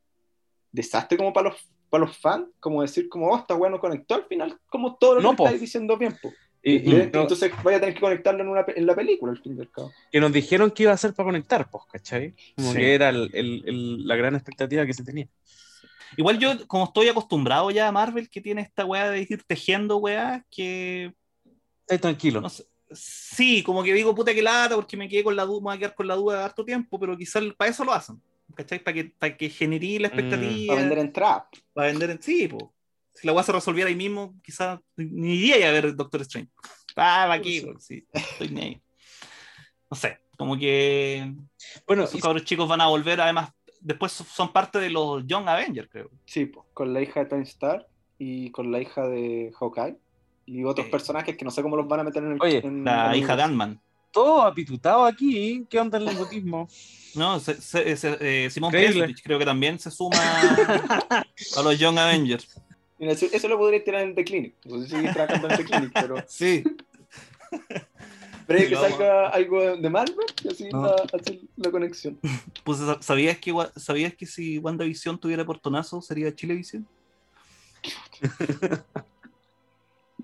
[0.72, 4.16] desastre como para los, para los fans, como decir como, oh, esta weá no conectó
[4.16, 6.34] al final, como todo lo No, que estáis diciendo bien, pues.
[6.68, 9.40] Y, y no- Entonces vaya a tener que conectarlo en, una, en la película al
[9.42, 9.92] fin y al cabo.
[10.12, 12.34] que nos dijeron que iba a ser para conectar, pues, ¿cachai?
[12.56, 12.78] Como Sí.
[12.80, 15.28] que era el- el- el- la gran expectativa que se tenía.
[16.18, 19.98] Igual yo, como estoy acostumbrado ya a Marvel, que tiene esta weá de ir tejiendo
[19.98, 21.14] weá, que
[21.82, 22.42] Estáis tranquilo.
[22.42, 25.60] no sé, sí, como que digo, puta que lata, porque me quedé con la duda,
[25.60, 27.94] me voy a quedar con la duda de harto tiempo, pero quizás para eso lo
[27.94, 28.20] hacen,
[28.56, 28.80] ¿cachai?
[28.84, 31.44] Para que, para que genere la expectativa, Para vender entradas.
[31.74, 32.74] para vender en sí, po.
[33.16, 36.50] Si la weá se resolviera ahí mismo, quizás ni iría a ver Doctor Strange.
[36.96, 38.82] Ah, va aquí, po, sí, estoy ni ahí.
[39.90, 41.34] No sé, como que
[41.88, 43.50] Bueno, esos y- cabros chicos van a volver, además,
[43.80, 46.10] después son parte de los Young Avengers, creo.
[46.26, 47.86] Sí, pues, con la hija de Tony Stark
[48.18, 49.98] y con la hija de Hawkeye.
[50.48, 50.92] Y otros Eh.
[50.92, 52.38] personajes que no sé cómo los van a meter en el.
[52.42, 53.44] Oye, en La hija de.
[53.44, 53.82] Ant-Man.
[54.12, 55.66] todo apitutado aquí.
[55.70, 56.68] ¿Qué onda el nepotismo?
[57.16, 60.18] No, se, se- se- eh, Simón creo que también se suma
[61.58, 62.62] a los Young Avengers.
[63.00, 64.54] Eso, eso lo podría tirar en The Clinic.
[64.66, 66.16] No sé si seguir trabajando en The Clinic, pero.
[66.28, 66.64] Sí.
[68.48, 70.84] Pero hay Sí, que salga algo de Marvel y así No.
[70.84, 72.20] la, hacer la conexión.
[72.64, 76.86] Pues ¿sabías que, ¿sabías que si WandaVision tuviera portonazo sería Chilevisión?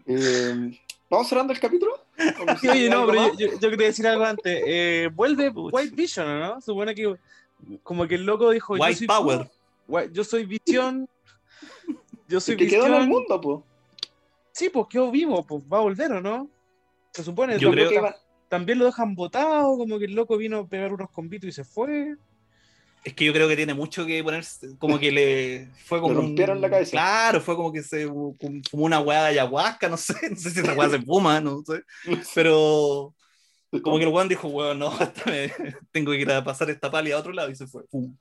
[0.05, 1.93] Eh, ¿Vamos cerrando el capítulo?
[2.41, 4.63] ¿O no sé, Oye, no, pero yo, yo- yo quería decir algo antes.
[4.65, 5.73] Eh, vuelve Puch.
[5.73, 6.61] White Vision, ¿o ¿no?
[6.61, 7.15] Supone que
[7.83, 8.75] como que el loco dijo...
[8.75, 9.49] yo White soy Power.
[9.87, 11.07] puro- yo soy visión.
[12.31, 13.59] Yo soy que quedó en el mundo, pues.
[14.53, 16.49] Sí, pues quedó vivo, pues va a volver, ¿o no?
[17.13, 17.59] Se supone.
[17.59, 18.01] Yo creo que
[18.49, 21.63] También lo dejan botado, como que el loco vino a pegar unos convitos y se
[21.63, 22.15] fue.
[23.03, 26.13] Es que yo creo que tiene mucho que ponerse, como que le fue como.
[26.13, 26.91] Le rompieron un- la cabeza.
[26.91, 30.59] Claro, fue como que se fumó una weá de ayahuasca, no sé, no sé si
[30.59, 31.81] esa weá se fuma, no sé.
[32.35, 33.13] Pero
[33.81, 34.91] como que el weón dijo, weón, no,
[35.25, 35.51] me-
[35.91, 37.85] tengo que ir a pasar esta pali a otro lado y se fue.
[37.87, 38.15] Pum.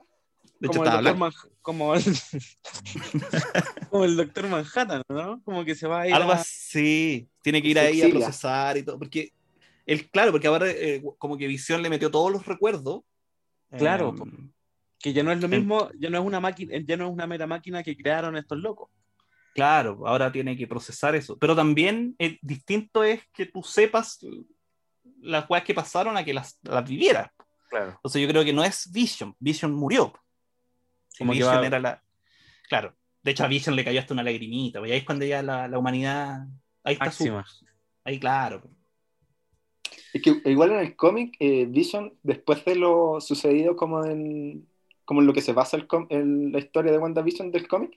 [0.58, 1.16] De hecho, como, el estaba doctor.
[1.18, 1.32] Man-
[1.62, 2.04] como, el...
[3.90, 5.42] como el doctor Manhattan, ¿no?
[5.42, 7.28] Como que se va a ir Algo a- así.
[7.42, 8.98] Tiene que ir ahí a procesar y todo.
[8.98, 9.32] Porque,
[9.86, 13.02] el, claro, porque ahora eh, como que Visión le metió todos los recuerdos.
[13.78, 14.26] Claro, po.
[14.98, 17.26] que ya no es lo mismo, ya no es una máquina, ya no es una
[17.26, 18.90] mera máquina que crearon estos locos.
[19.54, 21.38] Claro, ahora tiene que procesar eso.
[21.38, 24.18] Pero también eh, distinto es que tú sepas
[25.20, 27.30] las weas que pasaron a que las, las vivieras.
[27.68, 27.92] Claro.
[27.92, 29.34] Entonces yo creo que no es Vision.
[29.38, 30.12] Vision murió.
[31.18, 32.02] Como que Vision va- era la.
[32.68, 32.94] Claro.
[33.22, 34.80] De hecho, a Vision le cayó hasta una lagrimita.
[34.86, 36.46] Y ahí es cuando ya la, la humanidad.
[36.84, 37.30] Ahí está su.
[37.30, 37.70] Máxima.
[38.04, 38.62] Ahí, claro.
[40.12, 44.66] Es que igual en el cómic, eh, Vision, después de lo sucedido como en,
[45.04, 47.96] como en lo que se basa el com- en la historia de WandaVision del cómic,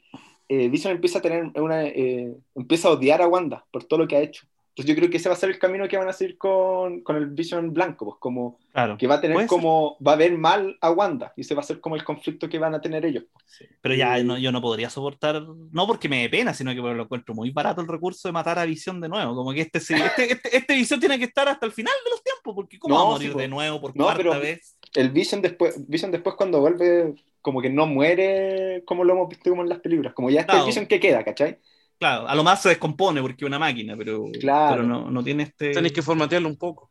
[0.49, 4.07] eh, Vision empieza a tener una, eh, empieza a odiar a Wanda por todo lo
[4.07, 4.45] que ha hecho.
[4.75, 7.01] Entonces yo creo que ese va a ser el camino que van a seguir con,
[7.01, 8.97] con el Vision blanco, pues como Claro.
[8.97, 9.45] que va a tener ser.
[9.47, 12.49] como, va a ver mal a Wanda, y ese va a ser como el conflicto
[12.49, 13.25] que van a tener ellos.
[13.45, 16.77] Sí, Pero ya no- yo no podría soportar, no porque me dé pena, sino que
[16.81, 19.35] lo encuentro muy barato el recurso de matar a Visión de nuevo.
[19.35, 19.77] Como que este,
[20.17, 22.95] este, este, este Visión tiene que estar hasta el final de los tiempos, porque ¿cómo
[22.95, 24.75] No, va a morir sí, de nuevo por No, cuarta pero- vez?
[24.95, 29.49] El Vision después, Vision después cuando vuelve, como que no muere como lo hemos visto
[29.51, 31.57] como en las películas, como ya está el Vision que queda, ¿cachai?
[32.03, 34.75] Claro, a lo más se descompone porque es una máquina, pero, Claro.
[34.75, 35.71] pero no, no tiene este.
[35.71, 36.89] Tenéis que formatearlo un poco.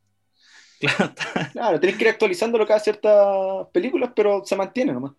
[0.80, 1.12] Claro,
[1.52, 5.12] Claro, tenés que ir actualizándolo cada ciertas películas, pero se mantiene nomás.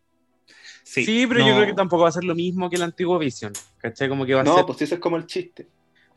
[0.84, 3.18] sí, Sí, pero yo creo que tampoco va a ser lo mismo que el antiguo
[3.20, 3.53] Vision.
[3.78, 4.10] ¿Cachai?
[4.10, 5.68] Como que va a, No, ser, pues ese es como el chiste.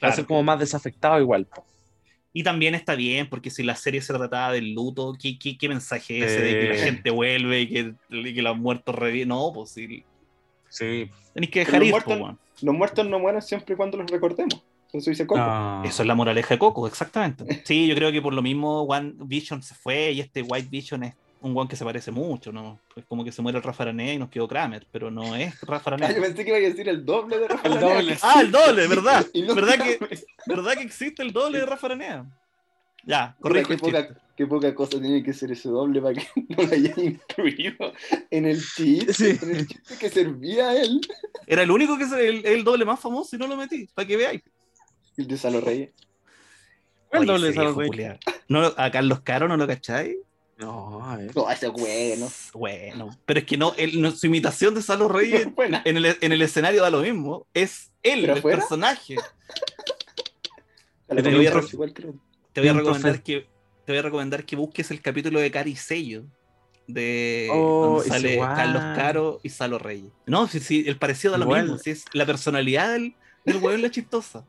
[0.02, 1.44] va a ser como más desafectado igual.
[1.46, 1.64] po.
[2.32, 5.68] Y también está bien, porque si la serie se trataba del luto, ¿qué, qué, qué
[5.68, 6.78] mensaje es ese de que la Eh.
[6.78, 9.28] gente vuelve y que, y que los muertos reviven?
[9.28, 10.04] No, pues sí.
[10.76, 11.10] Sí.
[11.32, 12.38] Tenéis que dejar los ir, muertos- po.
[12.62, 14.62] Los muertos no mueren siempre y cuando los recordemos.
[14.92, 15.40] Eso dice Coco.
[15.40, 15.82] No.
[15.84, 17.44] Eso es la moraleja de Coco, exactamente.
[17.64, 21.02] Sí, yo creo que por lo mismo One Vision se fue y este White Vision
[21.04, 22.80] es un one que se parece mucho, ¿no?
[22.96, 25.60] Es como que se muere el Rafa Aranea y nos quedó Kramer, pero no es
[25.60, 27.54] Rafa Ah, yo pensé que iba a decir el doble de que
[28.22, 29.26] Ah, el doble, ¿verdad?
[29.34, 29.98] No ¿Verdad que.
[30.46, 32.24] ¿Verdad que existe el doble de Rafa Aranea?
[33.04, 36.72] Ya, qué, poca, qué poca cosa tiene que ser ese doble para que no lo
[36.72, 37.92] hayan incluido
[38.30, 39.38] en el chiste, Sí.
[39.42, 41.00] en el chiste que servía a él.
[41.46, 44.06] Era el único que es el, el doble más famoso y no lo metí, para
[44.06, 44.42] que veáis.
[45.16, 45.90] El de Salo Reyes.
[47.08, 47.88] ¿Cuál Oye, doble de Salud viejo Rey?
[47.88, 48.18] culiao.
[48.48, 50.16] No, a Carlos Caro no lo cacháis.
[50.58, 51.34] No, a ver.
[51.36, 52.28] No, ese es bueno.
[52.54, 55.82] Bueno, pero es que no, él- no, su imitación de Salo Reyes Buena.
[55.84, 57.46] en el, en el escenario da lo mismo.
[57.54, 58.58] Es él, ¿Pero el afuera?
[58.58, 59.16] personaje.
[61.08, 61.52] Te voy a.
[62.52, 63.46] Te voy a recomendar que
[63.86, 66.24] te voy a recomendar que busques el capítulo de Cari Sello
[66.86, 68.54] de Oh, donde es sale igual.
[68.56, 70.12] Carlos Caro y Salo Reyes.
[70.26, 71.62] No, sí, sí, el parecido da lo Igual.
[71.62, 71.78] mismo.
[71.78, 73.14] sí, es la personalidad del,
[73.44, 74.44] del hueón la chistosa.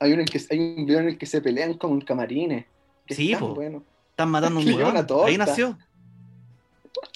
[0.00, 2.66] Hay, uno en que, hay un video en el que se pelean como en camarines.
[3.06, 3.54] Que Sí, es tan po.
[3.54, 3.84] bueno.
[4.10, 5.26] Están matando a un torta.
[5.28, 5.78] Ahí nació.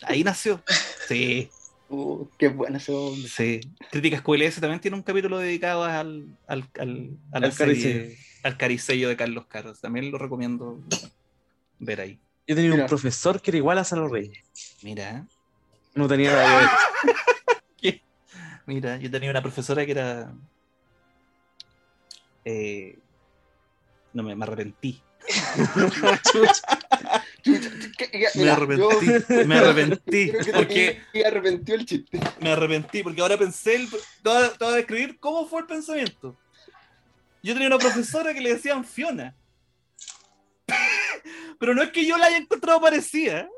[0.03, 0.63] Ahí nació.
[1.09, 1.49] Sí,
[1.89, 3.29] Uh, qué bueno ese hombre.
[3.29, 3.61] sí.
[3.93, 8.17] Críticas QLS también tiene un capítulo dedicado al, al, al, a la Al serie- caricello.
[8.43, 9.73] al caricello de Carlos Caro.
[9.75, 10.81] También lo recomiendo
[11.79, 12.19] ver ahí.
[12.47, 12.83] Yo tenía Mira.
[12.85, 14.39] un profesor que era igual a Salo Reyes.
[14.83, 15.27] Mira.
[15.95, 16.71] No tenía nada
[17.81, 18.03] que ver.
[18.67, 20.33] Mira, yo tenía una profesora que era.
[22.45, 22.99] eh,
[24.13, 25.03] no me, me arrepentí.
[27.43, 27.61] ¿Qué-
[28.11, 29.45] qué- Me arrepentí.
[29.47, 30.33] Me arrepentí.
[30.55, 32.21] Porque te arrepentió el chiste.
[32.41, 33.03] me arrepentí.
[33.03, 33.77] Porque ahora pensé.
[33.77, 36.37] El, te voy a describir cómo fue el pensamiento.
[37.43, 39.35] Yo tenía una profesora que le decían Fiona.
[41.59, 43.49] Pero no es que yo la haya encontrado parecida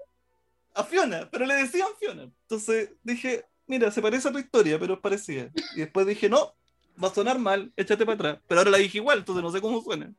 [0.75, 2.23] a Fiona, pero le decían Fiona.
[2.23, 5.51] Entonces dije, mira, se parece a tu historia, pero es parecida.
[5.75, 6.55] Y después dije, no,
[7.03, 8.39] va a sonar mal, échate para atrás.
[8.47, 10.13] Pero ahora la dije igual, entonces no sé cómo suena.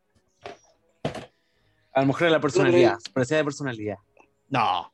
[1.93, 2.97] A lo mejor era la personalidad.
[3.13, 3.97] Parecía de personalidad.
[4.49, 4.93] No,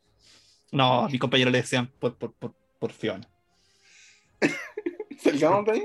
[0.72, 3.27] no, a mi compañero le decían por, por, por, por Fiona.
[5.22, 5.84] ¿Salgamos de ahí?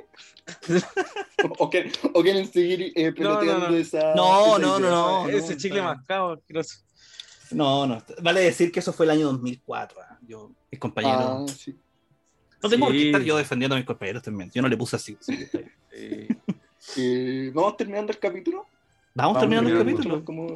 [1.59, 3.41] ¿O, quieren, o quieren seguir eh, no.
[3.77, 4.15] esa.
[4.15, 5.29] No, esa no, no, no.
[5.29, 6.33] Ese chicle mascado.
[6.35, 6.79] asqueroso.
[7.53, 9.99] No, no, vale decir que eso fue el año 2004.
[10.01, 10.19] ah.
[10.27, 11.21] Yo, mis compañeros.
[11.21, 11.77] Ah, sí.
[12.63, 13.07] no tengo sí.
[13.07, 14.51] estar yo defendiendo a mis compañeros también.
[14.55, 15.17] Yo no le puse así.
[15.17, 16.29] que.
[16.79, 16.97] Sí.
[16.97, 18.67] Eh, Vamos terminando el capítulo.
[19.15, 20.25] Vamos, Vamos terminando el capítulo.
[20.25, 20.55] Como.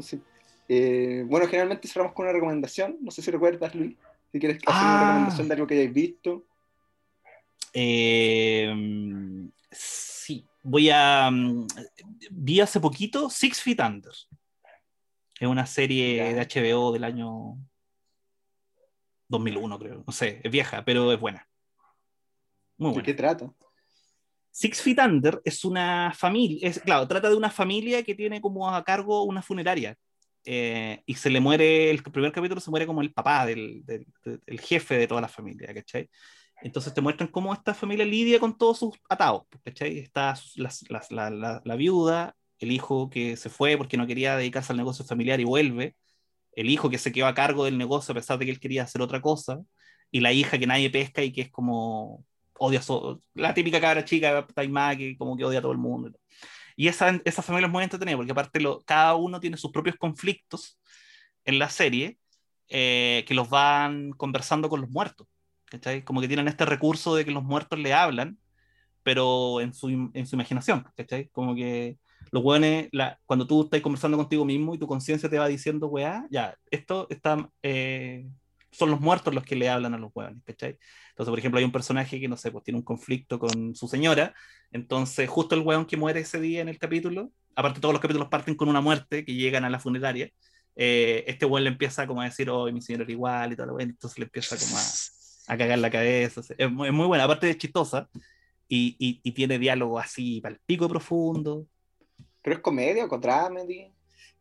[0.68, 2.96] Eh, bueno, generalmente cerramos con una recomendación.
[3.00, 3.96] No sé si recuerdas, Luis.
[4.32, 4.80] Si quieres hacer Ah.
[4.94, 6.44] una recomendación de algo que hayáis visto.
[7.74, 8.72] Eh,
[9.70, 11.28] sí, voy a.
[11.30, 11.66] mm,
[12.30, 14.12] Vi hace poquito Six Feet Under.
[15.40, 17.58] Es una serie de HBO del año
[19.28, 20.04] 2001, creo.
[20.06, 21.46] No sé, es vieja, pero es buena.
[22.78, 23.06] Muy ¿De buena.
[23.06, 23.52] qué trata?
[24.50, 28.70] Six Feet Under es una familia, es, claro, trata de una familia que tiene como
[28.72, 29.96] a cargo una funeraria.
[30.46, 34.06] Eh, y se le muere, el primer capítulo se muere como el papá del, del-
[34.24, 36.08] del- el jefe de toda la familia, ¿cachai?
[36.62, 39.98] Entonces te muestran cómo esta familia lidia con todos sus atados, ¿cachai?
[39.98, 44.72] Está las- la, la- la viuda, el hijo que se fue porque no quería dedicarse
[44.72, 45.96] al negocio familiar y vuelve,
[46.52, 48.84] el hijo que se quedó a cargo del negocio a pesar de que él quería
[48.84, 49.60] hacer otra cosa,
[50.10, 52.24] y la hija que nadie pesca y que es como
[52.58, 56.12] odia, so- la típica cabra chica taimada que como que odia a todo el mundo.
[56.76, 59.96] Y esa, esa familia es muy entretenida porque aparte lo, cada uno tiene sus propios
[59.96, 60.78] conflictos
[61.44, 62.18] en la serie
[62.68, 65.26] eh, que los van conversando con los muertos.
[65.74, 66.04] ¿Cachai?
[66.04, 68.38] Como que tienen este recurso de que los muertos le hablan,
[69.02, 70.86] pero en su, en su imaginación.
[70.96, 71.28] ¿cachai?
[71.30, 71.98] Como que
[72.30, 75.88] los hueones, la, cuando tú estás conversando contigo mismo y tu conciencia te va diciendo,
[75.88, 78.26] weá, ya, esto está, eh,
[78.70, 80.78] son los muertos los que le hablan a los hueones, ¿cachai?
[81.10, 83.88] Entonces, por ejemplo, hay un personaje que, no sé, pues tiene un conflicto con su
[83.88, 84.34] señora,
[84.72, 88.28] entonces justo el hueón que muere ese día en el capítulo, aparte todos los capítulos
[88.28, 90.30] parten con una muerte que llegan a la funeraria,
[90.76, 93.66] eh, este hueón le empieza como a decir, oh, mi señora era igual y todo
[93.66, 94.82] lo bueno, entonces le empieza como a,
[95.46, 98.08] a cagar la cabeza, es muy, es muy buena, aparte de chistosa,
[98.68, 101.66] y, y, y tiene diálogo así, para el pico profundo,
[102.42, 103.90] ¿Pero es comedia o dramedy?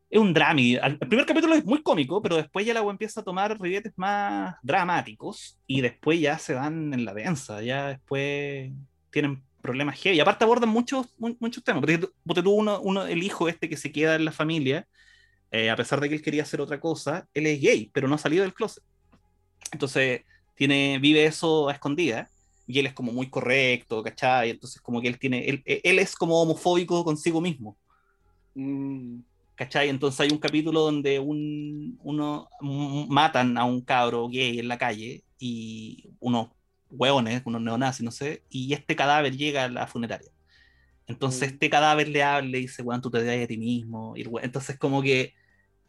[0.09, 0.59] es un drama.
[0.61, 4.55] El primer capítulo es muy cómico, pero después ya la empieza a tomar ribetes más
[4.61, 8.71] dramáticos y después ya se van en la densa, ya después
[9.09, 10.17] tienen problemas heavy.
[10.17, 11.81] Y aparte abordan muchos, mu- muchos temas.
[11.81, 14.87] Porque, tú uno, uno, el hijo este que se queda en la familia,
[15.49, 18.15] eh, a pesar de que él quería hacer otra cosa, él es gay, pero no
[18.15, 18.83] ha salido del closet.
[19.71, 20.21] Entonces
[20.55, 22.29] tiene, vive eso a escondida
[22.67, 24.49] y él es como muy correcto, ¿cachai?
[24.51, 27.77] Entonces como que él tiene, él, él es como homofóbico consigo mismo.
[28.55, 29.19] Mm,
[29.55, 29.89] ¿Cachai?
[29.89, 32.49] Entonces hay un capítulo donde un, uno
[33.07, 36.49] matan a un cabro gay en la calle y unos
[36.89, 40.29] hueones, unos neonazis, no sé, y este cadáver llega a la funeraria.
[41.05, 41.53] Entonces Mm.
[41.53, 44.15] este cadáver le habla y dice, weón, tú te das a ti mismo.
[44.15, 45.33] Y entonces como que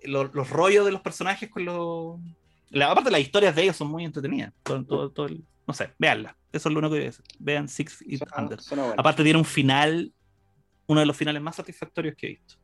[0.03, 2.20] lo- los rollos de los personajes con los...
[2.74, 4.52] La, aparte las historias de ellos son muy entretenidas.
[4.62, 6.36] Todo, todo- todo el- no sé, véanla.
[6.52, 7.24] Eso es lo único que voy a decir.
[7.38, 8.60] Vean Six Feet suena, Under.
[8.60, 9.01] suena bueno.
[9.01, 10.12] Aparte tiene un final,
[10.86, 12.56] uno de los finales más satisfactorios que he visto.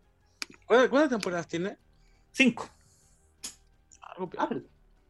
[0.66, 1.76] ¿Cuántas temporadas tiene?
[2.32, 2.68] Cinco.
[4.36, 4.48] Ah,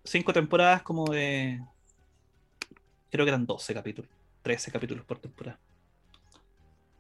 [0.05, 1.61] cinco temporadas como de.
[3.11, 4.11] Creo que eran 12 capítulos.
[4.43, 5.59] 13 capítulos por temporada.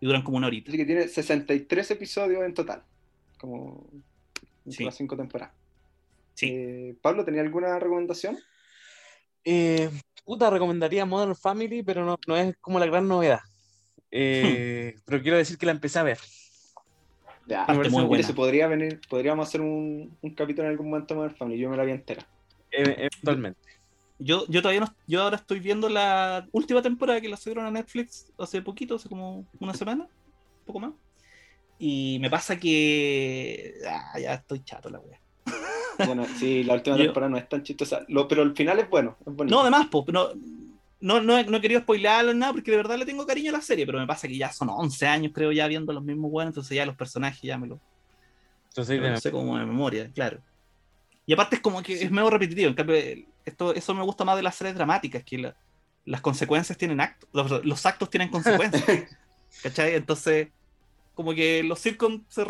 [0.01, 0.70] Y duran como una horita.
[0.70, 2.82] Así que tiene 63 episodios en total.
[3.39, 3.86] Como
[4.66, 4.85] en Sí.
[4.85, 5.55] las cinco temporadas.
[6.35, 6.48] Sí.
[6.52, 8.39] Eh, Pablo, ¿tenía alguna recomendación?
[9.44, 9.90] Eh,
[10.24, 13.40] puta, recomendaría Modern Family, pero no, no es como la gran novedad.
[14.11, 16.19] Eh, Pero quiero decir que la empecé a ver.
[17.47, 18.27] Ya, Me parece muy buena.
[18.27, 21.70] se podría venir, podríamos hacer un, un capítulo en algún momento de Modern Family, yo
[21.70, 22.27] me la vi entera.
[22.70, 23.61] E- Eventualmente.
[24.19, 27.70] Yo, yo todavía no, yo ahora estoy viendo la última temporada que la subieron a
[27.70, 30.93] Netflix hace poquito, hace como una semana, un poco más.
[31.78, 35.20] Y me pasa que ah, ya estoy chato la wea.
[35.99, 38.89] Bueno, sí, la última Yo- temporada no es tan chistosa, lo, pero el final es
[38.89, 39.33] bueno, es.
[39.51, 40.29] No, además, po, no,
[41.01, 43.51] no, no, he- no he querido spoilearlo ni nada porque de verdad le tengo cariño
[43.51, 46.03] a la serie, pero me pasa que ya son 11 años, creo, ya viendo los
[46.03, 47.79] mismos buenos, entonces ya los personajes ya me los
[48.69, 50.41] Entonces, no sé como de memoria, claro.
[51.27, 52.97] Y aparte es como que es medio repetitivo, en cambio,
[53.45, 55.57] esto, eso me gusta más de las series dramáticas, que la-
[56.05, 58.83] las consecuencias tienen actos, los, los actos tienen consecuencias,
[59.62, 59.95] ¿cachai?
[59.95, 60.49] Entonces,
[61.15, 62.45] como que los sitcoms se,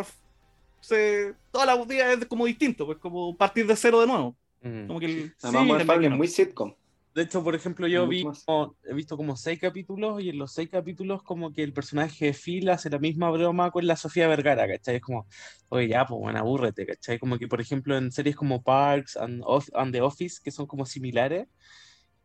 [0.80, 4.36] se todas las días es como distinto, pues como partir de cero de nuevo.
[4.62, 4.86] mm.
[4.86, 6.74] Como que el- Además, Sí, Modern Family es muy sitcom.
[7.12, 10.52] De hecho, por ejemplo, yo vi como- he visto como seis capítulos y en los
[10.52, 14.28] seis capítulos como que el personaje de Phil hace la misma broma con la Sofía
[14.28, 14.96] Vergara, ¿cachai?
[14.96, 15.26] Es como,
[15.70, 17.18] oye, ya, pues bueno, abúrrete, ¿cachai?
[17.18, 20.66] Como que, por ejemplo, en series como Parks and, Off- and The Office, que son
[20.66, 21.48] como similares,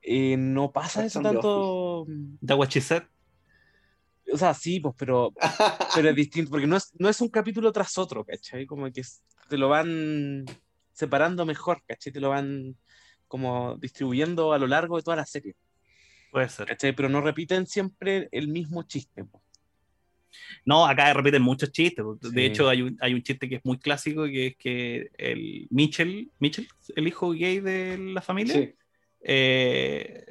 [0.03, 2.06] eh, no pasa Parks eso and the tanto...
[2.45, 3.03] That's what she said.
[4.31, 5.34] O sea, sí, pues, pero,
[5.95, 8.65] pero es distinto, porque no es, no es un capítulo tras otro, ¿cachai?
[8.65, 9.02] Como que
[9.49, 10.45] te lo van
[10.91, 12.11] separando mejor, ¿cachai?
[12.14, 12.76] Te lo van
[13.27, 15.56] como distribuyendo a lo largo de toda la serie.
[16.31, 16.68] Puede ser.
[16.68, 16.93] ¿cachai?
[16.95, 19.23] Pero no repiten siempre el mismo chiste.
[19.23, 19.41] po.
[20.65, 22.03] No, acá repiten muchos chistes.
[22.22, 22.45] De Sí.
[22.45, 26.30] hecho, hay un, hay un chiste que es muy clásico, que es que el Mitchell,
[26.39, 28.73] Mitchell, el hijo gay de la familia, Sí.
[29.22, 30.26] eh,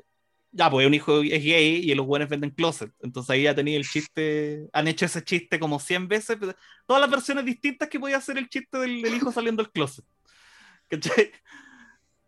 [0.56, 2.92] ya, pues es un hijo es gay y los buenos venden closet.
[3.02, 6.54] Entonces ahí ya tenía el chiste, han hecho ese chiste como 100 veces, pero
[6.86, 10.04] todas las versiones distintas que podía hacer el chiste del, del hijo saliendo del closet.
[10.88, 11.32] ¿Cachai?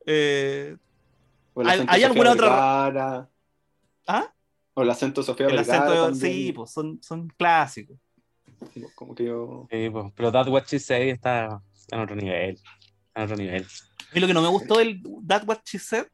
[0.06, 0.76] Eh,
[1.88, 2.48] ¿Hay- alguna otra-
[2.90, 3.30] Vergara,
[4.06, 4.32] ¿Ah?
[4.74, 5.84] O el acento Sofía El Vergara.
[5.84, 6.32] acento, también.
[6.34, 7.96] sí, pues son, son clásicos.
[8.74, 9.66] Sí, Como que yo.
[9.70, 12.58] Sí, po, pero That What She Said está en otro nivel.
[13.14, 13.64] En otro nivel.
[14.12, 16.06] Y lo que no me gustó del That What She Said,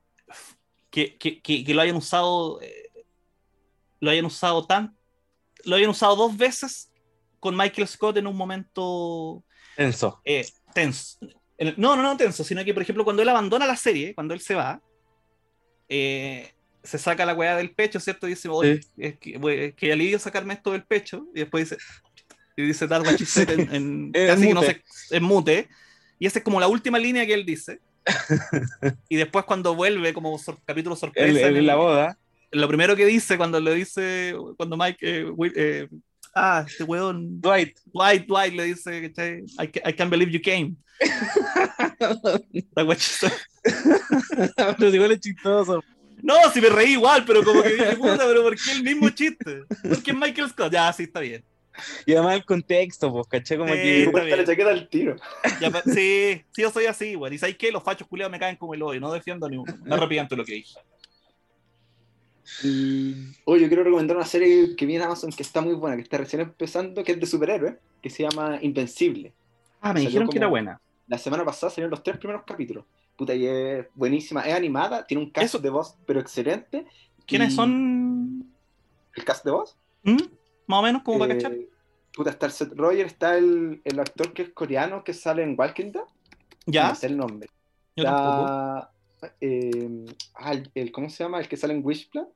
[0.93, 2.91] que, que, que, que lo hayan usado, eh,
[4.01, 4.95] lo hayan usado tan,
[5.65, 6.93] lo hayan usado dos veces
[7.41, 9.43] con Michael Scott en un momento
[9.75, 10.21] Tenso.
[10.25, 11.19] eh, tenso.
[11.59, 14.35] En- No, no, no tenso, sino que, por ejemplo, cuando él abandona la serie, cuando
[14.35, 14.81] él se va,
[15.89, 16.53] eh,
[16.83, 18.27] se saca la weá del pecho, ¿cierto?
[18.27, 21.83] Y dice, oye, es que, we- que alivio sacarme esto del pecho, y después dice,
[22.57, 24.83] y dice She Said en, en- casi que no mute.
[25.09, 25.69] sé, en mute,
[26.19, 27.81] y esa es como la última línea que él dice.
[29.09, 32.19] y después cuando vuelve como sor- capítulo sorpresa, El, el- en la boda.
[32.51, 35.27] lo primero que dice cuando le dice, cuando Mike, eh,
[35.57, 35.89] eh,
[36.35, 37.77] ah, este weón, Dwight.
[37.93, 39.13] Dwight, Dwight le dice.
[39.59, 40.75] I, ca- I can't believe you came.
[44.79, 45.83] Pero igual es chistoso.
[46.23, 49.11] No, si me reí igual, pero como que dije, puta, pero ¿por qué el mismo
[49.11, 49.63] chiste?
[49.89, 50.73] Porque es Michael Scott.
[50.73, 51.43] Ya, sí, está bien.
[52.07, 53.81] Y además el contexto, pues, caché como Sí.
[53.81, 54.11] que.
[54.37, 55.17] la chaqueta al tiro.
[55.61, 57.35] Ya, sí, sí, yo soy así, güey.
[57.35, 57.73] Y sabes qué?
[57.73, 59.01] Los fachos culiados me caen como el hoyo.
[59.01, 59.73] No defiendo ni uno.
[59.85, 60.79] No arrepiento de lo que dije.
[62.63, 65.97] Y, oye, yo quiero recomendar una serie que vi en Amazon que está muy buena,
[65.97, 69.33] que está recién empezando, que es de superhéroes, que se llama Invencible.
[69.81, 70.81] Ah, me Salió dijeron que era buena.
[71.09, 72.85] La semana pasada salieron los tres primeros capítulos.
[73.17, 74.43] Puta, y es buenísima.
[74.43, 76.87] Es animada, tiene un cast Eso- de voz, pero excelente.
[77.27, 78.47] ¿Quiénes Y- son?
[79.15, 79.77] ¿El cast de voz?
[80.03, 80.17] ¿Mm?
[80.67, 81.57] Más o menos, como para Eh, cachar.
[82.15, 85.55] Puta, está el Seth Roger, está el, el actor que es coreano que sale en
[85.59, 86.03] Walking Dead.
[86.67, 87.49] Ya, No sé el nombre.
[87.97, 88.45] yo tampoco.
[88.45, 88.93] Está,
[89.41, 91.41] eh, ah, el, el- ¿Cómo se llama?
[91.41, 92.29] El que sale en Wishplan.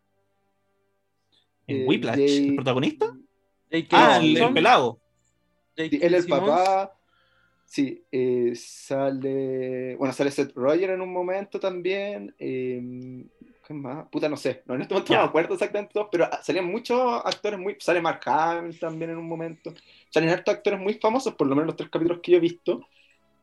[1.67, 2.17] ¿En eh, Whiplash?
[2.17, 3.07] Jay- ¿El protagonista?
[3.91, 5.01] Ah, el, pelado.
[5.77, 6.93] Él es el papá.
[7.67, 9.97] Sí, eh, sale.
[9.97, 12.35] Bueno, sale Seth Roger en un momento también.
[12.39, 12.81] eh,
[13.36, 13.36] ¿Qué
[13.75, 14.07] más?
[14.09, 14.63] Puta, no sé.
[14.67, 15.19] No, en este momento Ya.
[15.19, 17.77] no me acuerdo exactamente todos, pero ah, salían muchos actores muy.
[17.79, 19.73] Sale Mark Hamill también en un momento.
[20.11, 22.81] Salen hartos actores muy famosos, por lo menos los tres capítulos que yo he visto.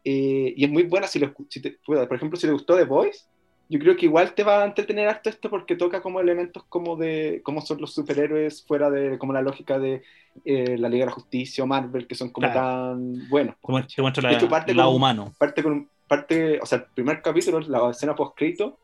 [0.05, 2.83] eh, y es muy buena si, lo si te- por ejemplo, si te gustó The
[2.83, 3.21] Voice.
[3.69, 6.97] Yo creo que igual te va a entretener harto esto porque toca como elementos como
[6.97, 10.03] de cómo son los superhéroes fuera de como la lógica de
[10.43, 12.59] eh, la Liga de la Justicia o Marvel, que son como Claro.
[12.91, 13.55] tan buenos.
[13.65, 15.33] Te muestra- muestra De la, hecho, parte la con- humano.
[15.37, 18.77] Parte con parte, o sea, el primer capítulo, la escena post-crédito,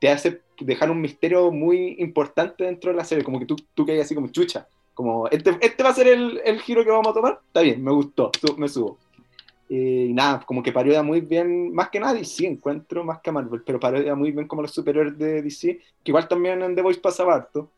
[0.00, 3.84] te hace dejar un misterio muy importante dentro de la serie, como que tú, tú
[3.86, 7.08] caes así como chucha, como este, este va a ser el, el giro que vamos
[7.08, 8.98] a tomar, está bien, me gustó, su- me subo.
[9.68, 13.32] Eh, y nada, como que parodia muy bien, más que nada DC encuentro, más que
[13.32, 16.82] Marvel, pero parodia muy bien como los superhéroes de DC, que igual también en The
[16.82, 17.70] Voice pasaba harto.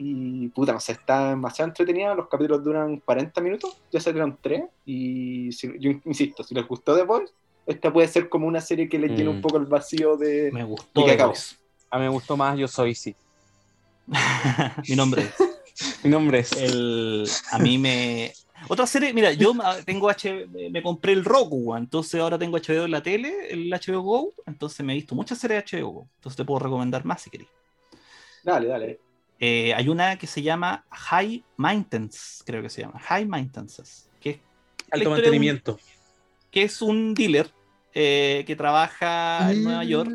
[0.00, 4.62] Y puta, no sé, está demasiado entretenida, los capítulos duran 40 minutos, ya salieron 3,
[4.84, 7.32] y si- yo insisto, si les gustó The Voice,
[7.66, 9.34] esta puede ser como una serie que le llena Mm.
[9.36, 10.50] un poco el vacío de...
[10.52, 11.00] Me gustó.
[11.00, 11.30] ¿Y qué The acabó?
[11.32, 11.56] Voice.
[11.90, 13.14] A mí me gustó más Yo Soy Sí.
[14.88, 15.34] Mi nombre es.
[16.04, 16.52] Mi nombre es.
[16.52, 18.32] El, a mí me.
[18.68, 22.84] Otra serie, mira, yo ah, tengo H, me compré el Roku, entonces ahora tengo HBO
[22.86, 26.08] en la tele, el HBO Go, entonces me he visto muchas series de HBO Go,
[26.16, 27.46] entonces te puedo recomendar más si querés.
[28.42, 29.00] Dale, dale.
[29.38, 33.80] Eh, hay una que se llama High Maintenance, creo que se llama, High Maintenance,
[34.20, 34.38] que es,
[34.90, 35.78] Alto un- mantenimiento.
[36.50, 37.48] que es un dealer
[37.94, 40.10] eh, que trabaja en Nueva York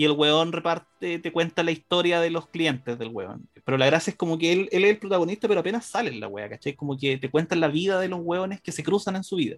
[0.00, 3.46] y el weón reparte, te cuenta la historia de los clientes del weón.
[3.66, 6.20] Pero la gracia es como que él, él es el protagonista, pero apenas sale en
[6.20, 6.74] la wea, ¿cachai?
[6.74, 9.56] Como que te cuentan la vida de los weones que se cruzan en su vida.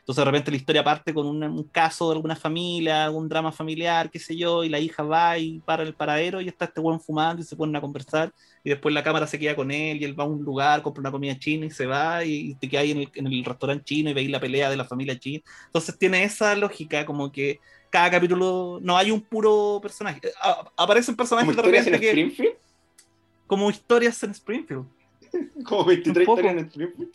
[0.00, 3.52] Entonces de repente la historia parte con un, un caso de alguna familia, algún drama
[3.52, 6.80] familiar, qué sé yo, y la hija va y para el paradero y está este
[6.80, 8.32] weón fumando y se ponen a conversar
[8.64, 11.02] y después la cámara se queda con él y él va a un lugar, compra
[11.02, 13.84] una comida china y se va y te queda ahí en el, en el restaurante
[13.84, 15.44] chino y veis la pelea de la familia china.
[15.66, 17.60] Entonces tiene esa lógica como que
[17.94, 20.20] cada capítulo no hay un puro personaje.
[20.42, 22.54] A- aparecen personajes de repente que, Springfield.
[23.46, 24.84] como historias en Springfield.
[25.64, 26.40] Como 23 Un poco.
[26.40, 27.10] historias en Springfield.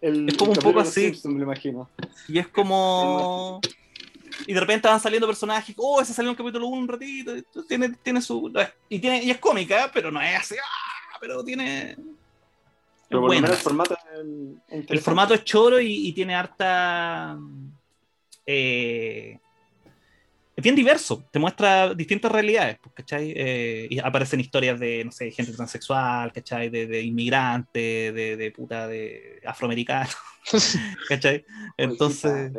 [0.00, 1.00] El, Es como un poco así.
[1.04, 1.88] Simpsons, me lo imagino.
[2.28, 3.60] Y es como.
[4.48, 5.74] Y de repente van saliendo personajes.
[5.78, 7.32] Oh, ese salió en el capítulo 1 un ratito.
[7.68, 8.52] Tiene, tiene su.
[8.88, 10.56] Y, tiene, y es cómica, pero no es así.
[10.56, 11.16] ¡ah!
[11.20, 11.96] Pero tiene.
[13.08, 13.94] Pero por lo menos el formato
[14.68, 17.38] es el- formato es choro y, y tiene harta.
[18.44, 19.38] eh,
[20.56, 23.30] es bien diverso, te muestra distintas realidades, pues, ¿cachai?
[23.36, 26.70] Eh, y aparecen historias de, no sé, gente transexual, ¿cachai?
[26.70, 30.08] De, de inmigrante, de, de puta, de afroamericano,
[31.10, 31.44] ¿cachai?
[31.76, 32.52] Entonces,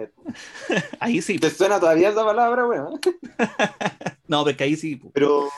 [0.99, 1.39] ahí sí.
[1.39, 2.99] ¿Te suena todavía esa palabra, weón?
[4.27, 4.97] No, porque ahí sí.
[4.97, 5.11] pues.
[5.15, 5.49] Pero,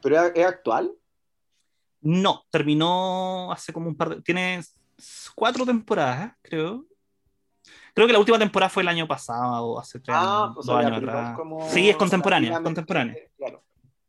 [0.00, 0.92] pero es actual.
[2.00, 4.22] No, terminó hace como un par de.
[4.22, 4.60] Tiene
[5.34, 6.86] cuatro temporadas, creo.
[7.98, 10.76] Creo que la última temporada fue el año pasado o hace tres años, pues, dos
[10.78, 11.36] sea, años atrás.
[11.36, 13.16] como Sí, es contemporánea, contemporánea.
[13.36, 13.60] Claro.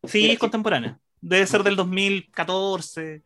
[0.04, 1.00] Sí, Mira, es contemporánea.
[1.20, 3.24] Debe ser del 2014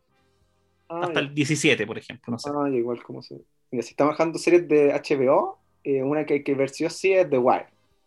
[0.88, 1.20] Ah, hasta ya.
[1.20, 2.32] el 17, por ejemplo.
[2.32, 2.50] No sé.
[2.50, 3.36] Ah, igual como se.
[3.72, 6.90] Mira, si estamos bajando series de HBO, eh, una que hay que ver sí o
[6.90, 7.66] sí es The Wire,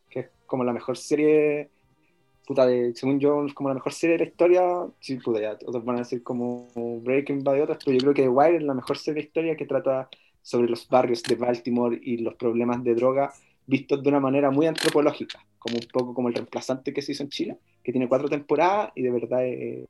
[0.08, 1.68] que es como la mejor serie,
[2.46, 4.62] puta, de, según yo, es como la mejor serie de la historia.
[5.00, 6.68] Sí, puta, ya, otros van a decir como
[7.02, 9.26] Breaking Bad y otras, pero yo creo que The Wire es la mejor serie de
[9.26, 10.08] historia que trata
[10.46, 13.32] sobre los barrios de Baltimore y los problemas de droga
[13.66, 17.24] vistos de una manera muy antropológica, como un poco como el reemplazante que se hizo
[17.24, 19.86] en Chile, que tiene cuatro temporadas y de verdad eh,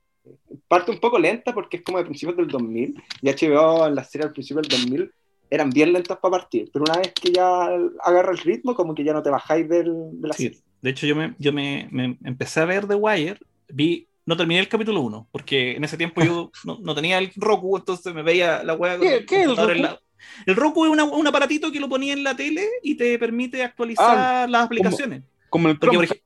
[0.67, 4.09] parte un poco lenta porque es como de principios del 2000 y HBO en las
[4.09, 5.11] series al principio del 2000
[5.49, 7.67] eran bien lentas para partir, pero una vez que ya
[8.03, 10.59] agarra el ritmo, como que ya no te bajáis del, de la Sí, serie.
[10.81, 13.37] De hecho, yo, me, yo me, me empecé a ver The Wire,
[13.69, 17.31] vi, no terminé el capítulo 1, porque en ese tiempo yo no, no tenía el
[17.37, 18.97] Roku, entonces me veía la weá.
[18.97, 19.99] con ¿Qué- qué el en la-
[20.45, 23.63] El Roku es una- un aparatito que lo ponía en la tele y te permite
[23.63, 25.23] actualizar las aplicaciones.
[25.49, 26.21] Como el Porque, por Chrome.
[26.21, 26.23] ej-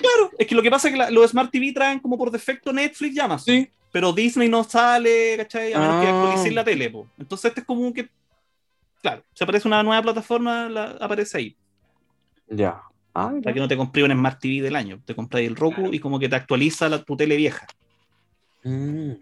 [0.00, 2.30] Claro, es que lo que pasa es que la- los Smart TV traen como por
[2.30, 3.54] defecto Netflix y Amazon.
[3.54, 3.68] Sí.
[3.92, 5.72] Pero Disney no sale, ¿cachai?
[5.74, 6.18] A menos que Ah.
[6.20, 7.06] actualicen la tele, po.
[7.18, 8.08] Entonces este es como que.
[9.02, 11.56] Claro, si aparece una nueva plataforma, la- aparece ahí.
[12.48, 12.80] Ya.
[13.14, 13.32] Ah.
[13.42, 15.00] Para que no te compré un Smart TV del año.
[15.04, 17.66] Te compras el Roku y como que te actualiza la, tu tele vieja.
[18.64, 19.12] Mm.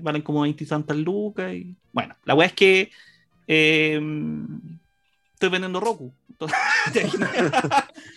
[0.00, 1.52] Valen como 20 y tantas lucas.
[1.52, 1.74] Y...
[1.92, 2.90] Bueno, la weá es que
[3.46, 4.00] eh,
[5.34, 6.14] estoy vendiendo Roku.
[6.30, 6.58] Entonces,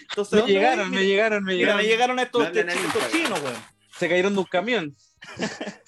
[0.09, 1.77] Entonces, Me ¿dónde llegaron, me llegaron, me llegaron.
[1.77, 2.51] me llegaron estos,
[3.11, 3.55] chinos, weón.
[3.97, 4.95] Se cayeron de un camión.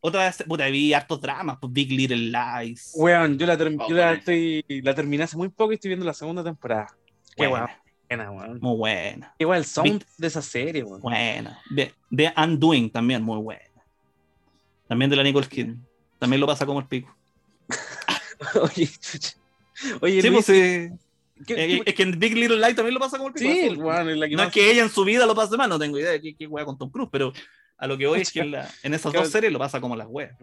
[0.00, 2.92] Otra vez, puta, vi hartos dramas, pues Big Little Lies.
[2.94, 6.06] Weón, yo la, Oh, yo la, estoy, la terminé hace muy poco y estoy viendo
[6.06, 6.86] la segunda temporada.
[7.36, 7.68] Qué Buena,
[8.08, 8.58] buena, weón.
[8.60, 11.00] muy buena, Igual el sound de esa serie, weón.
[11.00, 11.60] buena.
[11.74, 13.62] The, The Undoing también, muy buena.
[14.88, 15.86] También de la Nicole Kidman.
[16.18, 17.14] También lo pasa como el pico.
[18.62, 18.88] Oye,
[20.00, 20.92] oye, Sí, Luis, pues, eh,
[21.46, 23.50] ¿qué- eh, qué- es que en Big Little Lies también lo pasa como el pico.
[23.50, 25.56] sí, weón, es la que No más- es que ella en su vida lo pase
[25.56, 27.32] mal, no tengo idea de qué, qué wea con Tom Cruise, pero
[27.76, 29.94] a lo que voy es que en, la- en esas dos series lo pasa como
[29.96, 30.36] las weas.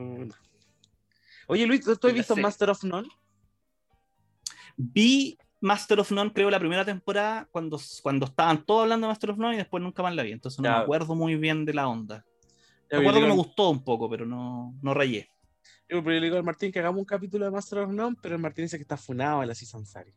[1.47, 2.43] Oye, Luis, ¿tú, tú has visto serie.
[2.43, 3.07] Master of None?
[4.77, 9.31] Vi Master of None, creo, la primera temporada cuando, cuando estaban todos hablando de Master
[9.31, 11.73] of None y después nunca más la vi, entonces no me acuerdo muy bien de
[11.73, 12.25] la onda.
[12.91, 15.29] Me acuerdo que me gustó un poco, pero no, no rayé.
[15.89, 18.41] yo le digo al Martín que hagamos un capítulo de Master of None, pero el
[18.41, 20.11] Martín dice que está funado en la Season Sari.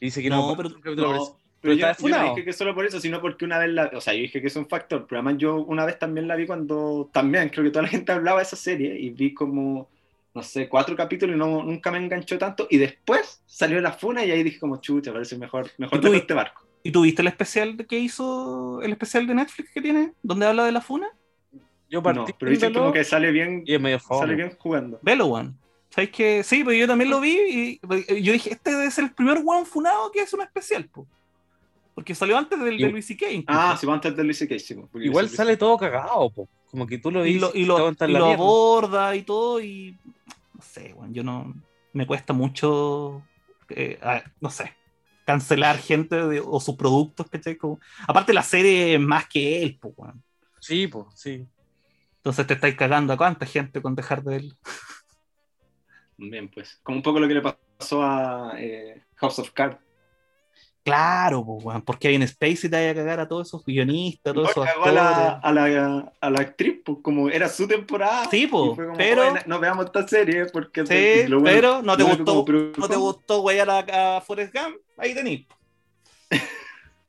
[0.00, 1.38] Y dice que no, pero- un capítulo por No, eso.
[1.38, 3.70] pero Pero yo, está yo no dije que solo por eso, sino porque una vez
[3.70, 6.28] la, o sea, yo dije que es un factor, pero además yo una vez también
[6.28, 9.32] la vi cuando, también creo que toda la gente hablaba de esa serie y vi
[9.32, 9.88] como,
[10.34, 14.24] no sé, cuatro capítulos y no, nunca me enganchó tanto y después salió la funa
[14.26, 16.62] y ahí dije como, chucha, parece mejor, mejor ¿Y tú este barco.
[16.82, 20.66] ¿Y tú viste el especial que hizo, el especial de Netflix que tiene, donde habla
[20.66, 21.08] de la funa?
[21.94, 24.52] Yo No, partí pero dicen viéndolo como que sale bien, y es medio sale bien
[24.58, 24.98] jugando.
[25.02, 25.56] Velo, weón.
[25.90, 27.80] ¿Sabes que Sí, pero yo también lo vi y
[28.12, 31.06] y yo dije, este debe ser el primer weón funado que hace un especial, po.
[31.94, 33.26] Porque salió antes del de Y- Luis C.K.
[33.46, 36.48] Ah, sí, va antes de Luis C.K., sí, porque Igual Luis- sale todo cagado, po.
[36.70, 38.34] Como que tú lo y dices lo, y lo, y lo mierda.
[38.34, 39.96] aborda y todo y
[40.52, 41.54] no sé, weón, yo no
[41.92, 43.22] me cuesta mucho,
[43.68, 44.72] eh, a ver, no sé,
[45.24, 47.54] cancelar gente de- o sus productos, ¿cachai?
[47.56, 50.20] Como- aparte la serie es más que él, pues, weón.
[50.58, 51.46] Sí, pues, sí.
[52.24, 54.54] Entonces te estáis cagando a cuánta gente con dejar de él.
[56.16, 56.80] Bien, pues.
[56.82, 59.76] Como un poco lo que le pasó a eh, House of Cards.
[60.82, 64.30] Claro, pues, weón, porque hay en Spacey te vaya a cagar a todos esos guionistas,
[64.30, 65.38] a todos esos cagó a la, actores.
[65.42, 68.24] a, la, a la actriz, pues como era su temporada.
[68.30, 71.96] Sí, po, como, pero- "Oye, no veamos esta serie porque Sí, lo bueno- pero no
[71.96, 75.42] te gustó, como no te gustó güeyar a, a Forrest Gump, ahí tenés.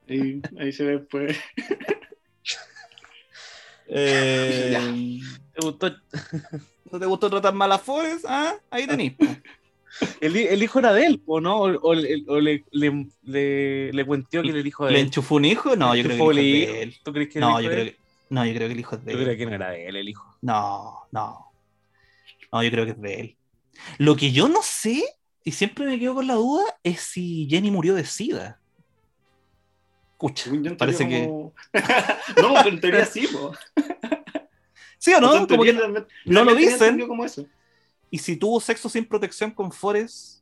[0.08, 1.36] Y ahí se ve pues
[3.88, 5.20] Eh,
[5.54, 5.90] ¿Te gustó?
[6.92, 8.26] ¿No te gustó tratar mal a Forrest?
[8.28, 9.14] Ah, ahí tenés.
[10.20, 11.58] El, el hijo era de él, ¿o no?
[11.62, 15.00] O, o le, o le, le, le, le cuenteó que era el hijo de ¿Le
[15.00, 15.06] él.
[15.06, 15.76] enchufó un hijo?
[15.78, 16.96] No, yo creo que el hijo de él.
[17.02, 17.98] ¿Tú crees que No, el yo hijo creo que,
[18.30, 19.24] no, yo creo que el hijo es de Yo él.
[19.24, 20.38] creo que no era de él el hijo.
[20.42, 21.52] No, no.
[22.52, 23.38] No, yo creo que es de él.
[23.98, 25.04] Lo que yo no sé,
[25.44, 28.60] y siempre me quedo con la duda, es si Jenny murió de SIDA.
[30.46, 31.28] En parece que.
[32.42, 33.54] no, pero en teoría sí, po.
[34.98, 35.30] ¿Sí o no?
[35.30, 36.74] O sea, en Como que teoría realmente- no lo dicen.
[36.74, 37.46] entendió como eso.
[38.10, 40.42] Y si tuvo sexo sin protección con Forrest,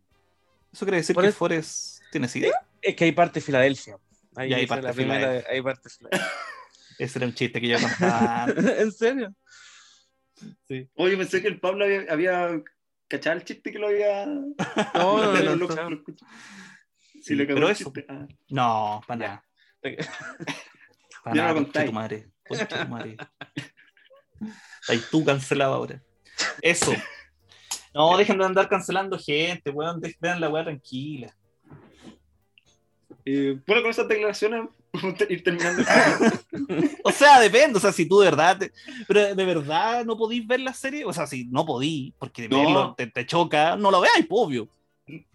[0.72, 2.50] ¿eso quiere decir que Forrest- tiene SIDA?
[2.82, 3.98] Es que hay parte de Filadelfia.
[4.36, 5.52] Ahí Y hay parte la de primera, Filadelfia.
[5.54, 6.32] hay parte de Filadelfia.
[7.00, 8.46] Ese era un chiste que yo contaba.
[8.78, 9.34] ¿En serio?
[10.96, 12.62] Oye, pensé que el Pablo había, había
[13.08, 14.26] cachado el chiste que lo había.
[14.26, 14.54] No,
[14.94, 16.04] no, no, no, no.
[18.10, 18.28] Ah.
[18.50, 19.46] No, para nada.
[21.24, 22.28] Para Ya nada, no lo tu madre.
[22.50, 23.18] tu madre.
[24.90, 26.02] Ahí tú cancelado ahora.
[26.62, 26.92] Eso.
[27.96, 30.02] No, dejen de andar cancelando gente, weón.
[30.20, 31.32] Vean la weá tranquila.
[33.24, 34.68] Eh, bueno, con esas declaraciones,
[35.30, 35.84] ir terminando.
[37.04, 37.78] O sea, depende.
[37.78, 38.58] O sea, si tú de verdad.
[38.58, 38.72] te-
[39.08, 41.06] pero de verdad no podís ver la serie.
[41.06, 42.58] O sea, si no podís, porque No.
[42.64, 44.68] verlo te, te choca, no lo veáis, obvio.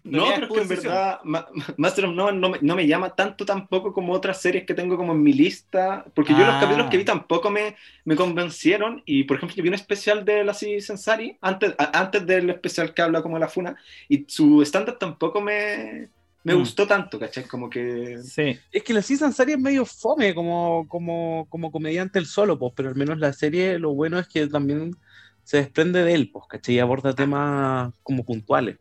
[0.03, 1.47] No, pero es que en verdad Ma-
[1.77, 4.97] Master of None no, me- no me llama tanto tampoco como otras series que tengo
[4.97, 6.59] como en mi lista, porque yo los Ah.
[6.61, 10.43] capítulos que vi tampoco me, me convencieron, y por ejemplo yo vi un especial de
[10.43, 13.75] la Sensari, antes, a- antes del especial que habla como de la Funa,
[14.07, 16.09] y su estándar tampoco me,
[16.43, 16.59] me Mm.
[16.59, 17.43] gustó tanto, ¿cachai?
[17.43, 18.17] Como que...
[18.23, 18.57] Sí.
[18.71, 22.73] Es que la season serie es medio fome como, como, como comediante el solo, pues,
[22.75, 24.95] pero al menos la serie lo bueno es que también
[25.43, 26.75] se desprende de él, pues, ¿cachai?
[26.75, 28.77] Y aborda temas como puntuales.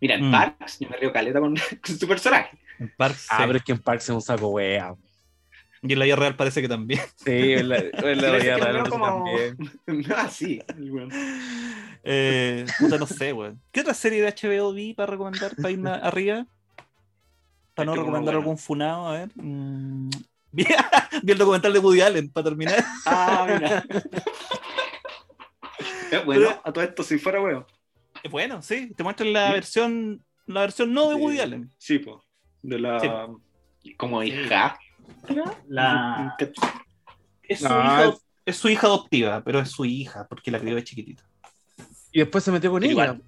[0.00, 0.32] Mira, en Mm.
[0.32, 1.54] Parks, yo me río caleta con,
[1.84, 2.56] con su personaje.
[2.78, 3.42] En Parks, Ah, sí.
[3.46, 4.94] pero es que en Parks es un saco wea.
[5.82, 7.00] Y en la vida real parece que también.
[7.16, 9.56] Sí, en la, en la vida real como- también.
[10.16, 11.10] ah, sí, weón.
[12.04, 13.60] Eh, puta, no sé, weón.
[13.72, 16.46] ¿Qué otra serie de HBO vi para recomendar para irme arriba?
[17.74, 18.38] Para no recomendar bueno.
[18.40, 19.30] algún funado, a ver.
[19.36, 20.10] Mm,
[20.50, 20.64] Vi,
[21.32, 22.82] el documental de Woody Allen para terminar.
[23.06, 23.84] Ah, mira.
[26.24, 27.66] Bueno, a todo esto, si fuera weón.
[28.30, 29.52] Bueno, sí, te muestran la Sí.
[29.54, 31.70] versión, la versión no de Woody Allen.
[31.78, 32.16] Sí, pues.
[32.62, 33.28] De la.
[33.96, 34.78] Como hija.
[35.68, 36.36] La...
[37.42, 40.50] Es su, No, hija, es- adop- es su hija adoptiva, pero es su hija, porque
[40.50, 41.24] la crió de chiquitita.
[42.12, 42.92] Y después se metió con ella.
[42.92, 43.22] Igual.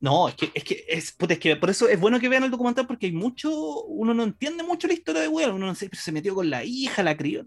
[0.00, 2.42] No, es que, es que, es, puta, es que por eso es bueno que vean
[2.44, 5.66] el documental porque hay mucho, uno no entiende mucho la historia de Woody Allen, uno
[5.66, 7.44] no sé, pero se metió con la hija, la crió.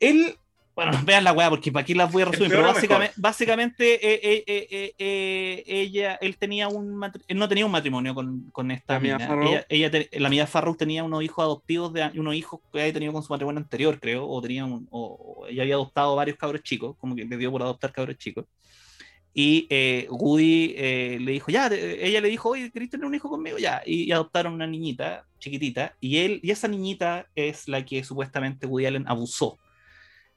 [0.00, 0.36] Él,
[0.84, 4.20] bueno, vean la weá porque para aquí las voy a resumir, pero básicamente, básicamente eh,
[4.22, 8.70] eh, eh, eh, eh, ella, él tenía un él no tenía un matrimonio con, con
[8.70, 9.16] esta La mina.
[9.50, 12.92] Ella, ella te- la Mia Farrow tenía unos hijos adoptivos de unos hijos que había
[12.92, 16.36] tenido con su matrimonio anterior, creo, o tenía un- o, o ella había adoptado varios
[16.38, 18.44] cabros chicos, como que le dio por adoptar cabros chicos.
[19.34, 23.14] Y eh, Woody eh, le dijo, ya, te- ella le dijo, oye, ¿querés tener un
[23.14, 23.58] hijo conmigo?
[23.58, 28.02] Ya, y, y adoptaron una niñita chiquitita, y él, y esa niñita es la que
[28.02, 29.58] supuestamente Woody Allen abusó.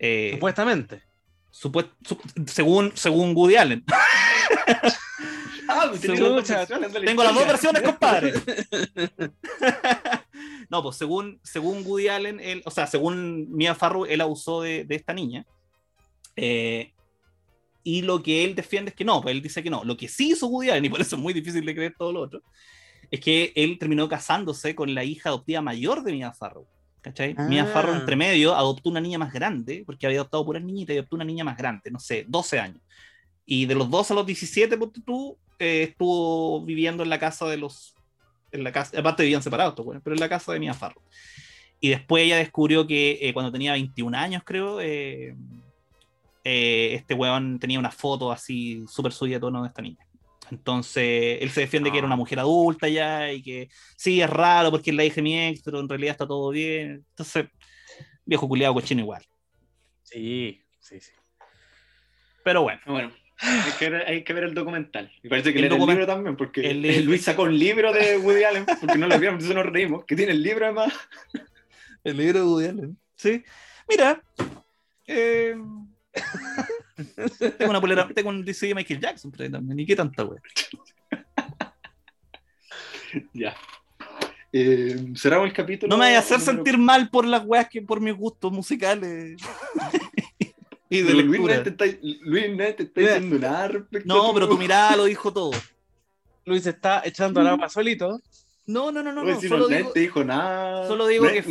[0.04, 1.04] Eh, Supuestamente.
[1.52, 2.18] supuest- su-
[2.48, 3.84] según, según Woody Allen.
[5.74, 6.44] Ah, Según-
[7.06, 8.34] Tengo las dos versiones, compadre.
[10.70, 14.84] no, pues según, según Woody Allen, él, o sea, según Mia Farrow, él abusó de,
[14.84, 15.46] de esta niña.
[16.36, 16.92] Eh,
[17.84, 19.84] y lo que él defiende es que no, pues él dice que no.
[19.86, 22.12] Lo que sí hizo Woody Allen, y por eso es muy difícil de creer todo
[22.12, 22.42] lo otro,
[23.10, 26.68] es que él terminó casándose con la hija adoptiva mayor de Mia Farrow.
[27.02, 27.36] ¿Cachai?
[27.50, 27.68] Mia Ah.
[27.68, 31.16] Farrow, entre medio, adoptó una niña más grande, porque había adoptado puras niñitas y adoptó
[31.16, 32.82] una niña más grande, no sé, 12 años.
[33.46, 37.48] Y de los 12 a los 17, ponte tú, eh, estuvo viviendo en la casa
[37.48, 37.96] de los.
[38.52, 39.74] En la casa, aparte vivían separados,
[40.04, 41.02] pero en la casa de Mia Farrow.
[41.80, 45.36] Y después ella descubrió que eh, cuando tenía 21 años, creo, eh,
[46.44, 50.06] eh, este weón tenía una foto así súper suya de tono de esta niña.
[50.52, 54.70] Entonces, él se defiende que era una mujer adulta ya y que sí, es raro
[54.70, 57.06] porque es la hija de mi ex, pero en realidad está todo bien.
[57.10, 57.46] Entonces,
[58.26, 59.24] viejo culiado cochino igual.
[60.04, 61.12] Sí, sí, sí.
[62.44, 65.12] Pero bueno, Bueno, Hay que, ver, hay que ver el documental.
[65.24, 67.94] Y parece que El leer el document- libro también, porque el Luis sacó un libro
[67.94, 70.94] de Woody Allen, porque no lo vimos, entonces nos reímos, que tiene el libro además.
[72.04, 72.98] El libro de Woody Allen.
[73.16, 73.44] Sí.
[73.88, 74.22] Mira.
[75.08, 75.56] eh,
[77.58, 79.78] tengo una polera, tengo un DC de Michael Jackson, pero también.
[79.78, 80.42] Ni qué tanta wea.
[83.34, 83.56] Ya.
[84.54, 85.90] Eh, cerramos el capítulo.
[85.90, 88.52] No me vayas a hacer número- sentir mal por las weas que por mis gustos
[88.52, 89.42] musicales.
[90.90, 91.86] y de Luis te está,
[92.22, 92.46] Luis
[92.76, 95.52] te está diciendo nada respecto No, a pero tu mirada lo dijo todo.
[96.46, 98.20] Luis está echando al agua solito.
[98.68, 99.24] No, no, no, no.
[99.24, 100.88] No, no, si Solo no, nadie digo, te dijo nada.
[100.88, 101.48] solo digo que es-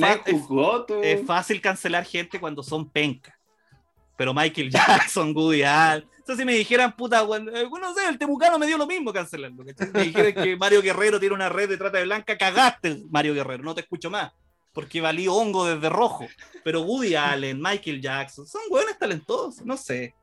[1.03, 3.35] es fácil cancelar gente cuando son pencas.
[4.21, 6.07] Pero Michael Jackson, Woody Allen.
[6.23, 8.87] O sea, si me dijeran, puta, bueno, eh, no sé, el temucano me dio lo
[8.87, 9.65] mismo cancelando.
[9.65, 13.33] Si Me dijeran que Mario Guerrero tiene una red de trata de blanca, cagaste, Mario
[13.33, 14.31] Guerrero, no te escucho más.
[14.75, 16.29] Porque valí hongo desde rojo.
[16.63, 20.15] Pero Woody Allen, Michael Jackson, son buenos talentosos, no sé.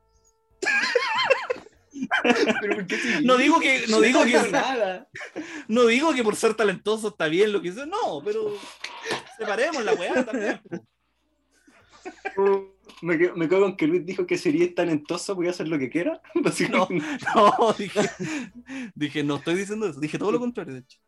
[3.24, 5.08] No digo que, no digo que, nada.
[5.66, 8.56] no digo que por ser talentoso está bien lo que hizo, no, pero
[9.36, 10.62] separemos la weá también.
[13.02, 15.88] Me, quedo- me cago en que Luis dijo que sería talentoso, podía hacer lo que
[15.90, 16.20] quiera.
[16.34, 17.04] Básicamente.
[17.34, 18.00] No, dije,
[18.94, 20.98] dije, no estoy diciendo eso, dije todo lo contrario, de hecho.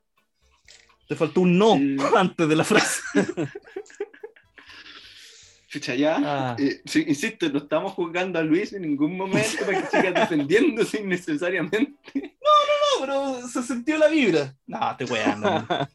[1.09, 1.97] Te faltó un no Sí.
[2.17, 3.03] antes de la frase.
[5.69, 6.17] Chucha, ya.
[6.25, 6.57] Ah.
[6.59, 11.01] Eh, sí, insisto, no estamos juzgando a Luis en ningún momento para que siga defendiéndose
[11.01, 11.93] innecesariamente.
[12.15, 14.57] No, pero se sintió la vibra.
[14.67, 15.67] No, te weando.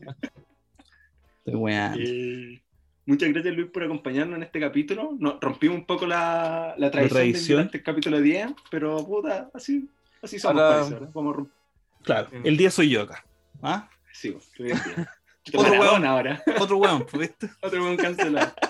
[1.45, 1.99] Te weando.
[2.01, 2.61] Eh,
[3.05, 5.15] muchas gracias Luis por acompañarnos en este capítulo.
[5.19, 7.59] Nos rompimos un poco la, la tradición de tradición.
[7.61, 9.89] invitarte el capítulo 10, pero puta, así,
[10.21, 11.09] así somos Ahora- parece, ahora.
[11.13, 11.55] Vamos a romper.
[12.03, 13.25] Claro, el día soy yo acá.
[13.63, 13.89] ¿Ah?
[14.13, 15.07] Sí, estoy bien, bien.
[15.55, 16.05] Otro hueón.
[16.05, 16.43] ahora.
[16.59, 17.49] Otro weón, pues, ¿viste?
[17.61, 18.53] Otro buen cancelado.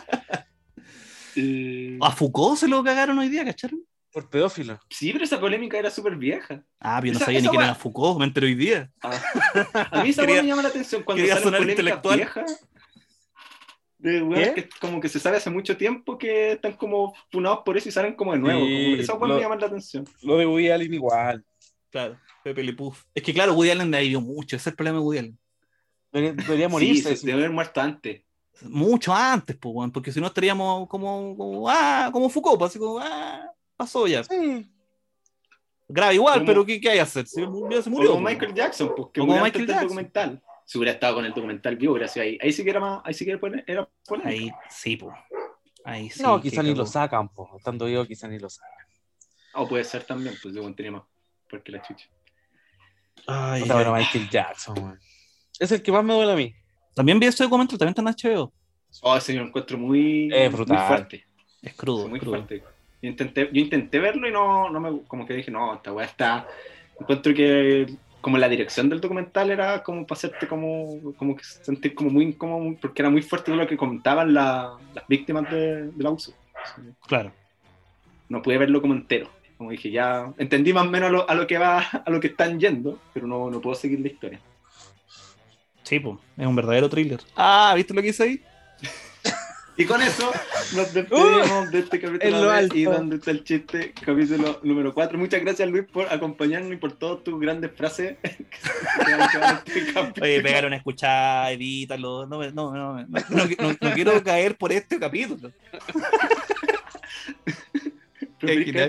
[1.38, 3.82] Eh, A Foucault se lo cagaron hoy día, ¿cacharon?
[4.14, 4.80] Por pedófilo.
[4.90, 6.64] sí, pero esa polémica era súper vieja.
[6.80, 8.90] Ah, pero yo no Esa- sabía ni quién era Foucault, me enteré hoy día.
[9.04, 9.12] Ah.
[9.92, 12.16] A mí esa Quería- me llama la atención cuando quería sonar polémicas intelectual.
[12.16, 12.66] viejas.
[14.06, 14.54] ¿Qué?
[14.54, 17.92] que como que se sabe hace mucho tiempo que están como funados por eso y
[17.92, 18.66] salen como de nuevo.
[18.66, 20.06] Sí, como- esa weá lo- me llama la atención.
[20.22, 21.44] Lo de Woody Allen igual.
[21.90, 23.04] Claro, Pepe Le Puff.
[23.16, 25.40] Es que claro, Woody Allen me vivió mucho, ese es el problema de Woody Allen.
[26.12, 27.16] Debería, debería Sí, morirse.
[27.16, 28.22] se debe haber muerto antes.
[28.62, 32.80] Mucho antes, pues, weón, porque si no estaríamos como, como, ah, como Foucault, pues, así
[32.80, 34.24] como, ah, pasó ya.
[34.24, 34.66] Sí.
[35.88, 37.28] Grave igual, Como- pero ¿qué, qué hay que hacer?
[37.28, 38.12] Si ya se O murió.
[38.12, 38.34] como pues.
[38.36, 39.84] Michael Jackson, pues, que como Michael Jackson.
[39.88, 40.42] documental.
[40.66, 42.38] Si hubiera estado con el documental vivo, hubiera sido ahí.
[42.42, 43.86] Ahí sí que era más, ahí sí que era polémica.
[44.30, 45.16] Ahí sí, pues.
[45.84, 46.24] Ahí sí.
[46.24, 47.56] no, que quizá ni lo sacan, po.
[47.56, 48.72] Estando vivo, quizá ni lo sacan.
[49.54, 51.04] O puede ser también, pues yo tenía más.
[51.50, 52.08] Porque la chucha.
[53.28, 53.94] Ay, O sea, bueno.
[53.94, 55.00] Michael Jackson, weón.
[55.60, 56.54] Es el que más me duele a mí.
[56.96, 58.54] También vi ese documental, también está en HBO.
[59.02, 60.78] Oh, ese yo lo encuentro muy, Es brutal.
[60.78, 61.26] muy fuerte.
[61.62, 62.36] Es crudo, muy es crudo.
[62.38, 62.64] fuerte.
[63.02, 66.06] Yo intenté, yo intenté verlo y no, no me, como que dije, no, esta weá
[66.08, 66.48] está.
[67.00, 67.86] Encuentro que
[68.26, 72.24] como la dirección del documental era como para hacerte como, como que sentir como muy
[72.26, 76.34] incómodo, porque era muy fuerte lo que comentaban la- las víctimas de- del abuso.
[77.06, 77.32] Claro.
[78.28, 79.30] No pude verlo como entero.
[79.60, 82.20] Como dije, ya entendí más o menos a lo, a lo que va, a lo
[82.20, 84.40] que están yendo, pero no, no puedo seguir la historia.
[85.84, 86.18] Sí, pues.
[86.36, 87.20] Es un verdadero thriller.
[87.36, 88.42] Ah, ¿viste lo que hice ahí?
[89.78, 90.32] Y con eso
[90.74, 92.76] nos despedimos de este capítulo lo de alto.
[92.76, 95.18] y donde está el chiste, capítulo número 4.
[95.18, 100.22] Muchas gracias Luis por acompañarnos y por todas tus grandes frases este.
[100.22, 102.26] Oye, pegaron a escuchar, evítalo.
[102.26, 105.52] No, no, no, no, no, no- no quiero caer por este capítulo.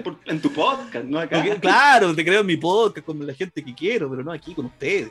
[0.05, 1.43] Por- en tu podcast, no acá.
[1.61, 4.67] Claro, te creo en mi podcast con la gente que quiero, pero no aquí con
[4.67, 5.11] ustedes.